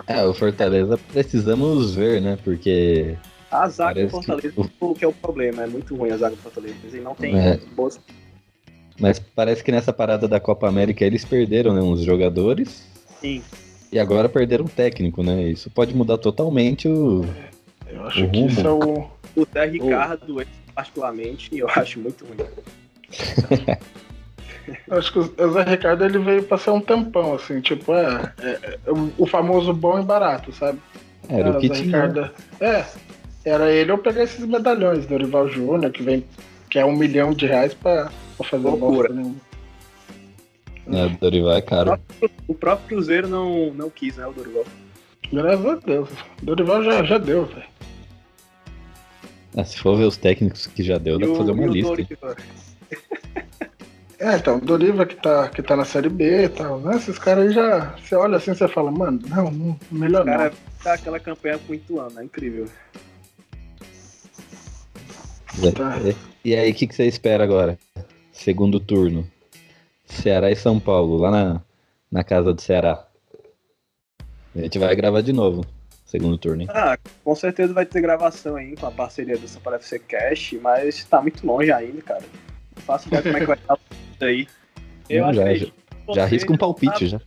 É, 0.07 0.23
o 0.23 0.33
Fortaleza 0.33 0.97
precisamos 1.11 1.95
ver, 1.95 2.21
né? 2.21 2.37
Porque. 2.43 3.15
A 3.51 3.69
zaga 3.69 4.03
do 4.03 4.09
Fortaleza 4.09 4.51
que... 4.51 4.71
o 4.79 4.93
que 4.93 5.05
é 5.05 5.07
o 5.07 5.13
problema, 5.13 5.63
é 5.63 5.67
muito 5.67 5.95
ruim 5.95 6.11
a 6.11 6.17
zaga 6.17 6.35
do 6.35 6.41
Fortaleza. 6.41 6.75
E 6.93 6.99
não 6.99 7.15
tem 7.15 7.37
é. 7.37 7.59
boas. 7.75 7.99
Mas 8.99 9.19
parece 9.19 9.63
que 9.63 9.71
nessa 9.71 9.91
parada 9.91 10.27
da 10.27 10.39
Copa 10.39 10.67
América 10.67 11.05
eles 11.05 11.25
perderam 11.25 11.73
né, 11.73 11.81
uns 11.81 12.01
jogadores. 12.01 12.87
Sim. 13.19 13.43
E 13.91 13.99
agora 13.99 14.27
perderam 14.27 14.65
um 14.65 14.69
técnico, 14.69 15.21
né? 15.21 15.43
Isso 15.43 15.69
pode 15.69 15.95
mudar 15.95 16.17
totalmente 16.17 16.87
o. 16.87 17.25
Eu 17.87 18.05
acho 18.05 18.25
o 18.25 18.31
que 18.31 18.39
isso 18.39 18.61
é 18.61 18.69
o. 18.69 19.09
O 19.35 19.47
Zé 19.53 19.65
Ricardo, 19.65 20.39
o... 20.39 20.45
particularmente, 20.73 21.57
eu 21.57 21.67
acho 21.69 21.99
muito 21.99 22.25
ruim. 22.25 22.37
Acho 24.89 25.13
que 25.13 25.19
o 25.19 25.51
Zé 25.51 25.63
Ricardo 25.63 26.05
ele 26.05 26.19
veio 26.19 26.43
pra 26.43 26.57
ser 26.57 26.71
um 26.71 26.81
tampão, 26.81 27.33
assim, 27.33 27.61
tipo, 27.61 27.93
é, 27.93 28.33
é, 28.39 28.49
é 28.85 28.91
o 29.17 29.25
famoso 29.25 29.73
bom 29.73 29.99
e 29.99 30.03
barato, 30.03 30.51
sabe? 30.53 30.79
Era 31.29 31.51
o 31.51 31.59
que 31.59 31.67
Zé 31.67 31.73
tinha. 31.75 31.85
Ricardo, 31.85 32.31
é, 32.59 32.85
era 33.43 33.71
ele 33.71 33.91
ou 33.91 33.97
pegar 33.97 34.23
esses 34.23 34.45
medalhões, 34.45 35.05
Dorival 35.05 35.47
Júnior, 35.49 35.91
que 35.91 36.03
vem, 36.03 36.25
que 36.69 36.79
é 36.79 36.85
um 36.85 36.95
milhão 36.95 37.31
de 37.31 37.45
reais 37.45 37.73
pra, 37.73 38.11
pra 38.37 38.47
fazer 38.47 38.67
loucura. 38.67 39.13
É, 40.91 41.05
o 41.05 41.09
Dorival 41.19 41.53
é 41.53 41.61
caro. 41.61 41.99
O 42.47 42.53
próprio 42.53 42.87
Cruzeiro 42.87 43.27
não, 43.27 43.73
não 43.73 43.89
quis, 43.89 44.17
né, 44.17 44.25
o 44.27 44.33
Dorival. 44.33 44.65
Graças 45.31 45.65
a 45.65 45.75
Deus. 45.75 46.09
Dorival 46.41 46.83
já, 46.83 47.03
já 47.03 47.17
deu, 47.17 47.45
velho. 47.45 47.75
Ah, 49.57 49.63
se 49.63 49.77
for 49.79 49.97
ver 49.97 50.03
os 50.03 50.17
técnicos 50.17 50.67
que 50.67 50.83
já 50.83 50.97
deu, 50.97 51.17
dá 51.17 51.27
pra 51.27 51.35
fazer 51.35 51.51
uma 51.51 51.65
lista. 51.65 52.35
É, 54.19 54.37
então, 54.37 54.57
o 54.57 54.61
Doriva 54.61 55.05
que 55.05 55.15
tá, 55.15 55.49
que 55.49 55.61
tá 55.61 55.75
na 55.75 55.83
série 55.83 56.09
B 56.09 56.45
e 56.45 56.49
tal, 56.49 56.79
né? 56.79 56.95
Esses 56.95 57.19
caras 57.19 57.47
aí 57.47 57.53
já. 57.53 57.95
Você 57.97 58.15
olha 58.15 58.37
assim 58.37 58.51
e 58.51 58.55
você 58.55 58.67
fala, 58.67 58.89
mano, 58.91 59.19
não, 59.27 59.51
não 59.51 59.79
melhor 59.91 60.23
cara, 60.23 60.49
não. 60.49 60.51
Tá 60.83 60.93
aquela 60.93 61.19
campanha 61.19 61.59
com 61.59 61.73
o 61.73 61.75
Ituano, 61.75 62.19
é 62.19 62.23
incrível. 62.23 62.67
Tá. 65.75 65.97
E 66.43 66.55
aí, 66.55 66.71
o 66.71 66.75
que, 66.75 66.87
que 66.87 66.95
você 66.95 67.05
espera 67.05 67.43
agora? 67.43 67.77
Segundo 68.31 68.79
turno. 68.79 69.29
Ceará 70.05 70.51
e 70.51 70.55
São 70.55 70.79
Paulo, 70.79 71.17
lá 71.17 71.31
na, 71.31 71.61
na 72.11 72.23
casa 72.23 72.53
do 72.53 72.61
Ceará. 72.61 73.05
A 74.55 74.59
gente 74.59 74.79
vai 74.79 74.95
gravar 74.95 75.21
de 75.21 75.33
novo. 75.33 75.65
Segundo 76.05 76.37
turno, 76.37 76.61
hein? 76.61 76.67
Ah, 76.71 76.97
com 77.23 77.35
certeza 77.35 77.73
vai 77.73 77.85
ter 77.85 77.99
gravação 77.99 78.55
aí 78.55 78.75
com 78.75 78.85
a 78.85 78.91
parceria 78.91 79.37
do 79.37 79.47
São 79.47 79.61
Paulo 79.61 79.77
FC 79.77 79.99
Cash, 79.99 80.53
mas 80.61 81.03
tá 81.03 81.21
muito 81.21 81.45
longe 81.45 81.71
ainda, 81.71 82.01
cara. 82.01 82.23
Não 82.75 82.83
faço 82.83 83.07
ideia 83.07 83.23
como 83.23 83.37
é 83.37 83.39
que 83.39 83.45
vai 83.47 83.57
estar 83.57 83.77
aí. 84.23 84.47
Eu 85.09 85.25
acho 85.25 85.39
já, 85.39 85.53
que 85.53 85.73
já, 86.13 86.23
arrisca 86.23 86.53
um 86.53 86.57
palpite 86.57 87.07
já. 87.07 87.19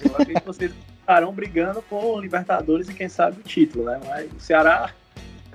Eu 0.00 0.10
acredito 0.12 0.40
que 0.40 0.46
vocês 0.46 0.72
estarão 1.00 1.32
brigando 1.32 1.80
por 1.82 2.20
Libertadores 2.20 2.88
e 2.88 2.94
quem 2.94 3.08
sabe 3.08 3.40
o 3.40 3.42
título, 3.42 3.84
né? 3.84 4.00
Mas 4.06 4.30
o 4.32 4.40
Ceará 4.40 4.90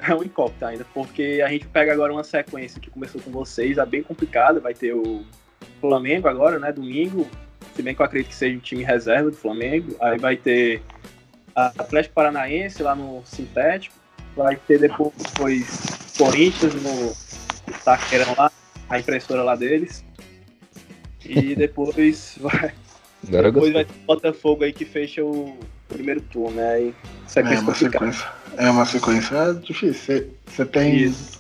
é 0.02 0.16
um 0.16 0.24
incógnito 0.24 0.66
ainda, 0.66 0.86
porque 0.94 1.42
a 1.46 1.50
gente 1.50 1.68
pega 1.68 1.94
agora 1.94 2.12
uma 2.12 2.24
sequência 2.24 2.80
que 2.80 2.90
começou 2.90 3.22
com 3.22 3.32
vocês, 3.32 3.78
é 3.78 3.86
bem 3.86 4.02
complicada. 4.02 4.60
Vai 4.60 4.74
ter 4.74 4.94
o 4.94 5.24
Flamengo 5.80 6.28
agora, 6.28 6.58
né? 6.58 6.72
Domingo. 6.72 7.28
Se 7.76 7.82
bem 7.82 7.94
que 7.94 8.02
eu 8.02 8.06
acredito 8.06 8.30
que 8.30 8.36
seja 8.36 8.58
um 8.58 8.60
time 8.60 8.84
reserva 8.84 9.30
do 9.30 9.38
Flamengo. 9.38 9.96
Aí 10.02 10.18
vai 10.18 10.36
ter 10.36 10.82
Atlético 11.56 12.16
Paranaense 12.16 12.82
lá 12.82 12.96
no 12.96 13.22
Sintético. 13.26 13.96
Vai 14.36 14.56
ter 14.56 14.80
depois 14.80 16.12
Corinthians 16.18 16.74
no 16.76 17.14
Taqueirão 17.84 18.34
lá, 18.38 18.52
a 18.90 19.00
impressora 19.00 19.44
lá 19.44 19.56
deles. 19.56 20.04
E 21.26 21.56
depois 21.56 22.38
vai, 22.40 22.74
Agora 23.28 23.52
depois 23.52 23.74
vai 23.74 23.86
ter 23.86 23.94
o 23.94 24.06
Botafogo 24.06 24.64
aí 24.64 24.74
que 24.74 24.86
fecha 24.86 25.24
o 25.24 25.58
primeiro 25.88 26.22
turno, 26.22 26.56
né? 26.56 26.74
Aí, 26.74 26.96
É 27.26 27.30
sequência 27.30 27.62
uma 27.62 27.74
complicada. 27.74 28.12
sequência. 28.12 28.32
É 28.58 28.70
uma 28.70 28.86
sequência 28.86 29.36
é 29.36 29.54
difícil. 29.54 30.30
Você- 30.48 30.66
tem. 30.66 30.96
Isso. 30.96 31.40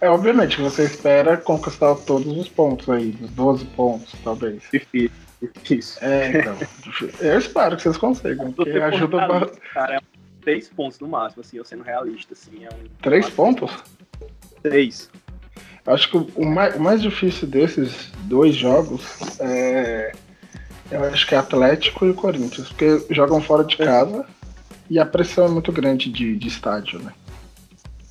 É, 0.00 0.08
obviamente, 0.10 0.60
você 0.60 0.84
espera 0.84 1.36
conquistar 1.38 1.94
todos 1.94 2.36
os 2.36 2.48
pontos 2.48 2.88
aí, 2.90 3.16
os 3.20 3.30
12 3.30 3.64
pontos, 3.64 4.12
talvez. 4.22 4.62
Difícil. 4.70 5.10
Difícil. 5.40 5.98
É, 6.02 6.38
então. 6.38 6.56
Eu 7.20 7.38
espero 7.38 7.76
que 7.76 7.82
vocês 7.82 7.96
consigam, 7.96 8.52
porque 8.52 8.70
ajuda 8.70 9.50
Cara, 9.72 9.96
é 9.96 10.00
três 10.42 10.68
pontos 10.68 11.00
no 11.00 11.08
máximo, 11.08 11.40
assim, 11.40 11.56
eu 11.56 11.64
sendo 11.64 11.82
realista, 11.82 12.34
assim. 12.34 12.64
É 12.64 12.68
um... 12.68 12.86
Três 13.02 13.28
pontos? 13.28 13.72
Três. 14.62 15.10
Acho 15.86 16.10
que 16.10 16.16
o 16.34 16.44
mais, 16.44 16.74
o 16.74 16.80
mais 16.80 17.00
difícil 17.00 17.46
desses 17.46 18.10
dois 18.22 18.54
jogos 18.56 19.02
é. 19.40 20.12
Eu 20.90 21.02
acho 21.04 21.26
que 21.26 21.34
é 21.34 21.38
Atlético 21.38 22.06
e 22.06 22.14
Corinthians, 22.14 22.68
porque 22.68 23.04
jogam 23.10 23.40
fora 23.40 23.64
de 23.64 23.76
casa 23.76 24.24
e 24.88 24.98
a 24.98 25.06
pressão 25.06 25.46
é 25.46 25.48
muito 25.48 25.72
grande 25.72 26.10
de, 26.10 26.36
de 26.36 26.48
estádio, 26.48 27.00
né? 27.00 27.12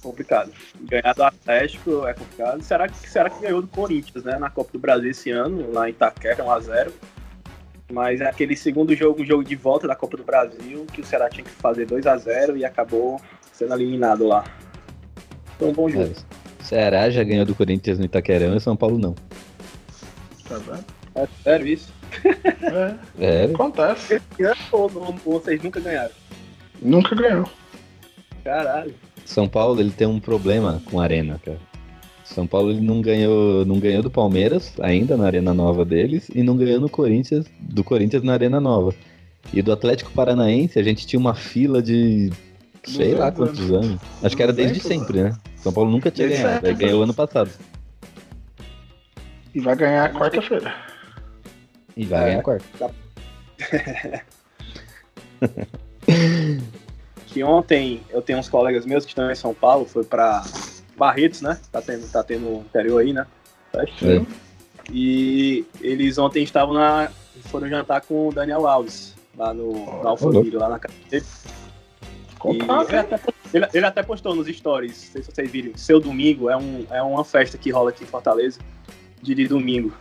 Complicado. 0.01 0.51
Ganhar 0.81 1.13
do 1.13 1.23
Atlético 1.23 2.05
é 2.05 2.13
complicado. 2.13 2.61
Será 2.61 2.87
que, 2.87 2.97
será 3.09 3.29
que 3.29 3.41
ganhou 3.41 3.61
do 3.61 3.67
Corinthians, 3.67 4.23
né? 4.23 4.37
Na 4.37 4.49
Copa 4.49 4.71
do 4.73 4.79
Brasil 4.79 5.09
esse 5.09 5.31
ano, 5.31 5.71
lá 5.71 5.87
em 5.87 5.91
Itaquera, 5.91 6.43
1x0. 6.43 6.91
Mas 7.91 8.19
é 8.19 8.27
aquele 8.27 8.55
segundo 8.55 8.95
jogo, 8.95 9.21
um 9.21 9.25
jogo 9.25 9.43
de 9.43 9.55
volta 9.55 9.87
da 9.87 9.95
Copa 9.95 10.17
do 10.17 10.23
Brasil, 10.23 10.85
que 10.91 11.01
o 11.01 11.05
Ceará 11.05 11.29
tinha 11.29 11.43
que 11.43 11.51
fazer 11.51 11.87
2x0 11.87 12.57
e 12.57 12.65
acabou 12.65 13.21
sendo 13.51 13.73
eliminado 13.73 14.27
lá. 14.27 14.43
Foi 15.57 15.69
um 15.69 15.73
bom 15.73 15.89
jogo. 15.89 16.11
É, 16.11 16.44
Ceará 16.65 17.09
já 17.09 17.23
ganhou 17.23 17.45
do 17.45 17.55
Corinthians 17.55 17.97
no 17.99 18.05
Itaquerão 18.05 18.55
e 18.55 18.59
São 18.59 18.75
Paulo 18.75 18.97
não. 18.97 19.13
Tá 20.47 20.57
vendo? 20.57 20.83
É 21.15 21.27
sério 21.43 21.67
isso? 21.67 21.93
É, 22.61 22.95
É, 23.19 23.43
acontece. 23.45 24.15
Esse 24.15 24.43
ano 24.43 24.55
ou, 24.71 24.91
ou- 24.95 25.15
ou 25.25 25.39
vocês 25.41 25.61
nunca 25.61 25.79
ganharam? 25.79 26.11
Nunca 26.81 27.15
ganhou. 27.15 27.49
Caralho. 28.43 28.93
São 29.25 29.47
Paulo 29.47 29.79
ele 29.79 29.91
tem 29.91 30.07
um 30.07 30.19
problema 30.19 30.81
com 30.85 30.99
a 30.99 31.03
arena, 31.03 31.39
cara. 31.43 31.57
São 32.23 32.45
Paulo 32.45 32.71
ele 32.71 32.81
não 32.81 33.01
ganhou, 33.01 33.65
não 33.65 33.79
ganhou 33.79 34.01
do 34.03 34.09
Palmeiras 34.11 34.73
ainda 34.81 35.15
na 35.15 35.25
arena 35.25 35.53
nova 35.53 35.85
deles 35.85 36.27
e 36.33 36.41
não 36.43 36.55
ganhou 36.57 36.79
no 36.79 36.89
Corinthians, 36.89 37.45
do 37.59 37.83
Corinthians 37.83 38.23
na 38.23 38.33
arena 38.33 38.59
nova. 38.59 38.93
E 39.53 39.61
do 39.61 39.71
Atlético 39.71 40.11
Paranaense 40.11 40.77
a 40.79 40.83
gente 40.83 41.05
tinha 41.07 41.19
uma 41.19 41.35
fila 41.35 41.81
de 41.81 42.31
sei 42.83 43.13
lá 43.13 43.29
200 43.29 43.37
quantos 43.59 43.71
anos. 43.71 44.01
Acho 44.23 44.35
que 44.35 44.43
era 44.43 44.51
desde 44.53 44.79
200 44.79 45.05
sempre, 45.07 45.23
né? 45.23 45.37
São 45.65 45.73
Paulo 45.73 45.89
nunca 45.89 46.11
tinha 46.11 46.27
Desde 46.27 46.43
ganhado, 46.43 46.63
aí 46.67 46.71
sempre. 46.73 46.85
ganhou 46.85 47.01
ano 47.01 47.13
passado. 47.15 47.49
E 49.51 49.59
vai 49.59 49.75
ganhar 49.75 50.13
quarta-feira. 50.13 50.75
E 51.97 52.05
vai 52.05 52.21
É. 52.21 52.25
ganhar 52.27 52.43
quarto. 52.43 52.65
que 57.25 57.43
ontem 57.43 58.01
eu 58.11 58.21
tenho 58.21 58.37
uns 58.37 58.47
colegas 58.47 58.85
meus 58.85 59.05
que 59.05 59.09
estão 59.11 59.31
em 59.31 59.35
São 59.35 59.55
Paulo, 59.55 59.85
foi 59.85 60.03
pra 60.03 60.43
Barretos, 60.95 61.41
né? 61.41 61.59
Tá 61.71 61.81
tendo, 61.81 62.07
tá 62.11 62.23
tendo 62.23 62.41
no 62.41 62.59
interior 62.59 62.99
aí, 63.01 63.11
né? 63.11 63.25
É. 63.73 64.21
E 64.91 65.65
eles 65.81 66.19
ontem 66.19 66.43
estavam 66.43 66.75
na. 66.75 67.09
foram 67.45 67.67
jantar 67.67 68.01
com 68.01 68.27
o 68.27 68.31
Daniel 68.31 68.67
Alves, 68.67 69.15
lá 69.35 69.51
no, 69.51 69.73
no 69.73 70.07
Alphaville, 70.07 70.57
lá 70.57 70.69
na 70.69 70.77
casa 70.77 70.93
dele. 71.09 71.25
E 72.45 72.61
até, 72.71 73.17
ele- 73.55 73.67
ele 73.73 73.85
até 73.85 74.03
postou 74.03 74.35
nos 74.35 74.47
stories, 74.47 75.05
não 75.05 75.11
sei 75.13 75.23
se 75.23 75.31
vocês 75.31 75.49
viram, 75.51 75.71
seu 75.75 75.99
domingo 75.99 76.49
é, 76.49 76.57
um, 76.57 76.85
é 76.91 77.01
uma 77.01 77.23
festa 77.23 77.57
que 77.57 77.69
rola 77.71 77.89
aqui 77.89 78.03
em 78.03 78.07
Fortaleza, 78.07 78.59
de, 79.21 79.33
de 79.33 79.47
domingo, 79.47 79.93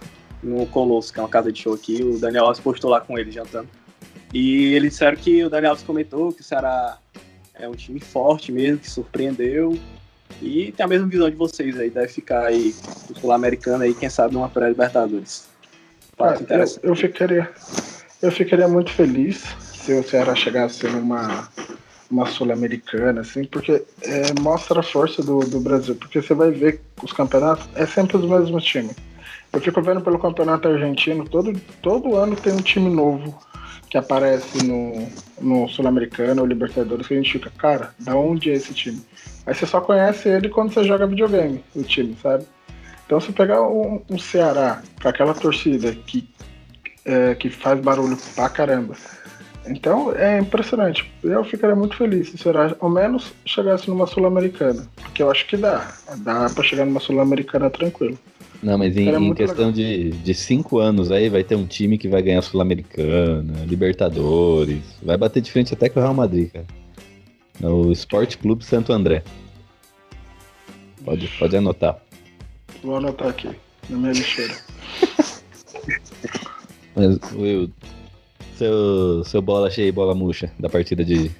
no 0.43 0.67
Colosso, 0.67 1.13
que 1.13 1.19
é 1.19 1.23
uma 1.23 1.29
casa 1.29 1.51
de 1.51 1.61
show 1.63 1.73
aqui. 1.73 2.03
O 2.03 2.19
Daniel 2.19 2.45
Alves 2.45 2.61
postou 2.61 2.91
lá 2.91 3.01
com 3.01 3.19
ele 3.19 3.31
jantando. 3.31 3.69
E 4.33 4.75
eles 4.75 4.93
disseram 4.93 5.17
que 5.17 5.43
o 5.45 5.49
Daniel 5.49 5.71
Alves 5.71 5.85
comentou 5.85 6.33
que 6.33 6.41
o 6.43 6.45
Ceará 6.45 6.99
é 7.55 7.69
um 7.69 7.73
time 7.75 8.01
forte 8.01 8.53
mesmo, 8.53 8.79
que 8.79 8.91
surpreendeu. 8.91 9.79
E 10.43 10.73
tem 10.73 10.85
a 10.85 10.89
mesma 10.89 11.07
visão 11.07 11.31
de 11.31 11.37
vocês 11.37 11.79
aí, 11.79 11.89
deve 11.89 12.09
ficar 12.09 12.47
aí 12.47 12.75
do 13.09 13.19
Sul-Americano 13.19 13.85
aí, 13.85 13.95
quem 13.95 14.11
sabe 14.11 14.35
numa 14.35 14.49
pré-Libertadores. 14.49 15.47
Fato 16.17 16.45
eu, 16.53 16.65
eu 16.91 16.97
ficaria, 16.97 17.51
eu 18.21 18.31
ficaria 18.33 18.69
muito 18.69 18.91
feliz 18.91 19.45
se 19.61 19.93
o 19.95 20.03
Ceará 20.03 20.35
chegasse 20.35 20.87
numa 20.89 21.49
uma 22.15 22.27
sul-americana, 22.27 23.23
assim, 23.23 23.45
porque 23.45 23.83
é, 24.03 24.41
mostra 24.41 24.81
a 24.81 24.83
força 24.83 25.23
do, 25.23 25.41
do 25.41 25.61
Brasil. 25.61 25.97
Porque 25.97 26.23
você 26.23 26.33
vai 26.33 26.51
ver 26.53 26.81
os 27.03 27.12
campeonatos, 27.12 27.69
é 27.75 27.85
sempre 27.85 28.17
os 28.17 28.25
mesmos 28.25 28.65
times. 28.65 28.95
Eu 29.53 29.61
fico 29.61 29.83
vendo 29.83 30.01
pelo 30.01 30.19
campeonato 30.19 30.69
argentino, 30.69 31.29
todo, 31.29 31.53
todo 31.83 32.17
ano 32.17 32.37
tem 32.37 32.53
um 32.53 32.62
time 32.62 32.89
novo 32.89 33.37
que 33.91 33.99
aparece 33.99 34.65
no, 34.65 35.09
no 35.41 35.69
Sul-Americano 35.69 36.43
ou 36.43 36.47
Libertadores, 36.47 37.07
que 37.07 37.15
a 37.15 37.17
gente 37.17 37.33
fica, 37.33 37.51
cara, 37.51 37.95
da 37.99 38.17
onde 38.17 38.51
é 38.51 38.55
esse 38.55 38.73
time? 38.75 39.01
Aí 39.47 39.55
você 39.55 39.67
só 39.67 39.81
conhece 39.81 40.29
ele 40.29 40.49
quando 40.49 40.73
você 40.73 40.85
joga 40.85 41.07
videogame, 41.07 41.62
o 41.75 41.83
time, 41.83 42.17
sabe? 42.21 42.45
Então 43.07 43.21
se 43.21 43.33
pegar 43.33 43.62
um, 43.62 44.03
um 44.09 44.19
Ceará 44.19 44.83
com 45.01 45.09
aquela 45.09 45.35
torcida 45.35 45.93
que, 45.93 46.29
é, 47.05 47.35
que 47.35 47.51
faz 47.51 47.79
barulho 47.81 48.17
pra 48.35 48.49
caramba. 48.49 48.95
Então 49.67 50.15
é 50.15 50.39
impressionante. 50.39 51.11
Eu 51.23 51.43
ficaria 51.45 51.75
muito 51.75 51.97
feliz 51.97 52.29
se 52.29 52.35
o 52.35 52.39
Ceará 52.39 52.77
ao 52.79 52.91
menos 52.91 53.33
chegasse 53.47 53.89
numa 53.89 54.07
Sul-Americana. 54.07 54.87
Porque 54.97 55.23
eu 55.23 55.31
acho 55.31 55.47
que 55.47 55.57
dá. 55.57 55.95
Dá 56.19 56.51
pra 56.51 56.62
chegar 56.62 56.85
numa 56.85 57.01
Sul-Americana 57.01 57.71
tranquilo. 57.71 58.19
Não, 58.62 58.79
mas 58.79 58.97
em, 58.97 59.11
em 59.11 59.35
questão 59.35 59.71
de, 59.71 60.11
de 60.11 60.35
cinco 60.35 60.79
anos 60.79 61.11
aí 61.11 61.29
vai 61.29 61.45
ter 61.45 61.55
um 61.55 61.67
time 61.67 61.99
que 61.99 62.09
vai 62.09 62.23
ganhar 62.23 62.43
Sul-Americana, 62.43 63.65
Libertadores. 63.67 64.83
Vai 65.03 65.17
bater 65.17 65.43
de 65.43 65.51
frente 65.51 65.75
até 65.75 65.89
com 65.89 66.01
o 66.01 66.03
Real 66.03 66.15
Madrid, 66.15 66.51
cara. 66.51 66.67
É 67.62 67.67
O 67.67 67.93
Esporte 67.93 68.39
Clube 68.39 68.65
Santo 68.65 68.93
André. 68.93 69.23
Pode, 71.05 71.29
pode 71.39 71.57
anotar. 71.57 71.99
Vou 72.83 72.97
anotar 72.97 73.29
aqui, 73.29 73.51
na 73.91 73.99
minha 73.99 74.12
lixeira. 74.12 74.55
Mas, 76.97 77.19
Will, 77.33 77.71
seu, 78.57 79.25
seu 79.25 79.43
bola 79.43 79.71
cheia 79.71 79.89
e 79.89 79.93
bola 79.93 80.15
murcha 80.15 80.51
da 80.59 80.69
partida 80.69 81.05
de, 81.05 81.31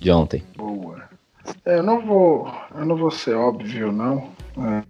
de 0.00 0.10
ontem. 0.10 0.42
Boa. 0.56 1.02
É, 1.64 1.78
eu 1.78 1.82
não 1.82 2.04
vou. 2.04 2.52
Eu 2.74 2.84
não 2.84 2.96
vou 2.96 3.10
ser 3.10 3.34
óbvio, 3.34 3.92
não. 3.92 4.30
É, 4.58 4.82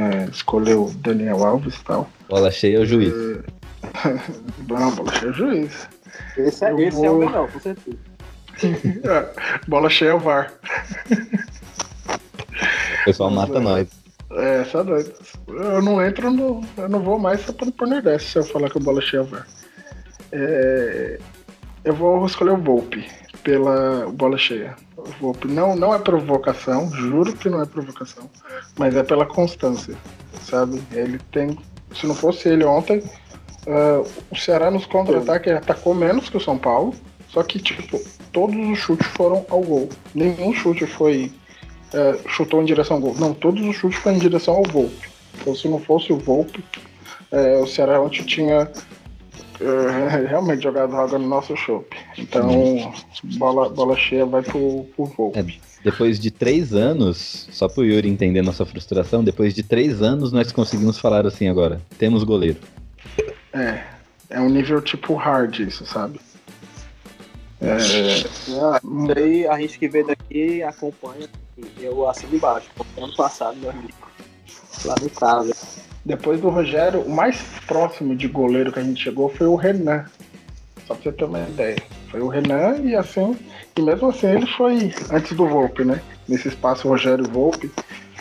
é, 0.00 0.24
escolher 0.30 0.76
o 0.76 0.90
Daniel 0.96 1.44
Alves 1.44 1.76
e 1.76 1.84
tal. 1.84 2.08
Bola 2.28 2.50
cheia 2.50 2.78
é 2.78 2.80
o 2.80 2.86
juiz. 2.86 3.12
Não, 4.68 4.94
bola 4.94 5.12
cheia 5.12 5.28
é 5.28 5.30
o 5.30 5.34
juiz. 5.34 5.88
Esse, 6.36 6.64
é, 6.64 6.72
esse 6.80 7.04
é 7.04 7.10
o 7.10 7.16
vou- 7.18 7.26
melhor, 7.26 7.50
com 7.50 7.60
certeza. 7.60 7.96
É, 8.62 9.60
bola 9.66 9.90
cheia 9.90 10.10
é 10.10 10.14
o 10.14 10.18
VAR. 10.20 10.52
O 13.00 13.04
pessoal 13.04 13.30
mata 13.30 13.58
nós. 13.58 13.88
É, 14.30 14.64
só 14.64 14.82
doido. 14.84 15.12
Eu 15.48 15.82
não 15.82 16.04
entro 16.04 16.30
no. 16.30 16.60
Eu 16.76 16.88
não 16.88 17.00
vou 17.00 17.18
mais 17.18 17.40
só 17.40 17.52
pro 17.52 17.86
Nordeste 17.88 18.30
se 18.30 18.38
eu 18.38 18.44
falar 18.44 18.70
que 18.70 18.76
o 18.76 18.80
bola 18.80 19.00
cheia 19.00 19.20
é 19.20 19.22
o 19.22 19.26
VAR. 19.26 19.46
É, 20.32 21.18
eu 21.84 21.94
vou 21.94 22.24
escolher 22.26 22.52
o 22.52 22.56
Volpe 22.56 23.06
pela 23.42 24.06
bola 24.12 24.38
cheia. 24.38 24.74
O 24.96 25.04
Volpe 25.20 25.48
não, 25.48 25.76
não 25.76 25.94
é 25.94 25.98
provocação, 25.98 26.90
juro 26.90 27.32
que 27.32 27.48
não 27.48 27.60
é 27.60 27.66
provocação, 27.66 28.30
mas 28.78 28.94
é 28.96 29.02
pela 29.02 29.26
constância, 29.26 29.94
sabe? 30.40 30.82
Ele 30.92 31.18
tem. 31.30 31.58
Se 31.94 32.06
não 32.06 32.14
fosse 32.14 32.48
ele 32.48 32.64
ontem, 32.64 33.02
ah, 33.66 34.02
o 34.30 34.36
Ceará 34.36 34.70
nos 34.70 34.86
contra-ataques 34.86 35.52
atacou 35.52 35.94
menos 35.94 36.28
que 36.28 36.36
o 36.36 36.40
São 36.40 36.56
Paulo, 36.56 36.94
só 37.28 37.42
que, 37.42 37.58
tipo, 37.58 38.00
todos 38.32 38.56
os 38.56 38.78
chutes 38.78 39.06
foram 39.08 39.44
ao 39.50 39.60
gol. 39.60 39.88
Nenhum 40.14 40.54
chute 40.54 40.86
foi 40.86 41.32
é, 41.92 42.18
chutou 42.28 42.62
em 42.62 42.64
direção 42.64 42.96
ao 42.96 43.02
gol. 43.02 43.14
Não, 43.18 43.34
todos 43.34 43.62
os 43.62 43.76
chutes 43.76 43.98
foram 43.98 44.16
em 44.16 44.20
direção 44.20 44.54
ao 44.54 44.62
Volpe. 44.64 45.10
Então, 45.40 45.54
se 45.54 45.68
não 45.68 45.78
fosse 45.78 46.12
o 46.12 46.18
Volpe, 46.18 46.64
é, 47.30 47.58
o 47.58 47.66
Ceará 47.66 48.00
ontem 48.00 48.24
tinha 48.24 48.70
é, 49.62 50.26
realmente 50.26 50.62
jogado 50.62 50.96
água 50.96 51.18
no 51.18 51.28
nosso 51.28 51.56
chope. 51.56 51.96
Então, 52.18 52.92
bola, 53.36 53.68
bola 53.68 53.96
cheia 53.96 54.26
vai 54.26 54.42
pro, 54.42 54.84
pro 54.96 55.04
Volpe. 55.06 55.38
É, 55.38 55.44
depois 55.84 56.18
de 56.18 56.30
três 56.30 56.74
anos, 56.74 57.48
só 57.50 57.68
pro 57.68 57.84
Yuri 57.84 58.08
entender 58.08 58.42
nossa 58.42 58.64
frustração, 58.64 59.22
depois 59.22 59.54
de 59.54 59.62
três 59.62 60.02
anos 60.02 60.32
nós 60.32 60.52
conseguimos 60.52 60.98
falar 60.98 61.26
assim 61.26 61.48
agora. 61.48 61.80
Temos 61.98 62.24
goleiro. 62.24 62.58
É, 63.52 63.82
é 64.30 64.40
um 64.40 64.48
nível 64.48 64.80
tipo 64.80 65.14
hard 65.14 65.60
isso, 65.60 65.84
sabe? 65.86 66.20
É, 67.60 67.76
ah, 68.60 68.80
daí 69.14 69.46
a 69.46 69.56
gente 69.60 69.78
que 69.78 69.88
vê 69.88 70.02
daqui 70.02 70.62
acompanha, 70.64 71.28
eu 71.78 72.08
assino 72.08 72.34
embaixo, 72.34 72.68
ano 72.96 73.14
passado, 73.14 73.56
meu 73.58 73.70
amigo, 73.70 73.92
lá 74.84 74.96
no 75.00 75.10
casa. 75.10 75.54
Depois 76.04 76.40
do 76.40 76.48
Rogério, 76.48 77.00
o 77.02 77.10
mais 77.10 77.40
próximo 77.66 78.16
de 78.16 78.26
goleiro 78.26 78.72
que 78.72 78.80
a 78.80 78.82
gente 78.82 79.02
chegou 79.02 79.28
foi 79.28 79.46
o 79.46 79.54
Renan. 79.54 80.04
Só 80.86 80.94
pra 80.94 81.02
você 81.02 81.12
ter 81.12 81.24
uma 81.24 81.40
ideia. 81.40 81.76
Foi 82.10 82.20
o 82.20 82.28
Renan 82.28 82.78
e 82.82 82.94
assim, 82.94 83.36
e 83.76 83.80
mesmo 83.80 84.08
assim 84.08 84.26
ele 84.26 84.46
foi 84.46 84.92
antes 85.10 85.32
do 85.32 85.46
Volpe, 85.46 85.84
né? 85.84 86.02
Nesse 86.28 86.48
espaço 86.48 86.88
Rogério 86.88 87.24
Volpe, 87.28 87.70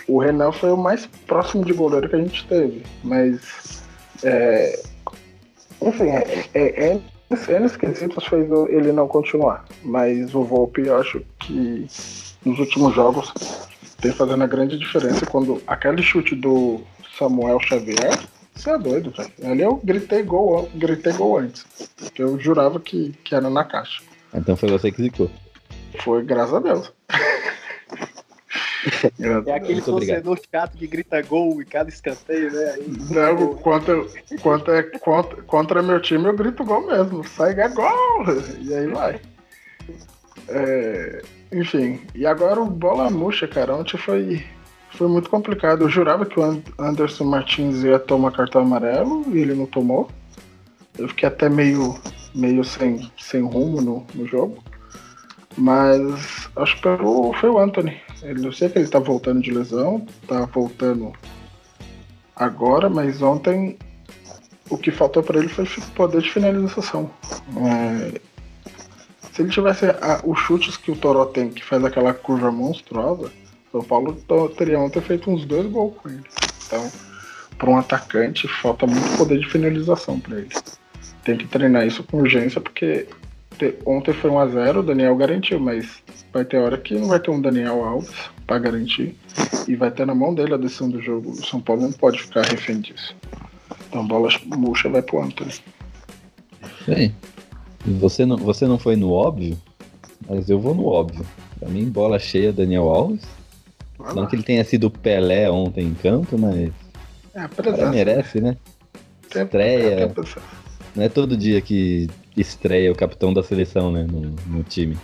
o 0.07 0.19
Renan 0.19 0.51
foi 0.51 0.71
o 0.71 0.77
mais 0.77 1.07
próximo 1.27 1.65
de 1.65 1.73
goleiro 1.73 2.07
que 2.07 2.15
a 2.15 2.19
gente 2.19 2.45
teve. 2.47 2.83
Mas 3.03 3.83
é, 4.23 4.79
enfim, 5.81 6.09
é, 6.09 6.45
é, 6.53 6.85
é 6.87 7.01
N 7.31 7.69
quesitos 7.69 8.25
fez 8.27 8.49
ele 8.69 8.91
não 8.91 9.07
continuar. 9.07 9.65
Mas 9.83 10.33
o 10.35 10.43
Volpe 10.43 10.85
eu 10.85 10.97
acho 10.97 11.21
que 11.39 11.87
nos 12.45 12.59
últimos 12.59 12.93
jogos 12.93 13.33
tem 13.99 14.11
fazendo 14.11 14.43
a 14.43 14.47
grande 14.47 14.77
diferença 14.77 15.25
quando 15.25 15.61
aquele 15.67 16.01
chute 16.01 16.35
do 16.35 16.81
Samuel 17.21 17.59
Xavier 17.59 18.19
você 18.55 18.71
é 18.71 18.77
doido, 18.77 19.11
velho. 19.11 19.31
Ali 19.43 19.61
eu 19.61 19.79
gritei 19.83 20.23
gol, 20.23 20.69
gritei 20.75 21.13
gol 21.13 21.39
antes. 21.39 21.65
Porque 21.97 22.21
eu 22.21 22.39
jurava 22.39 22.79
que, 22.79 23.11
que 23.23 23.33
era 23.33 23.49
na 23.49 23.63
caixa. 23.63 24.03
Então 24.33 24.55
foi 24.55 24.69
você 24.69 24.91
que 24.91 25.01
zicou. 25.01 25.31
Foi, 25.99 26.23
graças 26.23 26.53
a 26.53 26.59
Deus. 26.59 26.93
é 29.47 29.53
aquele 29.53 29.81
torcedor 29.81 30.39
chato 30.51 30.77
que 30.77 30.85
grita 30.85 31.21
gol 31.21 31.61
em 31.61 31.65
cada 31.65 31.89
escanteio, 31.89 32.51
né? 32.51 32.73
Aí, 32.73 32.85
Não, 33.09 33.35
gol, 33.35 33.55
contra, 33.57 34.05
contra, 34.41 34.83
contra, 34.99 35.41
contra 35.43 35.81
meu 35.81 36.01
time 36.01 36.25
eu 36.25 36.35
grito 36.35 36.63
gol 36.63 36.85
mesmo. 36.85 37.23
Sai 37.23 37.59
é 37.59 37.69
gol! 37.69 38.25
E 38.59 38.73
aí 38.73 38.87
vai. 38.87 39.19
É, 40.49 41.21
enfim, 41.51 42.01
e 42.13 42.25
agora 42.25 42.61
o 42.61 42.65
bola 42.65 43.09
murcha, 43.09 43.47
cara. 43.47 43.75
Ontem 43.75 43.97
foi 43.97 44.43
foi 44.93 45.07
muito 45.07 45.29
complicado. 45.29 45.83
Eu 45.83 45.89
jurava 45.89 46.25
que 46.25 46.39
o 46.39 46.63
Anderson 46.77 47.25
Martins 47.25 47.83
ia 47.83 47.99
tomar 47.99 48.31
cartão 48.31 48.61
amarelo 48.61 49.25
e 49.33 49.39
ele 49.39 49.53
não 49.53 49.65
tomou. 49.65 50.09
Eu 50.97 51.07
fiquei 51.07 51.27
até 51.27 51.49
meio, 51.49 51.95
meio 52.35 52.63
sem, 52.63 53.11
sem 53.17 53.41
rumo 53.41 53.81
no, 53.81 54.05
no 54.13 54.27
jogo. 54.27 54.63
Mas 55.57 56.49
acho 56.55 56.75
que 56.77 56.87
foi 57.39 57.49
o 57.49 57.59
Anthony. 57.59 57.99
Ele, 58.21 58.47
eu 58.47 58.53
sei 58.53 58.69
que 58.69 58.79
ele 58.79 58.87
tá 58.87 58.99
voltando 58.99 59.41
de 59.41 59.51
lesão, 59.51 60.05
tá 60.27 60.45
voltando 60.45 61.11
agora, 62.35 62.89
mas 62.89 63.21
ontem 63.21 63.77
o 64.69 64.77
que 64.77 64.91
faltou 64.91 65.21
para 65.21 65.39
ele 65.39 65.49
foi 65.49 65.65
poder 65.95 66.21
de 66.21 66.31
finalização. 66.31 67.09
É, 67.57 68.21
se 69.33 69.41
ele 69.41 69.49
tivesse 69.49 69.85
a, 69.85 70.21
os 70.23 70.39
chutes 70.39 70.77
que 70.77 70.91
o 70.91 70.95
Toró 70.95 71.25
tem, 71.25 71.49
que 71.49 71.63
faz 71.63 71.83
aquela 71.83 72.13
curva 72.13 72.51
monstruosa, 72.51 73.31
são 73.71 73.83
Paulo 73.83 74.17
teria 74.57 74.79
ontem 74.79 75.01
feito 75.01 75.31
uns 75.31 75.45
dois 75.45 75.65
gols 75.67 75.93
com 75.97 76.09
ele. 76.09 76.23
Então, 76.67 76.91
para 77.57 77.69
um 77.69 77.77
atacante, 77.77 78.47
falta 78.47 78.85
muito 78.85 79.17
poder 79.17 79.39
de 79.39 79.47
finalização 79.47 80.19
para 80.19 80.39
ele. 80.39 80.49
Tem 81.23 81.37
que 81.37 81.47
treinar 81.47 81.85
isso 81.85 82.03
com 82.03 82.17
urgência, 82.17 82.59
porque 82.59 83.07
ontem 83.85 84.13
foi 84.13 84.31
1x0, 84.31 84.79
o 84.79 84.83
Daniel 84.83 85.15
garantiu, 85.15 85.59
mas 85.59 86.01
vai 86.33 86.43
ter 86.43 86.57
hora 86.57 86.77
que 86.77 86.95
não 86.95 87.07
vai 87.07 87.19
ter 87.19 87.29
um 87.29 87.39
Daniel 87.39 87.83
Alves 87.83 88.11
para 88.47 88.59
garantir. 88.59 89.15
E 89.67 89.75
vai 89.75 89.91
ter 89.91 90.05
na 90.05 90.15
mão 90.15 90.33
dele 90.33 90.53
a 90.53 90.57
decisão 90.57 90.89
do 90.89 91.01
jogo. 91.01 91.31
O 91.31 91.45
São 91.45 91.61
Paulo 91.61 91.83
não 91.83 91.91
pode 91.91 92.21
ficar 92.21 92.41
refém 92.41 92.81
disso. 92.81 93.15
Então, 93.87 94.05
bola 94.05 94.29
murcha 94.45 94.89
vai 94.89 95.01
pro 95.01 95.21
Antônio. 95.21 95.53
Bem, 96.87 97.15
você 97.85 98.25
não, 98.25 98.37
você 98.37 98.65
não 98.65 98.79
foi 98.79 98.95
no 98.95 99.11
óbvio, 99.11 99.57
mas 100.27 100.49
eu 100.49 100.59
vou 100.59 100.73
no 100.73 100.85
óbvio. 100.87 101.25
Pra 101.59 101.69
mim, 101.69 101.85
bola 101.85 102.17
cheia 102.17 102.51
Daniel 102.51 102.89
Alves. 102.89 103.21
Não 104.15 104.25
que 104.27 104.35
ele 104.35 104.43
tenha 104.43 104.63
sido 104.63 104.89
Pelé 104.89 105.49
ontem 105.49 105.87
em 105.87 105.93
campo, 105.93 106.37
mas. 106.37 106.71
É, 107.33 107.89
merece, 107.89 108.41
né? 108.41 108.57
Estreia. 109.23 110.13
Não 110.95 111.03
é 111.03 111.09
todo 111.09 111.37
dia 111.37 111.61
que 111.61 112.09
estreia 112.35 112.91
o 112.91 112.95
capitão 112.95 113.33
da 113.33 113.41
seleção, 113.41 113.91
né? 113.91 114.05
No, 114.09 114.21
no 114.47 114.63
time. 114.63 114.97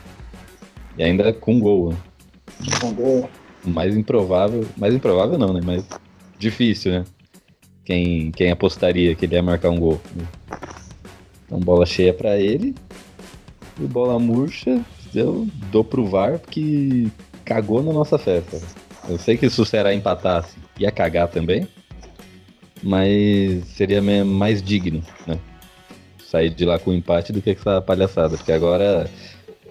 E 0.98 1.04
ainda 1.04 1.32
com 1.32 1.60
gol. 1.60 1.92
Né? 1.92 1.98
Com 2.82 2.94
gol. 2.94 3.30
Mais 3.64 3.96
improvável. 3.96 4.66
Mais 4.76 4.94
improvável 4.94 5.38
não, 5.38 5.54
né? 5.54 5.62
Mas 5.64 5.86
difícil, 6.38 6.92
né? 6.92 7.06
Quem, 7.86 8.32
quem 8.32 8.52
apostaria 8.52 9.16
que 9.16 9.26
ele 9.26 9.36
ia 9.36 9.44
marcar 9.44 9.70
um 9.70 9.80
gol. 9.80 10.02
Então 11.46 11.60
bola 11.60 11.86
cheia 11.86 12.14
para 12.14 12.38
ele. 12.38 12.76
E 13.80 13.84
bola 13.84 14.20
murcha, 14.20 14.84
eu 15.14 15.48
dou 15.72 15.84
pro 15.84 16.06
VAR 16.06 16.40
porque 16.40 17.08
cagou 17.46 17.82
na 17.82 17.94
nossa 17.94 18.18
festa. 18.18 18.60
Eu 19.10 19.18
sei 19.18 19.38
que 19.38 19.50
se 19.50 19.62
o 19.62 19.66
Ceará 19.66 19.94
empatasse, 19.94 20.58
ia 20.80 20.92
cagar 20.92 21.28
também. 21.28 21.68
Mas 22.84 23.66
seria 23.70 24.02
mais 24.24 24.62
digno, 24.62 25.02
né? 25.26 25.40
Sair 26.26 26.50
de 26.50 26.66
lá 26.66 26.78
com 26.78 26.92
o 26.92 26.94
empate 26.94 27.32
do 27.32 27.42
que 27.42 27.52
essa 27.52 27.82
palhaçada. 27.82 28.38
Porque 28.38 28.52
agora 28.52 29.10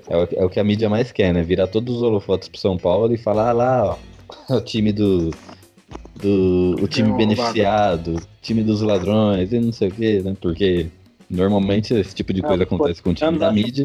é 0.09 0.17
o, 0.17 0.29
é 0.33 0.45
o 0.45 0.49
que 0.49 0.59
a 0.59 0.65
mídia 0.65 0.89
mais 0.89 1.13
quer, 1.13 1.33
né? 1.33 1.43
Virar 1.43 1.67
todos 1.67 1.97
os 1.97 2.03
holofotos 2.03 2.49
pro 2.49 2.61
São 2.61 2.77
Paulo 2.77 3.13
e 3.13 3.19
falar 3.19 3.51
ah, 3.51 3.53
lá, 3.53 3.99
ó, 4.51 4.57
o 4.57 4.61
time 4.61 4.93
do. 4.93 5.31
do 6.15 6.77
o 6.81 6.89
time 6.89 7.13
beneficiado, 7.13 8.21
time 8.43 8.63
dos 8.63 8.81
ladrões 8.81 9.53
e 9.53 9.61
não 9.61 9.73
sei 9.73 9.89
o 9.89 9.93
quê, 9.93 10.23
né? 10.25 10.35
Porque 10.41 10.87
normalmente 11.29 11.95
esse 11.95 12.15
tipo 12.15 12.33
de 12.33 12.43
coisa 12.43 12.63
acontece 12.63 13.03
com 13.03 13.11
o 13.11 13.15
time 13.15 13.39
da 13.39 13.53
mídia. 13.53 13.85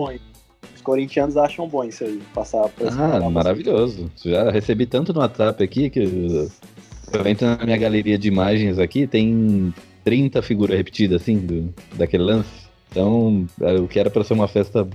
Os 0.82 0.84
corintianos 0.84 1.38
acham 1.38 1.68
bom 1.68 1.84
isso 1.84 2.04
aí, 2.04 2.20
passar 2.34 2.68
por 2.70 2.88
Ah, 2.88 3.30
maravilhoso. 3.30 4.12
Já 4.26 4.50
recebi 4.50 4.88
tanto 4.88 5.14
no 5.14 5.20
WhatsApp 5.20 5.64
aqui 5.64 5.92
que 5.92 6.00
eu 6.00 7.28
entro 7.28 7.46
na 7.46 7.64
minha 7.64 7.78
galeria 7.78 8.18
de 8.18 8.28
imagens 8.28 8.80
aqui, 8.80 9.06
tem 9.06 9.72
30 10.04 10.42
figuras 10.42 10.76
repetidas 10.76 11.22
assim 11.22 11.38
do, 11.38 11.74
daquele 11.96 12.24
lance. 12.24 12.50
Então, 12.90 13.48
o 13.80 13.88
que 13.88 14.00
era 14.00 14.10
para 14.10 14.24
ser 14.24 14.34
uma 14.34 14.48
festa 14.48 14.88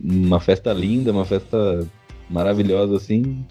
uma 0.00 0.40
festa 0.40 0.72
linda, 0.72 1.12
uma 1.12 1.26
festa 1.26 1.86
maravilhosa 2.30 2.96
assim, 2.96 3.44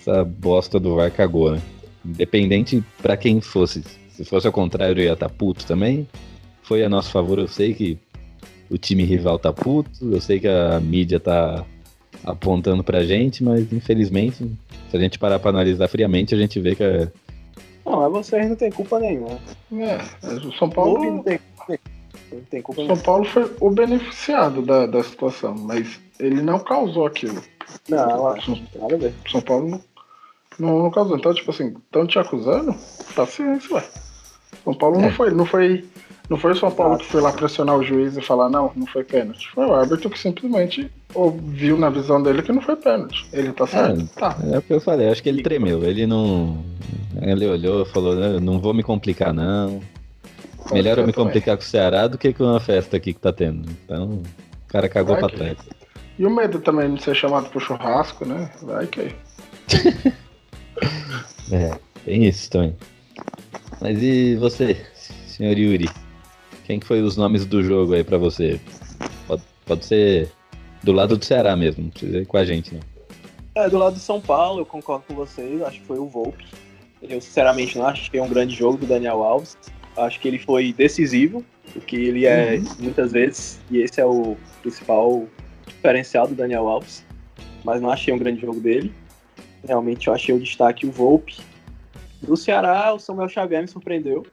essa 0.00 0.24
bosta 0.24 0.80
do 0.80 0.96
VAR 0.96 1.10
cagou, 1.10 1.52
né? 1.52 1.60
Independente 2.02 2.82
para 3.02 3.18
quem 3.18 3.38
fosse. 3.42 3.84
Se 4.08 4.24
fosse 4.24 4.46
ao 4.46 4.52
contrário, 4.52 4.98
eu 4.98 5.04
ia 5.04 5.12
estar 5.12 5.28
tá 5.28 5.34
puto 5.34 5.66
também. 5.66 6.08
Foi 6.62 6.82
a 6.82 6.88
nosso 6.88 7.10
favor, 7.10 7.38
eu 7.38 7.46
sei 7.46 7.74
que 7.74 7.98
o 8.72 8.78
time 8.78 9.04
rival 9.04 9.38
tá 9.38 9.52
puto, 9.52 9.90
eu 10.00 10.20
sei 10.20 10.40
que 10.40 10.48
a 10.48 10.80
mídia 10.80 11.20
tá 11.20 11.64
apontando 12.24 12.82
pra 12.82 13.04
gente, 13.04 13.44
mas 13.44 13.70
infelizmente, 13.72 14.50
se 14.90 14.96
a 14.96 15.00
gente 15.00 15.18
parar 15.18 15.38
pra 15.38 15.50
analisar 15.50 15.88
friamente, 15.88 16.34
a 16.34 16.38
gente 16.38 16.58
vê 16.58 16.74
que 16.74 16.82
é... 16.82 17.08
Não, 17.84 18.00
mas 18.00 18.26
vocês 18.26 18.48
não 18.48 18.56
tem 18.56 18.70
culpa 18.70 18.98
nenhuma. 18.98 19.38
É, 19.72 19.98
o 20.46 20.52
São 20.52 20.70
Paulo. 20.70 21.04
Não 21.04 21.22
tem, 21.22 21.38
não 22.32 22.40
tem 22.48 22.62
culpa 22.62 22.86
São 22.86 22.96
Paulo 22.96 23.24
foi 23.24 23.50
o 23.60 23.70
beneficiado 23.70 24.62
da, 24.62 24.86
da 24.86 25.02
situação, 25.02 25.54
mas 25.54 26.00
ele 26.18 26.40
não 26.40 26.60
causou 26.60 27.06
aquilo. 27.06 27.42
Não, 27.88 28.28
acho 28.28 28.62
nada 28.76 28.94
a 28.94 28.98
ver. 28.98 29.14
São 29.30 29.40
Paulo 29.40 29.68
não, 29.68 29.80
não, 30.58 30.82
não 30.84 30.90
causou. 30.90 31.18
Então, 31.18 31.34
tipo 31.34 31.50
assim, 31.50 31.74
estão 31.84 32.06
te 32.06 32.18
acusando? 32.18 32.74
Paciência, 33.16 33.74
ué. 33.74 33.84
São 34.62 34.74
Paulo 34.74 34.98
é. 34.98 35.02
não 35.02 35.10
foi, 35.10 35.30
não 35.32 35.44
foi 35.44 35.84
não 36.28 36.38
foi 36.38 36.52
o 36.52 36.56
São 36.56 36.70
Paulo 36.70 36.98
que 36.98 37.06
foi 37.06 37.20
lá 37.20 37.32
pressionar 37.32 37.76
o 37.76 37.82
juiz 37.82 38.16
e 38.16 38.22
falar, 38.22 38.48
não, 38.48 38.72
não 38.74 38.86
foi 38.86 39.04
pênalti. 39.04 39.50
Foi 39.54 39.66
o 39.66 39.74
árbitro 39.74 40.08
que 40.08 40.18
simplesmente 40.18 40.90
ouviu 41.14 41.76
na 41.76 41.90
visão 41.90 42.22
dele 42.22 42.42
que 42.42 42.52
não 42.52 42.62
foi 42.62 42.76
pênalti. 42.76 43.26
Ele 43.32 43.52
tá 43.52 43.66
certo? 43.66 44.00
É, 44.00 44.20
tá. 44.20 44.36
É 44.50 44.58
o 44.58 44.62
que 44.62 44.72
eu 44.72 44.80
falei, 44.80 45.08
acho 45.08 45.22
que 45.22 45.28
ele 45.28 45.42
tremeu. 45.42 45.84
Ele 45.84 46.06
não. 46.06 46.64
Ele 47.20 47.46
olhou 47.46 47.82
e 47.82 47.86
falou, 47.86 48.40
não 48.40 48.58
vou 48.58 48.72
me 48.72 48.82
complicar, 48.82 49.32
não. 49.32 49.80
Melhor 50.70 50.98
eu 50.98 51.06
me 51.06 51.12
complicar 51.12 51.56
com 51.56 51.62
o 51.62 51.66
Ceará 51.66 52.06
do 52.06 52.16
que 52.16 52.32
com 52.32 52.44
uma 52.44 52.60
festa 52.60 52.96
aqui 52.96 53.12
que 53.12 53.20
tá 53.20 53.32
tendo. 53.32 53.68
Então, 53.84 54.22
o 54.22 54.68
cara 54.68 54.88
cagou 54.88 55.16
Vai 55.16 55.20
pra 55.20 55.30
que... 55.30 55.36
trás. 55.36 55.58
E 56.18 56.26
o 56.26 56.30
medo 56.30 56.60
também 56.60 56.94
de 56.94 57.02
ser 57.02 57.16
chamado 57.16 57.48
pro 57.48 57.60
churrasco, 57.60 58.24
né? 58.24 58.50
Vai 58.62 58.86
que. 58.86 59.14
é, 61.52 61.76
tem 62.04 62.26
isso 62.26 62.50
também. 62.50 62.76
Mas 63.80 64.00
e 64.02 64.36
você, 64.36 64.76
senhor 65.26 65.58
Yuri? 65.58 65.88
Quem 66.64 66.78
que 66.78 66.86
foi 66.86 67.02
os 67.02 67.16
nomes 67.16 67.44
do 67.44 67.62
jogo 67.62 67.94
aí 67.94 68.04
para 68.04 68.18
você? 68.18 68.60
Pode, 69.26 69.42
pode 69.66 69.84
ser 69.84 70.30
do 70.82 70.92
lado 70.92 71.16
do 71.16 71.24
Ceará 71.24 71.56
mesmo, 71.56 71.84
não 71.84 71.90
precisa 71.90 72.18
ir 72.18 72.26
com 72.26 72.36
a 72.36 72.44
gente, 72.44 72.74
não. 72.74 72.80
É, 73.54 73.68
do 73.68 73.78
lado 73.78 73.94
do 73.94 74.00
São 74.00 74.20
Paulo, 74.20 74.60
eu 74.60 74.66
concordo 74.66 75.04
com 75.06 75.14
vocês, 75.14 75.60
acho 75.62 75.80
que 75.80 75.86
foi 75.86 75.98
o 75.98 76.06
Volpe. 76.06 76.46
Eu 77.02 77.20
sinceramente 77.20 77.76
não 77.76 77.86
acho 77.86 78.10
que 78.10 78.16
é 78.16 78.22
um 78.22 78.28
grande 78.28 78.54
jogo 78.54 78.78
do 78.78 78.86
Daniel 78.86 79.22
Alves. 79.22 79.56
Acho 79.96 80.20
que 80.20 80.28
ele 80.28 80.38
foi 80.38 80.72
decisivo, 80.72 81.44
o 81.76 81.80
que 81.80 81.96
ele 81.96 82.24
é 82.24 82.56
uhum. 82.56 82.64
muitas 82.78 83.12
vezes, 83.12 83.60
e 83.70 83.78
esse 83.78 84.00
é 84.00 84.06
o 84.06 84.36
principal 84.62 85.26
diferencial 85.66 86.26
do 86.26 86.34
Daniel 86.34 86.66
Alves. 86.66 87.04
Mas 87.64 87.80
não 87.80 87.90
achei 87.90 88.14
um 88.14 88.18
grande 88.18 88.40
jogo 88.40 88.58
dele. 88.58 88.92
Realmente 89.66 90.08
eu 90.08 90.14
achei 90.14 90.34
o 90.34 90.40
destaque 90.40 90.86
o 90.86 90.90
Volpe. 90.90 91.36
Do 92.22 92.36
Ceará, 92.36 92.94
o 92.94 92.98
Samuel 92.98 93.28
Xavier 93.28 93.62
me 93.62 93.68
surpreendeu. 93.68 94.24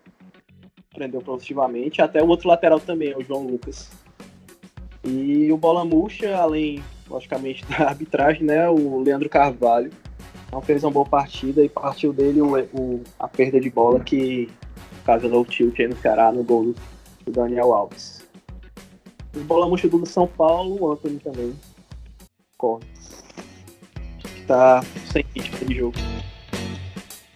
Surpreendeu 0.91 1.21
positivamente. 1.21 2.01
Até 2.01 2.21
o 2.21 2.27
outro 2.27 2.47
lateral 2.47 2.79
também, 2.79 3.15
o 3.15 3.23
João 3.23 3.45
Lucas. 3.45 3.89
E 5.03 5.51
o 5.51 5.57
Bola 5.57 5.85
Murcha, 5.85 6.35
além, 6.35 6.83
logicamente, 7.09 7.65
da 7.69 7.89
arbitragem, 7.89 8.43
né? 8.43 8.69
O 8.69 8.99
Leandro 8.99 9.29
Carvalho 9.29 9.91
fez 10.63 10.83
uma 10.83 10.91
boa 10.91 11.05
partida 11.05 11.63
e 11.63 11.69
partiu 11.69 12.11
dele 12.11 12.41
o, 12.41 12.57
o 12.73 13.03
a 13.19 13.27
perda 13.27 13.59
de 13.59 13.69
bola 13.69 13.99
que 13.99 14.49
causou 15.05 15.41
o 15.41 15.45
tilt 15.45 15.79
aí 15.79 15.87
no 15.87 15.95
Ceará 15.97 16.31
no 16.31 16.43
gol 16.43 16.73
do 17.23 17.31
Daniel 17.31 17.73
Alves. 17.73 18.27
O 19.35 19.39
Bola 19.41 19.67
Murcha 19.67 19.87
do 19.87 20.03
São 20.07 20.27
Paulo, 20.27 20.81
o 20.81 20.91
Anthony 20.91 21.19
também. 21.19 21.53
Corre. 22.57 22.83
Tá 24.47 24.81
sem 25.11 25.23
ritmo 25.35 25.67
de 25.67 25.75
jogo. 25.75 25.97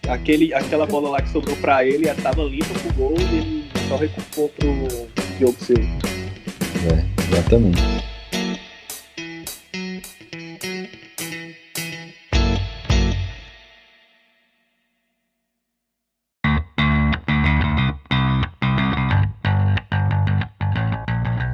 Aquele, 0.08 0.52
aquela 0.52 0.86
bola 0.86 1.08
lá 1.08 1.22
que 1.22 1.30
sobrou 1.30 1.56
pra 1.56 1.84
ele 1.84 2.08
estava 2.08 2.42
limpa 2.42 2.74
pro 2.74 2.92
gol 2.92 3.14
e 3.18 3.22
ele 3.22 3.64
só 3.88 3.96
recuperou 3.96 4.48
pro 4.50 5.08
jogo 5.40 5.56
seu. 5.60 5.76
É, 5.76 7.32
exatamente. 7.32 7.82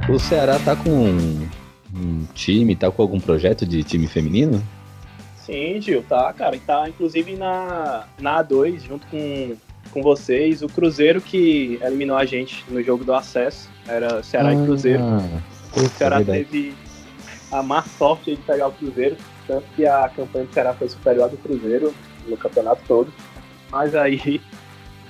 O 0.08 0.18
Ceará 0.18 0.58
tá 0.58 0.74
com 0.74 0.90
um, 0.90 1.48
um 1.94 2.26
time, 2.34 2.74
tá 2.74 2.90
com 2.90 3.00
algum 3.00 3.20
projeto 3.20 3.64
de 3.64 3.84
time 3.84 4.08
feminino? 4.08 4.60
Sim, 5.50 5.80
Gil, 5.80 6.04
tá, 6.08 6.32
cara. 6.32 6.56
Tá 6.64 6.88
inclusive 6.88 7.34
na, 7.34 8.04
na 8.20 8.44
A2, 8.44 8.86
junto 8.86 9.04
com, 9.08 9.56
com 9.90 10.00
vocês, 10.00 10.62
o 10.62 10.68
Cruzeiro 10.68 11.20
que 11.20 11.76
eliminou 11.82 12.16
a 12.16 12.24
gente 12.24 12.64
no 12.68 12.80
jogo 12.80 13.04
do 13.04 13.12
acesso. 13.12 13.68
Era 13.88 14.22
Ceará 14.22 14.50
ah, 14.50 14.54
e 14.54 14.64
Cruzeiro. 14.64 15.02
o 15.76 15.88
Ceará 15.98 16.22
teve 16.22 16.72
a 17.50 17.64
má 17.64 17.82
sorte 17.82 18.36
de 18.36 18.42
pegar 18.42 18.68
o 18.68 18.72
Cruzeiro, 18.72 19.16
tanto 19.48 19.64
que 19.74 19.84
a 19.84 20.08
campanha 20.08 20.44
do 20.44 20.54
Ceará 20.54 20.72
foi 20.72 20.88
superior 20.88 21.24
à 21.24 21.26
do 21.28 21.36
Cruzeiro 21.38 21.92
no 22.28 22.36
campeonato 22.36 22.82
todo. 22.86 23.12
Mas 23.72 23.96
aí 23.96 24.40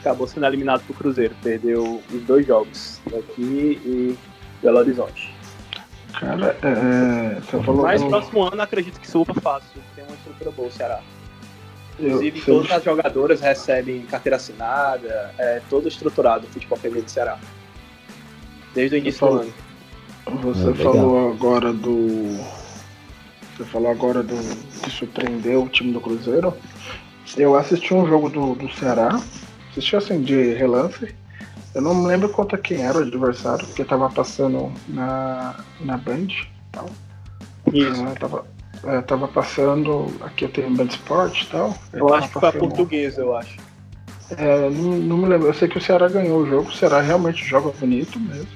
acabou 0.01 0.27
sendo 0.27 0.47
eliminado 0.47 0.83
pro 0.85 0.95
Cruzeiro, 0.95 1.35
perdeu 1.43 2.03
os 2.11 2.23
dois 2.23 2.47
jogos 2.47 2.99
aqui 3.09 3.79
e 3.85 4.19
Belo 4.63 4.79
Horizonte. 4.79 5.40
Cara, 6.19 6.57
é, 6.63 7.41
você 7.41 7.63
falou. 7.63 7.83
Mas 7.83 8.03
no 8.03 8.09
próximo 8.09 8.43
ano 8.43 8.63
acredito 8.63 9.01
que 9.01 9.09
suba 9.09 9.35
fácil. 9.35 9.81
Tem 9.95 10.05
uma 10.05 10.15
estrutura 10.15 10.51
boa 10.51 10.69
o 10.69 10.73
Ceará. 10.73 11.01
Inclusive, 11.99 12.39
eu, 12.39 12.45
todas 12.45 12.71
eu... 12.71 12.77
as 12.77 12.85
jogadoras 12.85 13.41
recebem 13.41 14.03
carteira 14.03 14.37
assinada, 14.37 15.35
é 15.39 15.61
todo 15.69 15.89
estruturado 15.89 16.47
o 16.47 16.51
futebol 16.51 16.79
feminino 16.79 17.05
do 17.05 17.11
Ceará. 17.11 17.39
Desde 18.75 18.97
o 18.97 18.99
início 18.99 19.27
do 19.27 19.41
ano. 19.41 19.55
Você 20.43 20.71
é, 20.71 20.75
falou 20.75 21.31
agora 21.33 21.73
do. 21.73 22.39
Você 23.57 23.65
falou 23.65 23.91
agora 23.91 24.23
do 24.23 24.37
que 24.83 24.91
surpreendeu 24.91 25.65
o 25.65 25.69
time 25.69 25.93
do 25.93 26.01
Cruzeiro. 26.01 26.55
Eu 27.37 27.55
assisti 27.57 27.95
um 27.95 28.07
jogo 28.07 28.29
do, 28.29 28.55
do 28.55 28.71
Ceará, 28.73 29.21
assisti 29.71 29.97
assim 29.97 30.23
de 30.23 30.55
relance. 30.55 31.15
Eu 31.75 31.83
não 31.83 31.95
me 31.95 32.07
lembro 32.07 32.29
contra 32.29 32.59
quem 32.59 32.83
era 32.83 32.99
o 32.99 33.03
adversário, 33.03 33.65
porque 33.67 33.85
tava 33.85 34.11
passando 34.11 34.73
na, 34.89 35.57
na 35.81 35.97
Band 35.97 36.29
e 36.29 36.47
tal. 36.73 36.87
Isso. 37.73 38.07
É, 38.07 38.15
tava, 38.15 38.47
é, 38.85 39.01
tava 39.03 39.29
passando. 39.29 40.07
Aqui 40.23 40.45
eu 40.45 40.49
tenho 40.49 40.71
Band 40.71 40.87
Sport 40.87 41.43
e 41.43 41.47
tal. 41.47 41.75
Eu 41.93 42.13
acho 42.13 42.29
que 42.29 42.41
foi 42.41 42.49
a 42.49 42.53
portuguesa, 42.53 43.21
eu 43.21 43.37
acho. 43.37 43.57
É, 44.37 44.69
não, 44.71 44.93
não, 44.97 45.17
me 45.19 45.27
lembro. 45.27 45.47
Eu 45.49 45.55
sei 45.55 45.69
que 45.69 45.79
o 45.79 45.81
Ceará 45.81 46.09
ganhou 46.09 46.41
o 46.41 46.47
jogo. 46.47 46.69
O 46.69 46.73
Ceará 46.73 47.01
realmente 47.01 47.45
joga 47.45 47.71
bonito 47.71 48.19
mesmo. 48.19 48.49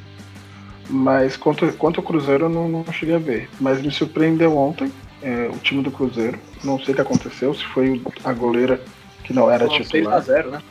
Mas 0.90 1.36
contra, 1.36 1.72
contra 1.72 2.00
o 2.00 2.04
Cruzeiro 2.04 2.46
eu 2.46 2.48
não, 2.48 2.68
não 2.68 2.92
cheguei 2.92 3.14
a 3.14 3.18
ver. 3.18 3.48
Mas 3.60 3.80
me 3.80 3.90
surpreendeu 3.90 4.56
ontem 4.56 4.92
é, 5.22 5.48
o 5.52 5.58
time 5.58 5.82
do 5.82 5.90
Cruzeiro. 5.90 6.38
Não 6.62 6.78
sei 6.78 6.92
o 6.92 6.94
que 6.96 7.00
aconteceu, 7.00 7.54
se 7.54 7.64
foi 7.64 8.02
a 8.24 8.32
goleira 8.32 8.80
que 9.22 9.32
não 9.32 9.50
era 9.50 9.66
não, 9.66 9.72
titular. 9.72 10.22
6x0, 10.22 10.50
né? 10.50 10.62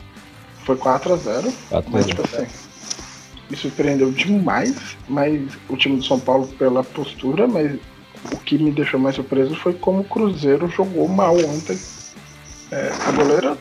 Foi 0.64 0.76
4x0. 0.76 1.52
Mas, 1.90 2.06
tipo 2.06 2.22
assim, 2.22 2.46
me 3.50 3.56
surpreendeu 3.56 4.10
demais, 4.10 4.96
mas 5.08 5.42
o 5.68 5.76
time 5.76 5.96
do 5.96 6.04
São 6.04 6.18
Paulo 6.18 6.46
pela 6.58 6.82
postura, 6.82 7.46
mas 7.46 7.78
o 8.32 8.36
que 8.38 8.58
me 8.58 8.70
deixou 8.70 8.98
mais 8.98 9.16
surpreso 9.16 9.54
foi 9.54 9.74
como 9.74 10.00
o 10.00 10.04
Cruzeiro 10.04 10.68
jogou 10.68 11.08
mal 11.08 11.36
ontem. 11.36 11.78
É, 12.70 12.90
a 13.06 13.12
goleira 13.12 13.58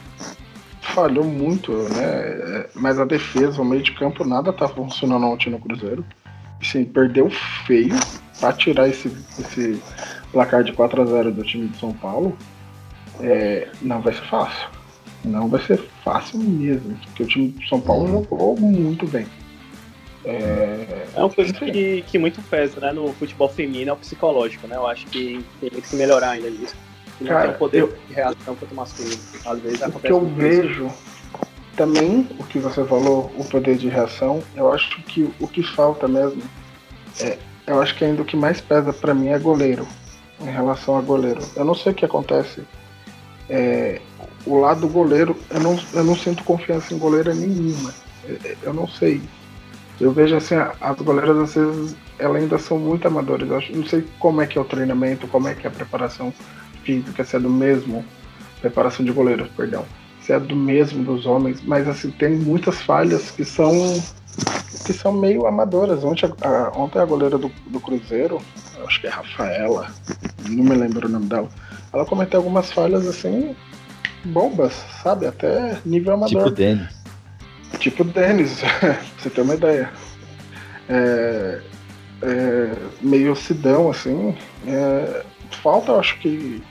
falhou 0.82 1.26
muito, 1.26 1.72
né? 1.72 2.04
É, 2.04 2.70
mas 2.76 3.00
a 3.00 3.06
defesa, 3.06 3.62
o 3.62 3.66
meio 3.66 3.84
de 3.84 3.92
campo, 3.92 4.24
nada 4.24 4.54
tá 4.54 4.68
funcionando 4.68 5.26
ontem 5.26 5.50
no 5.50 5.60
Cruzeiro. 5.60 6.06
Assim, 6.62 6.86
perdeu 6.86 7.30
feio 7.68 7.96
para 8.40 8.54
tirar 8.54 8.88
esse, 8.88 9.12
esse 9.38 9.82
placar 10.32 10.64
de 10.64 10.72
4 10.72 11.02
a 11.02 11.06
0 11.06 11.32
do 11.32 11.44
time 11.44 11.68
de 11.68 11.78
São 11.78 11.94
Paulo. 11.94 12.38
É, 13.20 13.68
não 13.82 14.02
vai 14.02 14.14
ser 14.14 14.26
fácil. 14.28 14.70
Não 15.26 15.48
vai 15.50 15.62
ser 15.62 15.82
fácil 16.04 16.40
mesmo, 16.40 16.96
porque 17.06 17.24
o 17.24 17.28
time 17.28 17.48
do 17.50 17.64
São 17.68 17.80
Paulo 17.80 18.08
jogou 18.08 18.58
muito 18.58 19.08
bem. 19.08 19.26
É, 20.26 21.06
é 21.16 21.20
uma 21.20 21.30
coisa 21.30 21.52
que, 21.52 22.04
que 22.08 22.18
muito 22.18 22.42
pesa 22.44 22.80
né, 22.80 22.92
no 22.94 23.12
futebol 23.14 23.50
feminino, 23.50 23.90
é 23.90 23.94
o 23.94 23.98
psicológico, 23.98 24.68
né? 24.68 24.76
Eu 24.76 24.88
acho 24.88 25.06
que 25.08 25.44
tem 25.60 25.70
que 25.70 25.88
se 25.88 25.96
melhorar 25.96 26.32
ainda 26.32 26.50
nisso. 26.50 26.76
Não 27.20 27.28
Cara, 27.28 27.48
tem 27.48 27.56
o 27.56 27.58
poder 27.58 27.82
eu, 27.82 27.98
de 28.08 28.14
reação 28.14 28.56
quanto 28.56 28.74
masculino. 28.74 29.20
Às 29.46 29.60
vezes 29.60 29.82
o 29.82 30.00
que 30.00 30.12
eu 30.12 30.26
vejo 30.26 30.90
também, 31.76 32.28
o 32.40 32.44
que 32.46 32.60
você 32.60 32.86
falou, 32.86 33.32
o 33.38 33.44
poder 33.46 33.78
de 33.78 33.90
reação, 33.90 34.42
eu 34.56 34.72
acho 34.72 35.02
que 35.04 35.30
o 35.40 35.48
que 35.48 35.64
falta 35.64 36.08
mesmo, 36.08 36.42
é, 37.20 37.38
eu 37.68 37.82
acho 37.82 37.96
que 37.96 38.06
ainda 38.06 38.22
o 38.22 38.26
que 38.26 38.36
mais 38.36 38.62
pesa 38.62 38.94
para 38.94 39.14
mim 39.14 39.28
é 39.28 39.40
goleiro, 39.40 39.88
em 40.40 40.52
relação 40.52 40.98
a 40.98 41.02
goleiro. 41.02 41.42
Eu 41.56 41.66
não 41.66 41.76
sei 41.76 41.92
o 41.92 41.96
que 41.96 42.06
acontece. 42.06 42.64
É, 43.50 44.02
o 44.46 44.60
lado 44.60 44.82
do 44.82 44.88
goleiro, 44.88 45.36
eu 45.50 45.60
não, 45.60 45.80
eu 45.94 46.04
não 46.04 46.16
sinto 46.16 46.44
confiança 46.44 46.94
em 46.94 46.98
goleira 46.98 47.34
nenhuma. 47.34 47.94
Eu 48.62 48.74
não 48.74 48.88
sei. 48.88 49.22
Eu 50.00 50.12
vejo 50.12 50.36
assim, 50.36 50.56
as 50.56 50.98
goleiras 50.98 51.38
às 51.38 51.54
vezes 51.54 51.96
elas 52.20 52.42
ainda 52.42 52.58
são 52.58 52.78
muito 52.78 53.08
amadoras. 53.08 53.50
Eu 53.70 53.78
não 53.78 53.86
sei 53.86 54.06
como 54.20 54.42
é 54.42 54.48
que 54.48 54.58
é 54.58 54.62
o 54.62 54.66
treinamento, 54.66 55.28
como 55.28 55.48
é 55.48 55.54
que 55.54 55.66
é 55.66 55.70
a 55.70 55.74
preparação 55.74 56.34
física, 56.84 57.24
se 57.24 57.36
é 57.36 57.40
do 57.40 57.50
mesmo, 57.50 58.04
preparação 58.62 59.06
de 59.06 59.12
goleiros, 59.12 59.50
perdão. 59.56 59.86
Se 60.22 60.34
é 60.34 60.40
do 60.40 60.56
mesmo 60.56 61.04
dos 61.04 61.26
homens, 61.26 61.62
mas 61.64 61.88
assim, 61.88 62.12
tem 62.12 62.36
muitas 62.36 62.82
falhas 62.82 63.32
que 63.32 63.44
são 63.44 63.72
que 64.86 64.92
são 64.92 65.14
meio 65.14 65.46
amadoras. 65.46 66.04
Ontem 66.04 66.32
a, 66.42 66.72
ontem 66.78 67.00
a 67.00 67.06
goleira 67.06 67.38
do, 67.38 67.52
do 67.68 67.80
Cruzeiro, 67.80 68.42
acho 68.86 69.00
que 69.00 69.08
é 69.08 69.10
Rafaela, 69.10 69.88
não 70.50 70.64
me 70.64 70.76
lembro 70.76 71.08
o 71.08 71.12
nome 71.12 71.28
dela, 71.28 71.48
ela 71.92 72.06
cometeu 72.06 72.40
algumas 72.40 72.72
falhas 72.72 73.08
assim 73.08 73.56
bombas, 74.24 74.74
sabe? 75.02 75.26
Até 75.26 75.78
nível 75.86 76.14
amador. 76.14 76.44
Tipo 76.44 76.50
Denis. 76.52 77.04
Tipo 77.80 78.04
Denis, 78.04 78.62
pra 78.80 78.98
você 79.18 79.30
ter 79.30 79.42
uma 79.42 79.56
ideia. 79.56 79.92
É, 80.90 81.62
é, 82.22 82.72
meio 83.02 83.36
sidão, 83.36 83.90
assim. 83.90 84.36
É, 84.68 85.24
falta, 85.62 85.94
acho 85.94 86.18
que, 86.20 86.62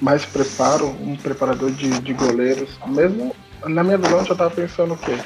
mais 0.00 0.24
preparo, 0.24 0.88
um 1.00 1.16
preparador 1.16 1.70
de, 1.70 1.90
de 2.00 2.12
goleiros. 2.12 2.78
Mesmo, 2.86 3.34
na 3.66 3.82
minha 3.82 3.98
visão, 3.98 4.18
eu 4.18 4.24
já 4.24 4.34
tava 4.34 4.50
pensando 4.50 4.94
o 4.94 4.96
quê? 4.96 5.16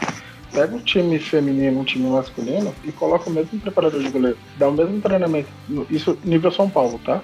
Pega 0.52 0.74
um 0.74 0.80
time 0.80 1.18
feminino, 1.18 1.80
um 1.80 1.84
time 1.84 2.08
masculino 2.08 2.74
e 2.84 2.92
coloca 2.92 3.28
o 3.28 3.32
mesmo 3.32 3.58
preparador 3.58 4.02
de 4.02 4.08
goleiro. 4.08 4.38
Dá 4.56 4.68
o 4.68 4.72
mesmo 4.72 5.00
treinamento. 5.00 5.48
Isso 5.90 6.16
nível 6.24 6.50
São 6.50 6.70
Paulo, 6.70 6.98
tá? 7.04 7.20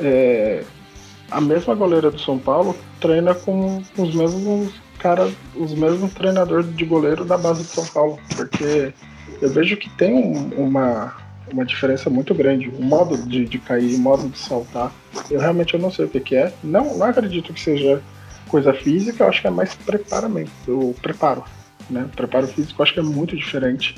É, 0.00 0.64
a 1.30 1.40
mesma 1.40 1.74
goleira 1.74 2.10
do 2.10 2.18
São 2.18 2.38
Paulo 2.38 2.76
treina 3.00 3.34
com 3.34 3.82
os 3.96 4.14
mesmos 4.14 4.72
caras, 4.98 5.32
os 5.54 5.74
mesmos 5.74 6.12
treinadores 6.14 6.74
de 6.74 6.84
goleiro 6.84 7.24
da 7.24 7.36
base 7.36 7.62
do 7.62 7.68
São 7.68 7.86
Paulo, 7.86 8.18
porque 8.36 8.92
eu 9.40 9.50
vejo 9.50 9.76
que 9.76 9.88
tem 9.90 10.50
uma, 10.56 11.14
uma 11.52 11.64
diferença 11.64 12.10
muito 12.10 12.34
grande, 12.34 12.68
o 12.68 12.82
modo 12.82 13.16
de, 13.16 13.44
de 13.44 13.58
cair, 13.58 13.94
o 13.94 13.98
modo 13.98 14.28
de 14.28 14.38
saltar. 14.38 14.92
Eu 15.30 15.40
realmente 15.40 15.74
eu 15.74 15.80
não 15.80 15.90
sei 15.90 16.06
o 16.06 16.08
que, 16.08 16.20
que 16.20 16.36
é. 16.36 16.52
Não, 16.64 16.96
não 16.96 17.06
acredito 17.06 17.52
que 17.52 17.60
seja 17.60 18.02
coisa 18.48 18.72
física, 18.72 19.24
eu 19.24 19.28
acho 19.28 19.40
que 19.40 19.46
é 19.46 19.50
mais 19.50 19.74
preparamento, 19.74 20.50
o 20.68 20.94
preparo, 21.00 21.44
né? 21.90 22.06
O 22.10 22.16
preparo 22.16 22.46
físico 22.48 22.80
eu 22.80 22.82
acho 22.82 22.94
que 22.94 23.00
é 23.00 23.02
muito 23.02 23.36
diferente 23.36 23.94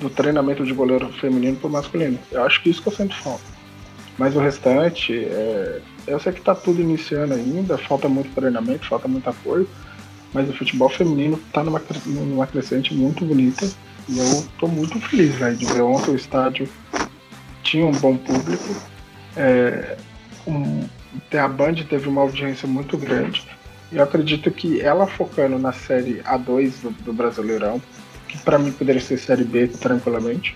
do 0.00 0.08
treinamento 0.08 0.64
de 0.64 0.72
goleiro 0.72 1.08
feminino 1.12 1.56
para 1.56 1.68
masculino. 1.68 2.18
Eu 2.32 2.42
acho 2.44 2.62
que 2.62 2.70
isso 2.70 2.82
que 2.82 2.88
eu 2.88 2.92
sinto 2.92 3.14
falta. 3.16 3.59
Mas 4.20 4.36
o 4.36 4.38
restante, 4.38 5.24
é, 5.24 5.80
eu 6.06 6.20
sei 6.20 6.30
que 6.30 6.42
tá 6.42 6.54
tudo 6.54 6.78
iniciando 6.82 7.32
ainda, 7.32 7.78
falta 7.78 8.06
muito 8.06 8.34
treinamento, 8.34 8.86
falta 8.86 9.08
muito 9.08 9.30
apoio, 9.30 9.66
mas 10.34 10.46
o 10.46 10.52
futebol 10.52 10.90
feminino 10.90 11.40
tá 11.50 11.64
numa, 11.64 11.80
numa 12.04 12.46
crescente 12.46 12.92
muito 12.92 13.24
bonita 13.24 13.66
e 14.06 14.18
eu 14.18 14.46
tô 14.58 14.68
muito 14.68 15.00
feliz 15.00 15.34
véio, 15.36 15.56
de 15.56 15.64
ver 15.64 15.80
ontem 15.80 16.10
o 16.10 16.16
estádio 16.16 16.68
tinha 17.62 17.86
um 17.86 17.92
bom 17.92 18.14
público. 18.18 18.76
É, 19.34 19.96
um, 20.46 20.84
a 21.32 21.48
Band 21.48 21.76
teve 21.88 22.06
uma 22.06 22.20
audiência 22.20 22.68
muito 22.68 22.98
grande. 22.98 23.48
E 23.90 23.96
eu 23.96 24.02
acredito 24.04 24.50
que 24.50 24.82
ela 24.82 25.06
focando 25.06 25.58
na 25.58 25.72
série 25.72 26.20
A2 26.24 26.82
do, 26.82 26.90
do 27.04 27.12
Brasileirão, 27.14 27.80
que 28.28 28.36
para 28.36 28.58
mim 28.58 28.70
poderia 28.70 29.00
ser 29.00 29.16
série 29.16 29.44
B 29.44 29.66
tranquilamente, 29.66 30.54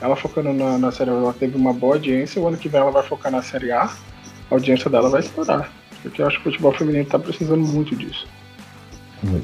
ela 0.00 0.16
focando 0.16 0.52
na, 0.52 0.78
na 0.78 0.90
série 0.90 1.10
A, 1.10 1.14
ela 1.14 1.32
teve 1.32 1.56
uma 1.56 1.72
boa 1.72 1.94
audiência. 1.94 2.40
O 2.40 2.48
ano 2.48 2.56
que 2.56 2.68
vem 2.68 2.80
ela 2.80 2.90
vai 2.90 3.02
focar 3.02 3.30
na 3.30 3.42
série 3.42 3.70
A, 3.70 3.84
a 3.84 3.94
audiência 4.50 4.90
dela 4.90 5.10
vai 5.10 5.20
estourar. 5.20 5.70
Porque 6.02 6.22
eu 6.22 6.26
acho 6.26 6.36
que 6.36 6.48
o 6.48 6.52
futebol 6.52 6.72
feminino 6.72 7.04
tá 7.04 7.18
precisando 7.18 7.62
muito 7.66 7.94
disso. 7.94 8.26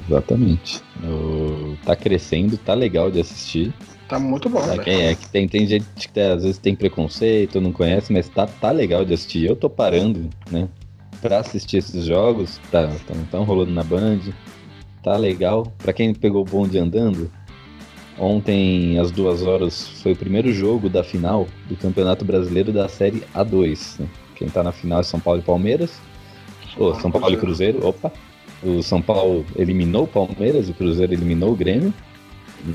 Exatamente. 0.08 0.82
O... 1.04 1.76
Tá 1.84 1.94
crescendo, 1.94 2.56
tá 2.56 2.72
legal 2.72 3.10
de 3.10 3.20
assistir. 3.20 3.74
Tá 4.08 4.18
muito 4.18 4.48
bom, 4.48 4.64
né? 4.64 4.76
É, 4.86 5.14
que 5.14 5.28
tem, 5.28 5.48
tem 5.48 5.66
gente 5.66 6.08
que 6.08 6.20
às 6.20 6.42
vezes 6.42 6.58
tem 6.58 6.74
preconceito, 6.74 7.60
não 7.60 7.72
conhece, 7.72 8.12
mas 8.12 8.28
tá, 8.28 8.46
tá 8.46 8.70
legal 8.70 9.04
de 9.04 9.12
assistir. 9.12 9.44
Eu 9.44 9.56
tô 9.56 9.68
parando, 9.68 10.30
né? 10.50 10.68
Pra 11.20 11.38
assistir 11.38 11.78
esses 11.78 12.04
jogos, 12.04 12.60
tá, 12.70 12.90
tão, 13.06 13.24
tão 13.30 13.44
rolando 13.44 13.72
na 13.72 13.82
Band. 13.82 14.20
Tá 15.02 15.16
legal. 15.16 15.72
Pra 15.78 15.92
quem 15.92 16.14
pegou 16.14 16.42
o 16.42 16.44
bonde 16.44 16.78
andando, 16.78 17.30
ontem 18.18 18.98
às 18.98 19.10
duas 19.10 19.42
horas 19.42 19.88
foi 20.02 20.12
o 20.12 20.16
primeiro 20.16 20.52
jogo 20.52 20.88
da 20.88 21.04
final 21.04 21.46
do 21.68 21.76
Campeonato 21.76 22.24
Brasileiro 22.24 22.72
da 22.72 22.88
Série 22.88 23.22
A2. 23.34 24.00
Né? 24.00 24.08
Quem 24.34 24.48
tá 24.48 24.62
na 24.62 24.72
final 24.72 25.00
é 25.00 25.02
São 25.02 25.20
Paulo 25.20 25.40
e 25.40 25.42
Palmeiras. 25.42 25.98
Oh, 26.78 26.94
São 26.94 27.10
Paulo 27.10 27.32
e 27.32 27.36
Cruzeiro, 27.36 27.86
opa. 27.86 28.12
O 28.62 28.82
São 28.82 29.00
Paulo 29.00 29.44
eliminou 29.56 30.04
o 30.04 30.08
Palmeiras, 30.08 30.68
o 30.68 30.74
Cruzeiro 30.74 31.12
eliminou 31.12 31.52
o 31.52 31.56
Grêmio 31.56 31.92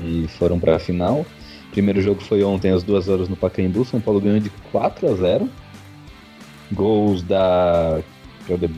e 0.04 0.26
foram 0.38 0.58
para 0.58 0.76
a 0.76 0.78
final. 0.78 1.26
Primeiro 1.72 2.02
jogo 2.02 2.20
foi 2.22 2.42
ontem 2.44 2.70
às 2.70 2.82
duas 2.82 3.08
horas 3.08 3.28
no 3.28 3.36
Pacaembu. 3.36 3.84
São 3.84 4.00
Paulo 4.00 4.20
ganhou 4.20 4.38
de 4.38 4.50
4 4.70 5.10
a 5.10 5.14
0. 5.14 5.48
Gols 6.72 7.22
da? 7.22 8.00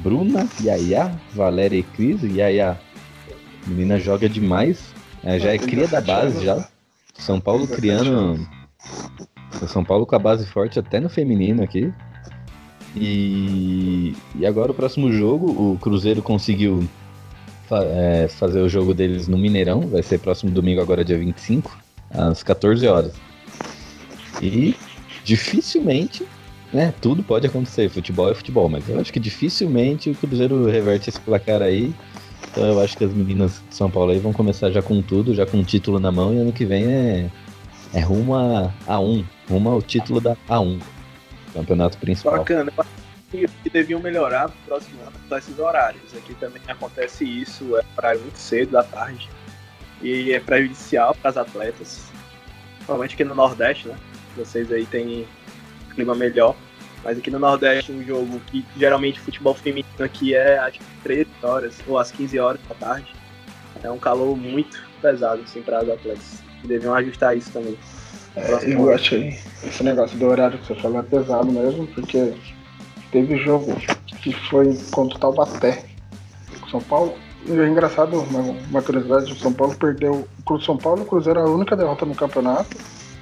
Bruna, 0.02 0.48
Yaya, 0.62 1.18
Valéria 1.34 1.78
e 1.78 1.82
Cris. 1.82 2.22
Yaya, 2.22 2.78
menina 3.66 3.98
joga 3.98 4.28
demais. 4.28 4.93
É, 5.24 5.38
já 5.38 5.52
é 5.52 5.58
cria 5.58 5.88
da 5.88 6.00
base 6.00 6.44
já. 6.44 6.68
São 7.14 7.40
Paulo 7.40 7.66
criando. 7.66 8.46
São 9.66 9.84
Paulo 9.84 10.04
com 10.04 10.14
a 10.14 10.18
base 10.18 10.46
forte 10.46 10.78
até 10.78 11.00
no 11.00 11.08
feminino 11.08 11.62
aqui. 11.62 11.92
E, 12.96 14.14
e 14.36 14.46
agora 14.46 14.70
o 14.70 14.74
próximo 14.74 15.10
jogo, 15.12 15.46
o 15.50 15.78
Cruzeiro 15.78 16.22
conseguiu 16.22 16.88
é, 17.70 18.28
fazer 18.28 18.60
o 18.60 18.68
jogo 18.68 18.94
deles 18.94 19.26
no 19.26 19.36
Mineirão, 19.36 19.80
vai 19.80 20.02
ser 20.02 20.18
próximo 20.18 20.50
domingo, 20.50 20.80
agora 20.80 21.04
dia 21.04 21.18
25, 21.18 21.76
às 22.10 22.42
14 22.42 22.86
horas. 22.86 23.14
E 24.40 24.76
dificilmente, 25.24 26.24
né, 26.72 26.92
tudo 27.00 27.22
pode 27.22 27.46
acontecer, 27.46 27.88
futebol 27.88 28.30
é 28.30 28.34
futebol, 28.34 28.68
mas 28.68 28.88
eu 28.88 29.00
acho 29.00 29.12
que 29.12 29.20
dificilmente 29.20 30.10
o 30.10 30.14
Cruzeiro 30.14 30.66
reverte 30.66 31.08
esse 31.08 31.20
placar 31.20 31.62
aí. 31.62 31.92
Então 32.54 32.68
eu 32.68 32.80
acho 32.80 32.96
que 32.96 33.04
as 33.04 33.12
meninas 33.12 33.60
de 33.68 33.74
São 33.74 33.90
Paulo 33.90 34.12
aí 34.12 34.20
vão 34.20 34.32
começar 34.32 34.70
já 34.70 34.80
com 34.80 35.02
tudo, 35.02 35.34
já 35.34 35.44
com 35.44 35.58
o 35.58 35.64
título 35.64 35.98
na 35.98 36.12
mão, 36.12 36.32
e 36.32 36.38
ano 36.38 36.52
que 36.52 36.64
vem 36.64 36.86
é, 36.86 37.28
é 37.92 38.00
rumo 38.00 38.36
a 38.36 38.72
A1, 38.86 39.24
rumo 39.50 39.70
ao 39.70 39.82
título 39.82 40.20
da 40.20 40.36
A1, 40.48 40.80
campeonato 41.52 41.98
principal. 41.98 42.38
Bacana, 42.38 42.72
que 43.32 43.70
deviam 43.70 43.98
melhorar 43.98 44.46
no 44.46 44.54
próximo 44.66 45.00
ano 45.02 45.12
são 45.28 45.36
esses 45.36 45.58
horários. 45.58 46.14
Aqui 46.16 46.32
também 46.34 46.62
acontece 46.68 47.24
isso, 47.24 47.76
é 47.76 47.82
horário 47.98 48.20
muito 48.20 48.38
cedo 48.38 48.70
da 48.70 48.84
tarde. 48.84 49.28
E 50.00 50.32
é 50.32 50.38
prejudicial 50.38 51.12
para 51.16 51.30
as 51.30 51.36
atletas. 51.36 52.04
Principalmente 52.74 53.14
aqui 53.14 53.24
no 53.24 53.34
Nordeste, 53.34 53.88
né? 53.88 53.96
Vocês 54.36 54.70
aí 54.70 54.86
têm 54.86 55.26
clima 55.92 56.14
melhor. 56.14 56.54
Mas 57.04 57.18
aqui 57.18 57.30
no 57.30 57.38
Nordeste, 57.38 57.92
um 57.92 58.02
jogo 58.02 58.40
que 58.46 58.64
geralmente 58.76 59.20
futebol 59.20 59.54
feminino 59.54 59.86
aqui 60.00 60.34
é 60.34 60.58
às 60.58 60.74
13 61.02 61.28
horas 61.42 61.74
ou 61.86 61.98
às 61.98 62.10
15 62.10 62.38
horas 62.38 62.60
da 62.66 62.74
tarde. 62.74 63.06
É 63.82 63.90
um 63.90 63.98
calor 63.98 64.34
muito 64.34 64.82
pesado 65.02 65.42
assim, 65.42 65.60
para 65.60 65.80
as 65.80 65.88
atletas. 65.90 66.42
E 66.64 66.66
deviam 66.66 66.94
ajustar 66.94 67.36
isso 67.36 67.52
também. 67.52 67.76
É, 68.34 68.74
eu 68.74 68.92
achei 68.92 69.38
esse 69.62 69.84
negócio 69.84 70.18
do 70.18 70.26
horário 70.26 70.58
que 70.58 70.66
você 70.66 70.74
falou 70.80 70.98
é 70.98 71.02
pesado 71.02 71.52
mesmo, 71.52 71.86
porque 71.88 72.32
teve 73.12 73.36
jogo 73.36 73.76
que 74.22 74.32
foi 74.32 74.74
contra 74.90 75.16
o 75.16 75.20
Taubaté. 75.20 75.84
O 76.66 76.70
São 76.70 76.80
Paulo. 76.80 77.14
É 77.46 77.68
engraçado, 77.68 78.18
uma, 78.20 78.40
uma 78.40 78.82
curiosidade, 78.82 79.30
o 79.30 79.36
São 79.36 79.52
Paulo 79.52 79.76
perdeu. 79.76 80.26
O 80.48 80.60
São 80.60 80.78
Paulo 80.78 81.02
o 81.02 81.04
Cruzeiro 81.04 81.40
a 81.40 81.44
única 81.44 81.76
derrota 81.76 82.06
no 82.06 82.14
campeonato. 82.14 82.74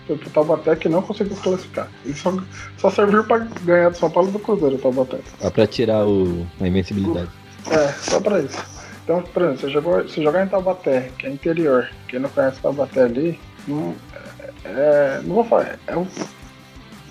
Foi 0.07 0.17
pro 0.17 0.31
Taubaté 0.31 0.77
que 0.77 0.89
não 0.89 1.03
conseguiu 1.03 1.37
classificar. 1.37 1.89
Ele 2.05 2.15
só, 2.15 2.35
só 2.79 2.91
serviu 2.91 3.25
para 3.25 3.47
ganhar 3.63 3.91
do 3.91 3.97
São 3.97 4.11
Paulo 4.11 4.29
e 4.29 4.33
do 4.33 4.39
Cruzeiro, 4.39 4.77
o 4.77 4.79
Taubaté. 4.79 5.19
Só 5.41 5.51
pra 5.51 5.67
tirar 5.67 6.07
o, 6.07 6.47
a 6.61 6.67
invencibilidade. 6.67 7.31
É, 7.71 7.89
só 7.93 8.21
pra 8.21 8.41
isso. 8.41 8.59
Então, 9.05 9.23
por 9.23 9.43
exemplo, 9.43 9.61
você, 9.61 9.71
jogou, 9.71 10.03
você 10.03 10.23
jogar 10.23 10.45
em 10.45 10.49
Taubaté, 10.49 11.11
que 11.19 11.27
é 11.27 11.31
interior, 11.31 11.89
quem 12.09 12.21
não 12.21 12.29
conhece 12.31 12.61
Taubaté 12.61 13.03
ali, 13.03 13.39
não, 13.67 13.95
é, 14.15 14.51
é 14.65 15.21
não 15.25 15.35
vou 15.37 15.45
falar, 15.45 15.79
é, 15.87 15.95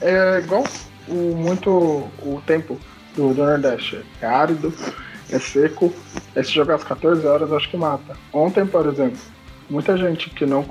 é 0.01 0.39
igual 0.39 0.63
o, 1.07 1.35
muito 1.35 1.69
o 1.71 2.41
tempo 2.45 2.79
do, 3.15 3.33
do 3.33 3.43
Nordeste. 3.43 4.01
É 4.21 4.25
árido, 4.25 4.73
é 5.29 5.39
seco. 5.39 5.93
É 6.35 6.43
se 6.43 6.51
jogar 6.51 6.75
às 6.75 6.83
14 6.83 7.25
horas, 7.25 7.51
acho 7.51 7.69
que 7.69 7.77
mata. 7.77 8.17
Ontem, 8.31 8.65
por 8.65 8.85
exemplo, 8.87 9.19
muita 9.69 9.97
gente 9.97 10.29
que 10.29 10.45
não 10.45 10.63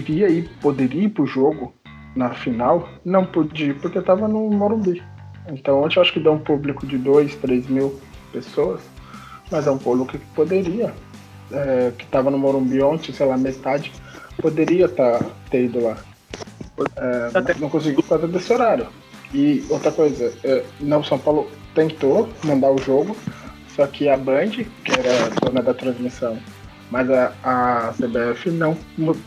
queria 0.00 0.28
ir, 0.28 0.48
poderia 0.60 1.04
ir 1.04 1.08
pro 1.10 1.26
jogo 1.26 1.74
na 2.16 2.30
final, 2.30 2.88
não 3.04 3.24
podia 3.24 3.68
ir 3.68 3.80
porque 3.80 4.00
tava 4.00 4.26
no 4.28 4.50
Morumbi. 4.50 5.02
Então 5.48 5.82
ontem 5.82 5.96
eu 5.96 6.02
acho 6.02 6.12
que 6.12 6.20
deu 6.20 6.32
um 6.32 6.38
público 6.38 6.86
de 6.86 6.96
2, 6.96 7.34
3 7.36 7.66
mil 7.66 8.00
pessoas, 8.32 8.80
mas 9.50 9.66
é 9.66 9.70
um 9.70 9.78
público 9.78 10.12
que 10.12 10.18
poderia, 10.34 10.92
é, 11.50 11.92
que 11.96 12.06
tava 12.06 12.30
no 12.30 12.38
Morumbi 12.38 12.80
ontem, 12.82 13.12
sei 13.12 13.26
lá, 13.26 13.36
metade, 13.36 13.92
poderia 14.40 14.88
tá, 14.88 15.20
ter 15.50 15.64
ido 15.64 15.82
lá. 15.82 15.96
É, 16.96 17.58
não 17.58 17.68
conseguiu 17.68 18.02
por 18.02 18.08
causa 18.08 18.28
desse 18.28 18.52
horário. 18.52 18.86
E 19.34 19.64
outra 19.68 19.90
coisa, 19.90 20.32
é, 20.44 20.64
não, 20.80 21.02
São 21.02 21.18
Paulo 21.18 21.50
tentou 21.74 22.28
mandar 22.44 22.70
o 22.70 22.78
jogo, 22.78 23.16
só 23.74 23.86
que 23.86 24.08
a 24.08 24.16
Band, 24.16 24.50
que 24.50 24.92
era 24.92 25.26
a 25.26 25.28
dona 25.40 25.62
da 25.62 25.72
transmissão, 25.72 26.38
mas 26.92 27.08
a, 27.10 27.32
a 27.42 27.94
CBF 27.94 28.50
não, 28.50 28.76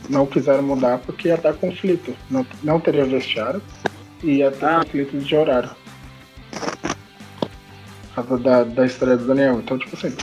não 0.08 0.28
quiseram 0.28 0.62
mudar 0.62 1.00
porque 1.00 1.30
ia 1.30 1.38
dar 1.38 1.56
conflito. 1.56 2.16
Não, 2.30 2.46
não 2.62 2.80
teria 2.80 3.04
vestiário 3.06 3.60
e 4.24 4.34
ia 4.34 4.52
ter 4.52 4.66
ah. 4.68 4.82
conflito 4.84 5.18
de 5.18 5.36
horário. 5.36 5.72
Por 8.14 8.28
causa 8.28 8.38
da, 8.38 8.64
da 8.64 8.86
estreia 8.86 9.18
do 9.18 9.26
Daniel. 9.26 9.58
Então, 9.58 9.80
tipo 9.80 9.96
assim, 9.96 10.16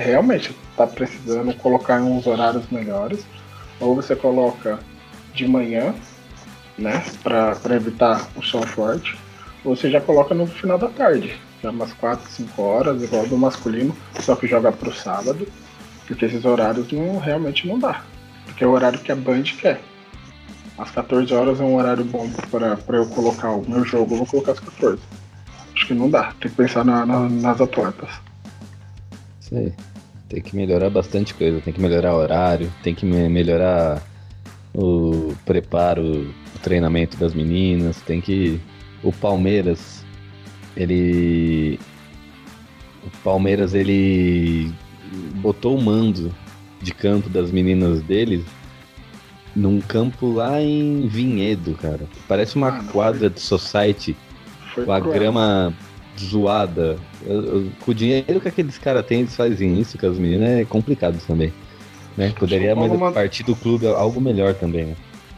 realmente 0.00 0.54
tá 0.76 0.86
precisando 0.86 1.54
colocar 1.54 1.98
em 1.98 2.02
uns 2.02 2.26
horários 2.26 2.68
melhores. 2.70 3.24
Ou 3.80 3.96
você 3.96 4.14
coloca 4.14 4.78
de 5.32 5.48
manhã, 5.48 5.94
né? 6.76 7.02
Pra, 7.22 7.54
pra 7.54 7.74
evitar 7.74 8.28
o 8.36 8.42
sol 8.42 8.66
forte 8.66 9.16
você 9.64 9.90
já 9.90 10.00
coloca 10.00 10.34
no 10.34 10.46
final 10.46 10.76
da 10.76 10.88
tarde, 10.88 11.38
já 11.62 11.70
umas 11.70 11.92
4, 11.94 12.28
5 12.28 12.62
horas, 12.62 13.02
igual 13.02 13.26
do 13.26 13.38
masculino, 13.38 13.96
só 14.20 14.34
que 14.34 14.46
joga 14.46 14.72
pro 14.72 14.92
sábado, 14.92 15.46
porque 16.06 16.24
esses 16.24 16.44
horários 16.44 16.90
não, 16.92 17.18
realmente 17.18 17.66
não 17.66 17.78
dá. 17.78 18.02
Porque 18.46 18.64
é 18.64 18.66
o 18.66 18.70
horário 18.70 18.98
que 18.98 19.12
a 19.12 19.16
Band 19.16 19.42
quer. 19.42 19.80
Às 20.78 20.90
14 20.90 21.32
horas 21.32 21.60
é 21.60 21.64
um 21.64 21.76
horário 21.76 22.04
bom 22.04 22.28
para 22.50 22.96
eu 22.96 23.06
colocar 23.06 23.50
o 23.50 23.68
meu 23.68 23.84
jogo, 23.84 24.14
eu 24.14 24.18
vou 24.18 24.26
colocar 24.26 24.52
às 24.52 24.60
14. 24.60 25.00
Acho 25.74 25.86
que 25.86 25.94
não 25.94 26.10
dá, 26.10 26.32
tem 26.40 26.50
que 26.50 26.56
pensar 26.56 26.84
na, 26.84 27.06
na, 27.06 27.28
nas 27.28 27.60
atletas. 27.60 28.10
Sei. 29.40 29.72
Tem 30.28 30.40
que 30.40 30.56
melhorar 30.56 30.88
bastante 30.88 31.34
coisa, 31.34 31.60
tem 31.60 31.72
que 31.72 31.80
melhorar 31.80 32.14
o 32.14 32.16
horário, 32.16 32.72
tem 32.82 32.94
que 32.94 33.04
melhorar 33.04 34.02
o 34.74 35.34
preparo, 35.44 36.32
o 36.54 36.58
treinamento 36.62 37.18
das 37.18 37.34
meninas, 37.34 38.00
tem 38.00 38.20
que 38.20 38.58
o 39.02 39.12
Palmeiras, 39.12 40.04
ele. 40.76 41.78
O 43.04 43.10
Palmeiras, 43.22 43.74
ele 43.74 44.72
botou 45.36 45.76
o 45.76 45.82
mando 45.82 46.34
de 46.80 46.92
campo 46.92 47.28
das 47.28 47.50
meninas 47.50 48.02
dele 48.02 48.44
num 49.54 49.80
campo 49.80 50.32
lá 50.32 50.60
em 50.60 51.06
Vinhedo, 51.06 51.74
cara. 51.80 52.06
Parece 52.26 52.56
uma 52.56 52.68
ah, 52.68 52.84
quadra 52.84 53.28
de 53.28 53.40
society 53.40 54.16
com 54.74 54.90
a 54.90 54.98
grama 54.98 55.74
zoada. 56.18 56.98
Eu, 57.24 57.44
eu, 57.44 57.72
com 57.80 57.90
o 57.90 57.94
dinheiro 57.94 58.40
que 58.40 58.48
aqueles 58.48 58.78
caras 58.78 59.04
têm, 59.04 59.20
eles 59.20 59.36
fazem 59.36 59.78
isso 59.78 59.98
com 59.98 60.06
as 60.06 60.18
meninas, 60.18 60.48
é 60.48 60.64
complicado 60.64 61.18
também. 61.26 61.52
Né? 62.16 62.32
Poderia 62.38 62.74
mais 62.74 62.92
manda... 62.92 63.12
partir 63.12 63.42
do 63.42 63.54
clube 63.54 63.86
algo 63.86 64.20
melhor 64.20 64.54
também, 64.54 64.86
né? 64.86 64.96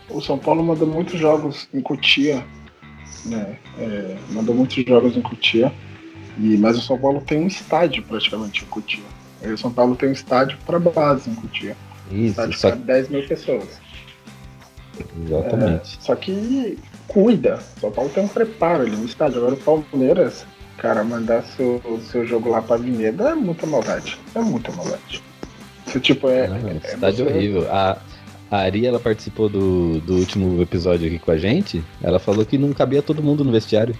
O 0.08 0.20
São 0.20 0.38
Paulo 0.38 0.62
manda 0.62 0.84
muitos 0.84 1.18
jogos 1.18 1.68
em 1.72 1.80
Cotia 1.80 2.44
né? 3.24 3.58
É, 3.78 4.16
mandou 4.30 4.54
muitos 4.54 4.84
jogos 4.84 5.16
em 5.16 5.22
Cotia. 5.22 5.72
E, 6.38 6.56
mas 6.58 6.76
o 6.76 6.80
São 6.80 6.98
Paulo 6.98 7.20
tem 7.20 7.38
um 7.38 7.46
estádio 7.46 8.02
praticamente 8.02 8.64
em 8.64 8.66
Cotia. 8.66 9.04
E 9.44 9.52
o 9.52 9.58
São 9.58 9.72
Paulo 9.72 9.94
tem 9.94 10.08
um 10.08 10.12
estádio 10.12 10.58
para 10.64 10.78
base 10.78 11.30
em 11.30 11.34
Cotia. 11.34 11.76
Isso, 12.10 12.30
estádio 12.30 12.58
só... 12.58 12.70
para 12.70 12.78
10 12.78 13.08
mil 13.08 13.26
pessoas. 13.26 13.80
Exatamente. 15.24 15.98
É, 15.98 16.02
só 16.02 16.14
que 16.14 16.78
cuida. 17.08 17.60
O 17.76 17.80
São 17.80 17.90
Paulo 17.90 18.10
tem 18.10 18.24
um 18.24 18.28
preparo 18.28 18.82
ali 18.82 18.96
no 18.96 19.04
estádio. 19.04 19.38
Agora 19.38 19.54
o 19.54 19.56
Palmeiras, 19.58 20.46
cara, 20.78 21.02
mandar 21.04 21.42
seu, 21.42 22.00
seu 22.10 22.26
jogo 22.26 22.50
lá 22.50 22.62
pra 22.62 22.76
Vinhedo 22.76 23.26
é 23.26 23.34
muita 23.34 23.66
maldade. 23.66 24.18
É 24.34 24.40
muita 24.40 24.72
maldade. 24.72 25.22
Isso, 25.86 26.00
tipo, 26.00 26.28
é. 26.28 26.48
Não, 26.48 26.68
é 26.68 26.76
estádio 26.76 27.24
você- 27.24 27.32
horrível. 27.32 27.70
A, 27.70 27.98
a 28.50 28.56
Ari, 28.58 28.86
ela 28.86 29.00
participou 29.00 29.48
do, 29.48 30.00
do 30.00 30.14
último 30.16 30.62
episódio 30.62 31.06
aqui 31.06 31.18
com 31.18 31.30
a 31.30 31.36
gente. 31.36 31.82
Ela 32.02 32.18
falou 32.18 32.44
que 32.46 32.56
não 32.56 32.72
cabia 32.72 33.02
todo 33.02 33.22
mundo 33.22 33.44
no 33.44 33.52
vestiário. 33.52 33.94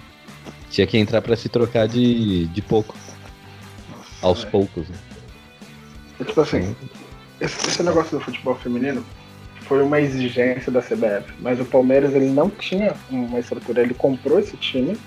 Tinha 0.69 0.87
que 0.87 0.97
entrar 0.97 1.21
pra 1.21 1.35
se 1.35 1.49
trocar 1.49 1.87
de, 1.87 2.47
de 2.47 2.61
pouco. 2.61 2.95
Aos 4.21 4.43
é. 4.43 4.47
poucos. 4.47 4.87
né? 4.89 4.95
É 6.19 6.23
tipo 6.23 6.41
assim, 6.41 6.75
esse, 7.39 7.67
esse 7.67 7.83
negócio 7.83 8.17
do 8.17 8.23
futebol 8.23 8.55
feminino 8.55 9.03
foi 9.61 9.81
uma 9.81 9.99
exigência 9.99 10.71
da 10.71 10.81
CBF, 10.81 11.33
mas 11.39 11.59
o 11.59 11.65
Palmeiras 11.65 12.13
ele 12.13 12.29
não 12.29 12.49
tinha 12.49 12.93
uma 13.09 13.39
estrutura, 13.39 13.81
ele 13.81 13.93
comprou 13.93 14.39
esse 14.39 14.55
time. 14.57 14.97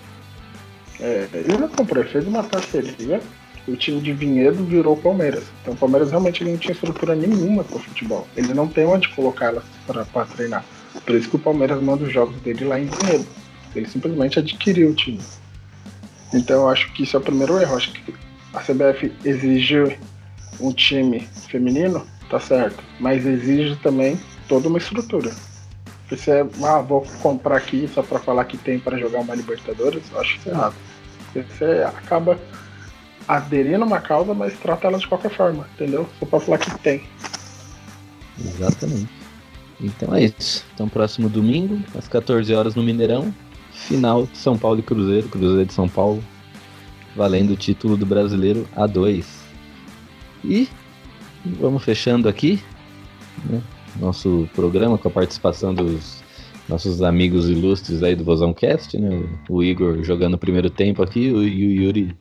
é, 1.00 1.28
ele 1.32 1.58
não 1.58 1.68
comprou, 1.68 2.02
ele 2.02 2.10
fez 2.10 2.26
uma 2.26 2.42
parceria. 2.42 3.20
O 3.66 3.76
time 3.76 4.00
de 4.00 4.14
Vinhedo 4.14 4.64
virou 4.64 4.94
o 4.94 4.96
Palmeiras. 4.96 5.44
Então 5.60 5.74
o 5.74 5.76
Palmeiras 5.76 6.10
realmente 6.10 6.42
não 6.42 6.56
tinha 6.56 6.72
estrutura 6.72 7.14
nenhuma 7.14 7.62
para 7.62 7.76
o 7.76 7.80
futebol. 7.80 8.26
Ele 8.34 8.54
não 8.54 8.66
tem 8.66 8.86
onde 8.86 9.08
colocá-la 9.10 9.62
para 9.86 10.24
treinar. 10.24 10.64
Por 11.04 11.14
isso 11.14 11.28
que 11.28 11.36
o 11.36 11.38
Palmeiras 11.38 11.80
manda 11.82 12.04
os 12.04 12.12
jogos 12.12 12.40
dele 12.40 12.64
lá 12.64 12.80
em 12.80 12.86
Vinhedo. 12.86 13.26
Ele 13.74 13.86
simplesmente 13.86 14.38
adquiriu 14.38 14.90
o 14.90 14.94
time. 14.94 15.20
Então 16.32 16.62
eu 16.62 16.68
acho 16.70 16.90
que 16.94 17.02
isso 17.02 17.16
é 17.16 17.20
o 17.20 17.22
primeiro 17.22 17.60
erro. 17.60 17.76
Acho 17.76 17.92
que 17.92 18.14
a 18.54 18.60
CBF 18.60 19.12
exige 19.22 19.98
um 20.60 20.72
time 20.72 21.20
feminino, 21.48 22.06
tá 22.28 22.40
certo. 22.40 22.82
Mas 22.98 23.26
exige 23.26 23.76
também 23.76 24.18
toda 24.48 24.68
uma 24.68 24.78
estrutura. 24.78 25.30
Você, 26.08 26.46
ah, 26.64 26.80
vou 26.80 27.02
comprar 27.22 27.56
aqui 27.56 27.88
só 27.92 28.02
pra 28.02 28.18
falar 28.18 28.44
que 28.46 28.56
tem 28.56 28.78
para 28.78 28.96
jogar 28.98 29.20
uma 29.20 29.34
Libertadores, 29.34 30.02
eu 30.10 30.20
acho 30.20 30.38
isso 30.38 30.48
errado. 30.48 30.74
Porque 31.32 31.42
Você 31.52 31.84
acaba 31.84 32.38
aderindo 33.26 33.84
a 33.84 33.86
uma 33.86 34.00
causa, 34.00 34.32
mas 34.32 34.58
trata 34.58 34.86
ela 34.86 34.98
de 34.98 35.06
qualquer 35.06 35.30
forma, 35.30 35.68
entendeu? 35.74 36.08
Só 36.18 36.24
pra 36.24 36.40
falar 36.40 36.58
que 36.58 36.78
tem. 36.78 37.02
Exatamente. 38.38 39.08
Então 39.80 40.14
é 40.14 40.24
isso. 40.24 40.64
Então, 40.74 40.88
próximo 40.88 41.28
domingo, 41.28 41.80
às 41.96 42.08
14 42.08 42.52
horas 42.54 42.74
no 42.74 42.82
Mineirão, 42.82 43.32
final 43.70 44.26
de 44.26 44.36
São 44.38 44.56
Paulo 44.56 44.80
e 44.80 44.82
Cruzeiro, 44.82 45.28
Cruzeiro 45.28 45.66
de 45.66 45.74
São 45.74 45.88
Paulo, 45.88 46.24
valendo 47.14 47.52
o 47.52 47.56
título 47.56 47.96
do 47.96 48.06
brasileiro 48.06 48.66
A2. 48.74 49.37
E 50.44 50.68
vamos 51.60 51.82
fechando 51.84 52.28
aqui 52.28 52.62
né, 53.44 53.60
nosso 54.00 54.48
programa 54.54 54.96
com 54.98 55.08
a 55.08 55.10
participação 55.10 55.74
dos 55.74 56.22
nossos 56.68 57.02
amigos 57.02 57.48
ilustres 57.48 58.02
aí 58.02 58.14
do 58.14 58.24
Vozão 58.24 58.52
Cast, 58.52 58.98
né? 58.98 59.22
O 59.48 59.62
Igor 59.62 60.02
jogando 60.02 60.34
o 60.34 60.38
primeiro 60.38 60.68
tempo 60.68 61.02
aqui 61.02 61.30
o- 61.32 61.42
e 61.42 61.66
o 61.66 61.82
Yuri 61.84 62.16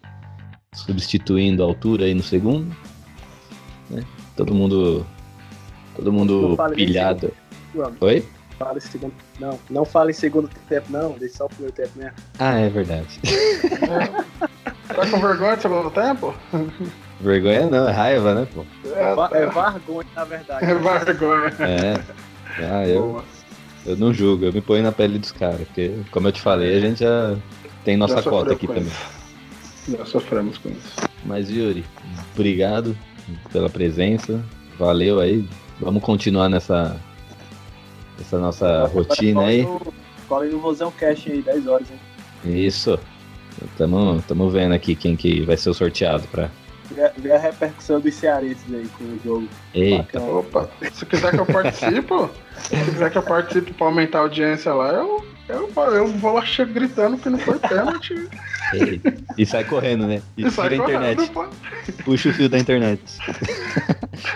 substituindo 0.74 1.61
a 1.61 1.65
altura 1.65 2.05
aí 2.05 2.13
no 2.13 2.24
segundo. 2.24 2.74
né? 3.89 4.03
Todo 4.36 4.53
mundo. 4.53 5.05
Todo 5.95 6.13
mundo 6.13 6.55
Não 6.57 6.70
pilhado. 6.76 7.34
Oi? 7.99 8.24
Fala 8.59 8.78
em 8.78 8.82
segundo. 8.82 9.13
Não, 9.39 9.59
não 9.70 9.86
fala 9.86 10.09
em 10.11 10.13
segundo 10.13 10.49
tempo, 10.70 10.88
não. 10.91 11.11
Deixa 11.18 11.38
só 11.38 11.45
o 11.45 11.49
primeiro 11.49 11.74
tempo 11.76 11.91
mesmo. 11.95 12.13
Ah, 12.39 12.59
é 12.59 12.70
verdade. 12.70 13.20
Tá 14.88 15.05
com 15.11 15.20
vergonha 15.20 15.55
do 15.57 15.61
segundo 15.61 15.91
tempo? 15.91 16.34
Vergonha 17.20 17.65
não, 17.68 17.88
é 17.88 17.91
raiva, 17.91 18.34
né, 18.36 18.47
pô? 18.53 18.63
É, 18.95 19.15
Va- 19.15 19.30
É 19.34 19.39
vergonha, 19.45 20.05
na 20.15 20.24
verdade. 20.24 20.65
é 20.65 20.74
vergonha. 21.05 21.53
É. 21.59 21.99
Ah, 22.59 22.88
eu, 22.88 23.01
Boa. 23.01 23.24
eu 23.86 23.97
não 23.97 24.13
julgo, 24.13 24.45
eu 24.45 24.53
me 24.53 24.61
ponho 24.61 24.84
na 24.84 24.91
pele 24.91 25.18
dos 25.20 25.32
caras, 25.32 25.61
porque, 25.68 25.93
como 26.11 26.28
eu 26.28 26.32
te 26.32 26.41
falei, 26.41 26.76
a 26.76 26.80
gente 26.80 26.99
já 26.99 27.36
tem 27.84 27.97
nossa 27.97 28.22
Já 28.22 28.30
cota 28.30 28.53
aqui 28.53 28.68
também. 28.68 28.84
isso. 28.84 29.97
Já 29.97 30.05
sofremos 30.05 30.57
com 30.57 30.70
isso. 30.70 30.95
Mas, 31.26 31.49
Yuri, 31.49 31.84
obrigado 32.36 32.95
pela 33.51 33.70
presença. 33.70 34.43
Valeu 34.78 35.20
aí. 35.20 35.47
Vamos 35.80 36.03
continuar 36.03 36.49
nessa, 36.49 36.95
nessa 38.18 38.38
nossa 38.38 38.86
rotina 38.88 39.43
aí. 39.45 39.68
Cola 40.28 40.43
aí 40.43 40.51
no 40.51 40.59
Vozão 40.59 40.91
Cash 40.91 41.28
aí, 41.28 41.41
10 41.41 41.68
horas, 41.68 41.88
hein? 41.89 41.99
Isso. 42.65 42.99
Tamo, 43.78 44.22
tamo 44.28 44.49
vendo 44.49 44.74
aqui 44.74 44.95
quem 44.95 45.15
que 45.15 45.41
vai 45.41 45.57
ser 45.57 45.70
o 45.70 45.74
sorteado 45.74 46.28
pra. 46.28 46.49
Vê, 46.91 47.11
vê 47.17 47.31
a 47.33 47.38
repercussão 47.38 47.99
dos 47.99 48.13
cearenses 48.15 48.63
aí 48.73 48.88
com 48.97 49.03
o 49.03 49.19
jogo. 49.23 49.47
Eita, 49.73 50.19
Bacana. 50.19 50.39
Opa, 50.39 50.69
se 50.93 51.05
quiser 51.05 51.31
que 51.31 51.39
eu 51.39 51.45
participe, 51.45 52.13
se 52.61 52.91
quiser 52.91 53.11
que 53.11 53.17
eu 53.17 53.23
participe 53.23 53.73
pra 53.73 53.88
aumentar 53.88 54.19
a 54.19 54.21
audiência 54.21 54.73
lá, 54.73 54.93
eu, 54.93 55.25
eu, 55.49 55.69
eu 55.93 56.07
vou 56.07 56.33
lá 56.33 56.45
chego 56.45 56.73
gritando 56.73 57.17
que 57.17 57.29
não 57.29 57.39
foi 57.39 57.59
pênalti. 57.59 58.27
E 59.38 59.45
sai 59.45 59.63
correndo, 59.63 60.07
né? 60.07 60.21
E 60.38 60.45
E 60.45 60.51
sai 60.51 60.69
tira 60.69 60.81
a 60.81 60.85
internet. 60.88 61.27
correndo, 61.29 61.51
pô. 61.51 62.03
Puxa 62.03 62.29
o 62.29 62.33
fio 62.33 62.49
da 62.49 62.57
internet. 62.59 63.01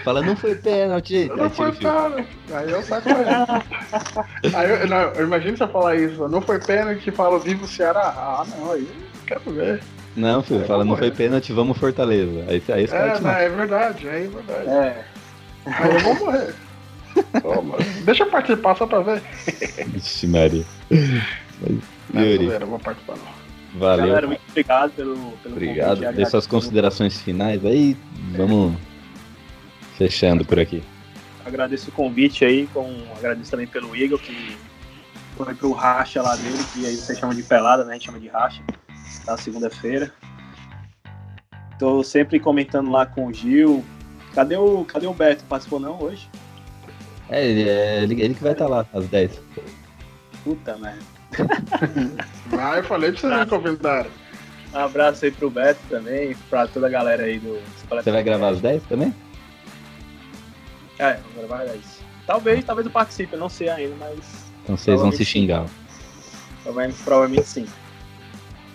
Fala, 0.03 0.21
não 0.21 0.35
foi 0.35 0.55
pênalti. 0.55 1.29
Não 1.35 1.49
foi 1.49 1.71
pênalti. 1.71 2.27
Aí 2.53 2.71
eu 2.71 2.81
saio 2.83 3.01
correndo. 3.01 3.63
Aí 4.55 4.69
eu, 4.69 4.87
não, 4.87 4.97
eu 4.97 5.25
imagino 5.25 5.57
você 5.57 5.67
falar 5.67 5.95
isso. 5.95 6.27
Não 6.27 6.41
foi 6.41 6.59
pênalti 6.59 7.07
e 7.07 7.11
fala 7.11 7.39
viva 7.39 7.65
o 7.65 7.67
Ceará. 7.67 8.13
Ah, 8.15 8.45
não, 8.57 8.71
aí 8.73 8.81
eu 8.81 9.21
quero 9.25 9.51
ver. 9.51 9.81
Não, 10.15 10.43
filho, 10.43 10.61
Aí 10.61 10.67
fala, 10.67 10.83
não 10.83 10.97
foi 10.97 11.07
morrer. 11.07 11.17
pênalti, 11.17 11.53
vamos 11.53 11.77
Fortaleza. 11.77 12.45
Aí, 12.49 12.61
aí 12.69 12.83
os 12.85 12.91
É, 12.91 13.19
não, 13.19 13.29
é 13.29 13.49
verdade, 13.49 14.07
é 14.07 14.27
verdade. 14.27 14.69
É, 14.69 15.05
Aí 15.65 15.93
eu 15.93 15.99
vou 16.01 16.15
morrer. 16.15 16.55
Mano, 17.43 17.75
deixa 18.03 18.23
eu 18.23 18.29
participar 18.29 18.75
só 18.75 18.85
pra 18.87 18.99
ver. 19.01 19.21
Vixe, 19.87 20.27
Maria. 20.27 20.65
Não, 22.13 22.21
Yuri, 22.21 22.45
zoeira, 22.45 22.63
eu 22.65 22.69
vou 22.69 22.79
participar 22.79 23.15
não. 23.17 23.79
valeu. 23.79 24.07
galera, 24.07 24.27
muito 24.27 24.41
obrigado 24.49 24.91
pelo, 24.91 25.15
pelo 25.43 25.55
Obrigado. 25.55 25.87
convite. 25.87 25.99
Dê 25.99 26.05
Agradeço 26.07 26.31
suas 26.31 26.47
considerações 26.47 27.21
finais 27.21 27.65
aí. 27.65 27.95
Vamos 28.35 28.75
fechando 29.97 30.43
por 30.43 30.59
aqui. 30.59 30.83
Agradeço 31.45 31.89
o 31.89 31.93
convite 31.93 32.43
aí, 32.45 32.67
com, 32.73 33.03
agradeço 33.17 33.51
também 33.51 33.67
pelo 33.67 33.95
Igor, 33.95 34.19
que 34.19 34.57
foi 35.35 35.53
pro 35.55 35.71
racha 35.71 36.21
lá 36.21 36.35
dele, 36.35 36.57
que 36.73 36.85
aí 36.85 36.95
vocês 36.95 37.17
chamam 37.17 37.35
de 37.35 37.43
pelada, 37.43 37.83
né? 37.83 37.91
A 37.91 37.93
gente 37.95 38.05
chama 38.05 38.19
de 38.19 38.27
racha, 38.27 38.61
na 39.25 39.37
segunda-feira. 39.37 40.11
Tô 41.79 42.03
sempre 42.03 42.39
comentando 42.39 42.91
lá 42.91 43.05
com 43.05 43.27
o 43.27 43.33
Gil. 43.33 43.83
Cadê 44.33 44.55
o, 44.55 44.85
cadê 44.85 45.07
o 45.07 45.13
Beto? 45.13 45.43
Participou 45.45 45.79
não 45.79 46.01
hoje? 46.01 46.29
É, 47.29 47.45
ele, 47.45 47.69
é, 47.69 48.03
ele, 48.03 48.21
ele 48.21 48.33
que 48.35 48.43
vai 48.43 48.51
estar 48.51 48.67
lá 48.67 48.85
às 48.93 49.07
10. 49.07 49.41
Puta 50.43 50.77
merda. 50.77 50.99
Ah, 52.53 52.77
eu 52.77 52.83
falei 52.83 53.11
pra 53.13 53.21
vocês 53.21 53.39
me 53.39 53.45
convidarem. 53.45 54.11
Um 54.73 54.77
abraço 54.79 55.23
aí 55.23 55.31
pro 55.31 55.49
Beto 55.49 55.79
também, 55.89 56.35
pra 56.49 56.67
toda 56.67 56.87
a 56.87 56.89
galera 56.89 57.23
aí 57.23 57.39
do. 57.39 57.61
Você 57.89 58.11
vai 58.11 58.23
gravar 58.23 58.49
às 58.49 58.59
10 58.59 58.83
também? 58.83 59.13
É, 60.99 61.17
vou 61.33 61.47
gravar 61.47 61.65
isso. 61.75 62.01
Talvez, 62.27 62.63
talvez 62.63 62.85
eu 62.85 62.91
participe, 62.91 63.33
eu 63.33 63.39
não 63.39 63.49
sei 63.49 63.69
ainda, 63.69 63.95
mas 63.97 64.19
Então 64.63 64.77
vocês 64.77 64.99
vão 64.99 65.11
se 65.11 65.25
xingar. 65.25 65.65
Provavelmente, 66.63 67.03
provavelmente 67.03 67.47
sim. 67.47 67.65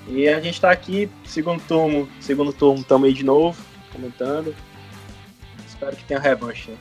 E 0.09 0.29
a 0.29 0.41
gente 0.41 0.61
tá 0.61 0.71
aqui, 0.71 1.11
segundo 1.25 1.61
turno, 1.67 2.09
segundo 2.21 2.53
turno 2.53 2.85
também 2.85 3.13
de 3.13 3.25
novo, 3.25 3.61
comentando. 3.93 4.55
Espero 5.67 5.97
que 5.97 6.05
tenha 6.05 6.21
revanche, 6.21 6.71
né? 6.71 6.77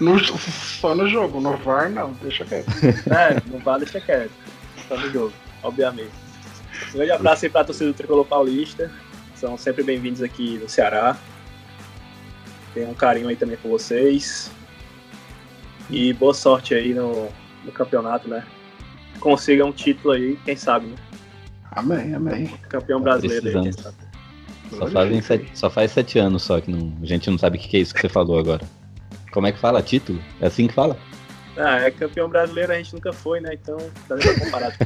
No- 0.00 0.18
só 0.18 0.94
no 0.94 1.08
jogo, 1.08 1.40
no 1.40 1.56
VAR 1.58 1.90
não, 1.90 2.12
deixa 2.22 2.44
quieto. 2.44 2.66
É, 3.10 3.40
não 3.50 3.58
vale 3.58 3.84
deixar 3.84 4.00
quieto. 4.00 4.32
Só 4.88 4.96
no 4.96 5.10
jogo, 5.10 5.32
obviamente. 5.62 6.10
Um 6.90 6.96
grande 6.96 7.12
abraço 7.12 7.44
aí 7.44 7.50
pra 7.50 7.64
torcida 7.64 7.86
do 7.90 7.94
Tricolor 7.94 8.24
Paulista. 8.24 8.90
São 9.36 9.58
sempre 9.58 9.82
bem-vindos 9.82 10.22
aqui 10.22 10.58
no 10.58 10.68
Ceará. 10.68 11.16
Tenho 12.72 12.88
um 12.90 12.94
carinho 12.94 13.28
aí 13.28 13.36
também 13.36 13.56
com 13.56 13.68
vocês. 13.68 14.50
E 15.90 16.12
boa 16.14 16.32
sorte 16.34 16.74
aí 16.74 16.94
no, 16.94 17.28
no 17.64 17.72
campeonato, 17.72 18.28
né? 18.28 18.44
Consiga 19.24 19.64
um 19.64 19.72
título 19.72 20.12
aí, 20.12 20.38
quem 20.44 20.54
sabe, 20.54 20.86
né? 20.86 20.96
Amém, 21.72 22.14
amém. 22.14 22.46
Campeão 22.68 22.98
Tá 22.98 23.04
brasileiro 23.04 23.48
aí, 23.48 23.62
quem 23.62 23.72
sabe. 23.72 23.96
Só, 24.70 24.86
fazem 24.86 25.22
sete, 25.22 25.50
só 25.54 25.70
faz 25.70 25.92
sete 25.92 26.18
anos 26.18 26.42
só 26.42 26.60
que 26.60 26.70
não, 26.70 26.92
a 27.02 27.06
gente 27.06 27.30
não 27.30 27.38
sabe 27.38 27.56
o 27.56 27.60
que 27.60 27.68
que 27.68 27.76
é 27.78 27.80
isso 27.80 27.94
que 27.94 28.02
você 28.02 28.08
falou 28.10 28.38
agora. 28.38 28.62
Como 29.32 29.46
é 29.46 29.52
que 29.52 29.58
fala? 29.58 29.80
Título? 29.80 30.20
É 30.42 30.46
assim 30.48 30.66
que 30.66 30.74
fala? 30.74 30.94
Ah, 31.56 31.80
é 31.80 31.90
campeão 31.90 32.28
brasileiro 32.28 32.70
a 32.70 32.76
gente 32.76 32.92
nunca 32.92 33.14
foi, 33.14 33.40
né? 33.40 33.54
Então, 33.54 33.78
tá 34.06 34.14
nem 34.14 34.26
pra 34.26 34.44
comparar. 34.44 34.76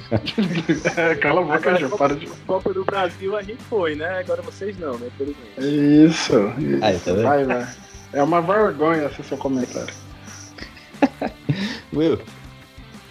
É, 0.96 1.14
cala 1.16 1.40
a 1.40 1.44
boca, 1.44 1.76
Gil, 1.76 1.90
para 1.90 2.14
de. 2.14 2.26
Copa 2.46 2.72
do 2.72 2.84
Brasil 2.84 3.36
a 3.36 3.42
gente 3.42 3.62
foi, 3.64 3.96
né? 3.96 4.20
Agora 4.20 4.40
vocês 4.42 4.78
não, 4.78 4.96
né? 4.98 5.08
Felizmente. 5.18 5.58
Isso, 5.58 6.34
isso. 6.58 6.84
Aí, 6.84 6.98
tá 7.00 7.12
vendo? 7.12 7.22
vai, 7.24 7.44
vai. 7.44 7.68
É 8.12 8.22
uma 8.22 8.40
vergonha 8.40 9.06
esse 9.06 9.24
seu 9.24 9.36
comentário. 9.36 9.92
Will, 11.92 12.20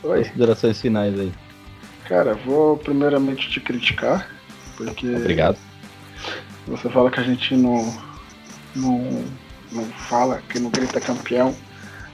Oi. 0.08 0.24
considerações 0.24 0.82
finais 0.82 1.20
aí. 1.20 1.32
Cara, 2.08 2.34
vou 2.34 2.78
primeiramente 2.78 3.50
te 3.50 3.60
criticar, 3.60 4.30
porque. 4.78 5.08
Obrigado. 5.16 5.58
Você 6.68 6.90
fala 6.90 7.12
que 7.12 7.20
a 7.20 7.24
gente 7.24 7.56
não, 7.56 7.94
não, 8.76 9.24
não 9.72 9.86
fala, 9.86 10.42
que 10.50 10.60
não 10.60 10.70
grita 10.70 11.00
campeão, 11.00 11.56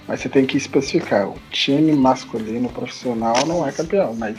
mas 0.08 0.20
você 0.20 0.30
tem 0.30 0.46
que 0.46 0.58
especificar. 0.58 1.28
O 1.28 1.38
time 1.52 1.92
masculino 1.94 2.70
profissional 2.70 3.46
não 3.46 3.68
é 3.68 3.72
campeão, 3.72 4.16
mas 4.16 4.38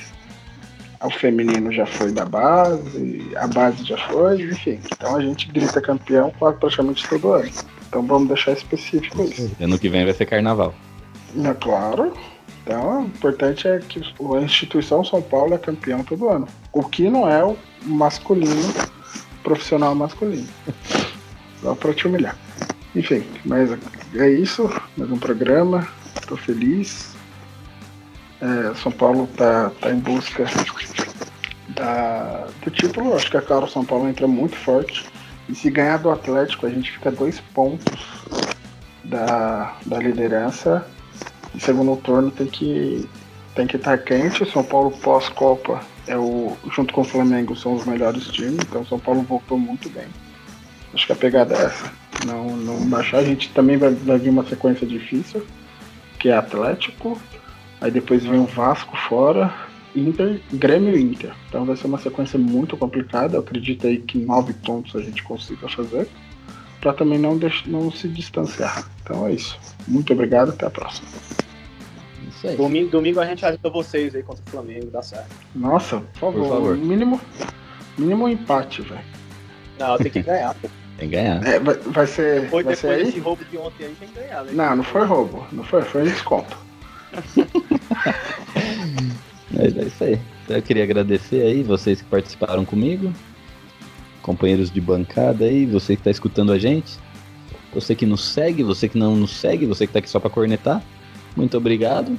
o 1.02 1.10
feminino 1.10 1.72
já 1.72 1.86
foi 1.86 2.12
da 2.12 2.24
base, 2.24 3.30
a 3.36 3.46
base 3.46 3.84
já 3.84 3.98
foi, 4.08 4.42
enfim. 4.42 4.80
Então 4.92 5.16
a 5.16 5.20
gente 5.20 5.48
grita 5.48 5.80
campeão 5.80 6.32
praticamente 6.38 7.06
todo 7.08 7.32
ano. 7.32 7.50
Então 7.88 8.02
vamos 8.06 8.28
deixar 8.28 8.52
específico 8.52 9.22
isso. 9.22 9.50
Ano 9.60 9.78
que 9.78 9.88
vem 9.88 10.04
vai 10.04 10.14
ser 10.14 10.26
carnaval. 10.26 10.74
É 11.36 11.54
claro. 11.54 12.12
Então, 12.64 13.02
o 13.02 13.04
importante 13.04 13.68
é 13.68 13.78
que 13.78 14.00
a 14.00 14.40
instituição 14.40 15.04
São 15.04 15.20
Paulo 15.20 15.52
é 15.54 15.58
campeão 15.58 16.02
todo 16.02 16.30
ano. 16.30 16.48
O 16.72 16.82
que 16.82 17.10
não 17.10 17.28
é 17.28 17.44
o 17.44 17.58
masculino, 17.82 18.72
profissional 19.42 19.94
masculino. 19.94 20.48
Só 21.60 21.74
pra 21.74 21.92
te 21.92 22.06
humilhar. 22.06 22.36
Enfim, 22.96 23.22
mas 23.44 23.70
é 24.14 24.30
isso. 24.30 24.70
Mais 24.96 25.10
um 25.10 25.18
programa. 25.18 25.86
Tô 26.26 26.38
feliz. 26.38 27.14
É, 28.40 28.74
São 28.76 28.90
Paulo 28.90 29.28
tá, 29.36 29.70
tá 29.78 29.90
em 29.90 29.98
busca 29.98 30.46
da, 31.68 32.46
do 32.64 32.70
título. 32.70 33.14
Acho 33.14 33.30
que 33.30 33.36
a 33.36 33.42
cara 33.42 33.66
São 33.66 33.84
Paulo 33.84 34.08
entra 34.08 34.26
muito 34.26 34.56
forte. 34.56 35.04
E 35.50 35.54
se 35.54 35.70
ganhar 35.70 35.98
do 35.98 36.10
Atlético, 36.10 36.64
a 36.64 36.70
gente 36.70 36.90
fica 36.90 37.10
dois 37.10 37.40
pontos 37.40 38.24
da, 39.04 39.76
da 39.84 39.98
liderança. 39.98 40.86
Segundo 41.58 41.96
turno 41.96 42.30
tem 42.30 42.46
que 42.46 43.08
tem 43.54 43.66
que 43.66 43.76
estar 43.76 43.98
quente. 43.98 44.42
O 44.42 44.50
São 44.50 44.64
Paulo 44.64 44.90
pós-Copa 44.90 45.80
é 46.06 46.16
o 46.16 46.56
junto 46.70 46.92
com 46.92 47.02
o 47.02 47.04
Flamengo 47.04 47.56
são 47.56 47.74
os 47.74 47.84
melhores 47.84 48.26
times. 48.28 48.58
Então 48.60 48.82
o 48.82 48.86
São 48.86 48.98
Paulo 48.98 49.22
voltou 49.22 49.58
muito 49.58 49.88
bem. 49.88 50.06
Acho 50.92 51.06
que 51.06 51.12
a 51.12 51.16
pegada 51.16 51.54
é 51.54 51.64
essa. 51.64 51.92
Não, 52.26 52.56
não 52.56 52.88
baixar. 52.88 53.18
A 53.18 53.24
gente 53.24 53.50
também 53.50 53.76
vai, 53.76 53.90
vai 53.90 54.18
vir 54.18 54.30
uma 54.30 54.46
sequência 54.46 54.86
difícil, 54.86 55.44
que 56.18 56.28
é 56.28 56.36
Atlético. 56.36 57.20
Aí 57.80 57.90
depois 57.90 58.24
vem 58.24 58.40
o 58.40 58.46
Vasco 58.46 58.96
fora. 59.08 59.52
Inter, 59.94 60.40
Grêmio 60.52 60.96
e 60.96 61.02
Inter. 61.02 61.32
Então 61.48 61.64
vai 61.64 61.76
ser 61.76 61.86
uma 61.86 61.98
sequência 61.98 62.38
muito 62.38 62.76
complicada. 62.76 63.36
Eu 63.36 63.40
acredito 63.40 63.86
aí 63.86 63.98
que 63.98 64.18
nove 64.18 64.52
pontos 64.52 64.94
a 64.96 65.00
gente 65.00 65.22
consiga 65.22 65.68
fazer. 65.68 66.08
Para 66.84 66.92
também 66.92 67.18
não, 67.18 67.38
deixar, 67.38 67.66
não 67.66 67.90
se 67.90 68.06
distanciar. 68.06 68.86
Então 69.02 69.26
é 69.26 69.32
isso. 69.32 69.58
Muito 69.88 70.12
obrigado, 70.12 70.50
até 70.50 70.66
a 70.66 70.70
próxima. 70.70 71.08
Isso 72.28 72.46
aí. 72.46 72.56
Domingo, 72.58 72.90
domingo 72.90 73.20
a 73.20 73.24
gente 73.24 73.42
ajuda 73.46 73.70
vocês 73.70 74.14
aí 74.14 74.22
contra 74.22 74.44
o 74.46 74.50
Flamengo, 74.50 74.90
dá 74.90 75.00
certo. 75.00 75.34
Nossa, 75.54 76.00
por 76.00 76.18
favor. 76.20 76.42
Por 76.42 76.48
favor. 76.50 76.76
Mínimo, 76.76 77.18
mínimo 77.96 78.28
empate, 78.28 78.82
velho. 78.82 79.00
Não, 79.78 79.96
tem 79.96 80.10
que 80.10 80.20
ganhar. 80.20 80.52
pô. 80.56 80.68
Tem 80.98 81.08
que 81.08 81.16
ganhar. 81.16 81.42
É, 81.46 81.58
vai, 81.58 81.74
vai 81.74 82.06
ser, 82.06 82.42
Depois, 82.42 82.66
vai 82.66 82.76
ser 82.76 82.88
depois 82.88 83.00
aí? 83.00 83.06
desse 83.06 83.20
roubo 83.20 83.42
de 83.46 83.56
ontem 83.56 83.84
aí, 83.86 83.94
tem 83.98 84.08
que 84.08 84.20
ganhar. 84.20 84.44
Né? 84.44 84.52
Não, 84.52 84.76
não 84.76 84.84
foi 84.84 85.06
roubo. 85.06 85.46
Não 85.52 85.64
foi, 85.64 85.80
foi 85.80 86.02
desconto. 86.02 86.54
Mas 89.50 89.74
é 89.74 89.84
isso 89.84 90.04
aí. 90.04 90.20
Então, 90.44 90.56
eu 90.56 90.62
queria 90.62 90.84
agradecer 90.84 91.40
aí 91.40 91.62
vocês 91.62 92.02
que 92.02 92.08
participaram 92.08 92.62
comigo, 92.66 93.10
companheiros 94.24 94.70
de 94.70 94.80
bancada 94.80 95.44
aí, 95.44 95.66
você 95.66 95.94
que 95.94 96.02
tá 96.02 96.10
escutando 96.10 96.50
a 96.50 96.58
gente, 96.58 96.98
você 97.74 97.94
que 97.94 98.06
nos 98.06 98.24
segue, 98.24 98.62
você 98.62 98.88
que 98.88 98.96
não 98.96 99.14
nos 99.14 99.32
segue, 99.32 99.66
você 99.66 99.86
que 99.86 99.92
tá 99.92 99.98
aqui 99.98 100.08
só 100.08 100.18
pra 100.18 100.30
cornetar, 100.30 100.82
muito 101.36 101.56
obrigado. 101.58 102.18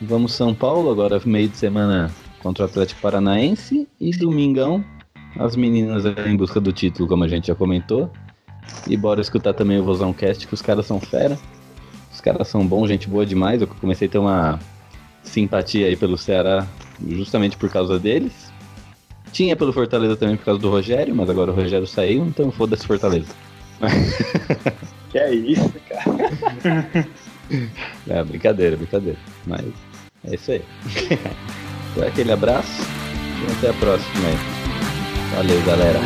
Vamos 0.00 0.32
São 0.32 0.54
Paulo, 0.54 0.92
agora 0.92 1.20
meio 1.26 1.48
de 1.48 1.56
semana 1.56 2.08
contra 2.40 2.64
o 2.64 2.68
Atlético 2.68 3.00
Paranaense 3.00 3.88
e 4.00 4.12
domingão 4.12 4.84
as 5.36 5.56
meninas 5.56 6.04
em 6.04 6.36
busca 6.36 6.60
do 6.60 6.72
título, 6.72 7.08
como 7.08 7.24
a 7.24 7.28
gente 7.28 7.48
já 7.48 7.54
comentou. 7.54 8.08
E 8.86 8.96
bora 8.96 9.20
escutar 9.20 9.54
também 9.54 9.80
o 9.80 9.84
Vozão 9.84 10.12
Cast, 10.12 10.46
que 10.46 10.54
os 10.54 10.62
caras 10.62 10.86
são 10.86 11.00
fera. 11.00 11.36
Os 12.12 12.20
caras 12.20 12.46
são 12.46 12.64
bons, 12.64 12.86
gente 12.86 13.08
boa 13.08 13.26
demais. 13.26 13.60
Eu 13.60 13.66
comecei 13.66 14.06
a 14.06 14.10
ter 14.10 14.18
uma 14.18 14.60
simpatia 15.22 15.86
aí 15.86 15.96
pelo 15.96 16.16
Ceará 16.16 16.66
justamente 17.08 17.56
por 17.56 17.70
causa 17.70 17.98
deles. 17.98 18.47
Tinha 19.32 19.56
pelo 19.56 19.72
Fortaleza 19.72 20.16
também 20.16 20.36
por 20.36 20.44
causa 20.44 20.60
do 20.60 20.70
Rogério, 20.70 21.14
mas 21.14 21.28
agora 21.28 21.52
o 21.52 21.54
Rogério 21.54 21.86
saiu, 21.86 22.24
então 22.26 22.50
foda-se 22.50 22.86
Fortaleza. 22.86 23.34
Que 25.10 25.18
é 25.18 25.34
isso, 25.34 25.72
cara. 25.88 27.08
É, 28.06 28.22
brincadeira, 28.24 28.76
brincadeira. 28.76 29.18
Mas 29.46 29.64
é 30.24 30.34
isso 30.34 30.52
aí. 30.52 30.62
então, 31.92 32.06
aquele 32.06 32.30
abraço 32.30 32.82
e 33.42 33.52
até 33.52 33.70
a 33.70 33.72
próxima 33.72 34.28
aí. 34.28 34.36
Valeu, 35.34 35.62
galera. 35.64 35.98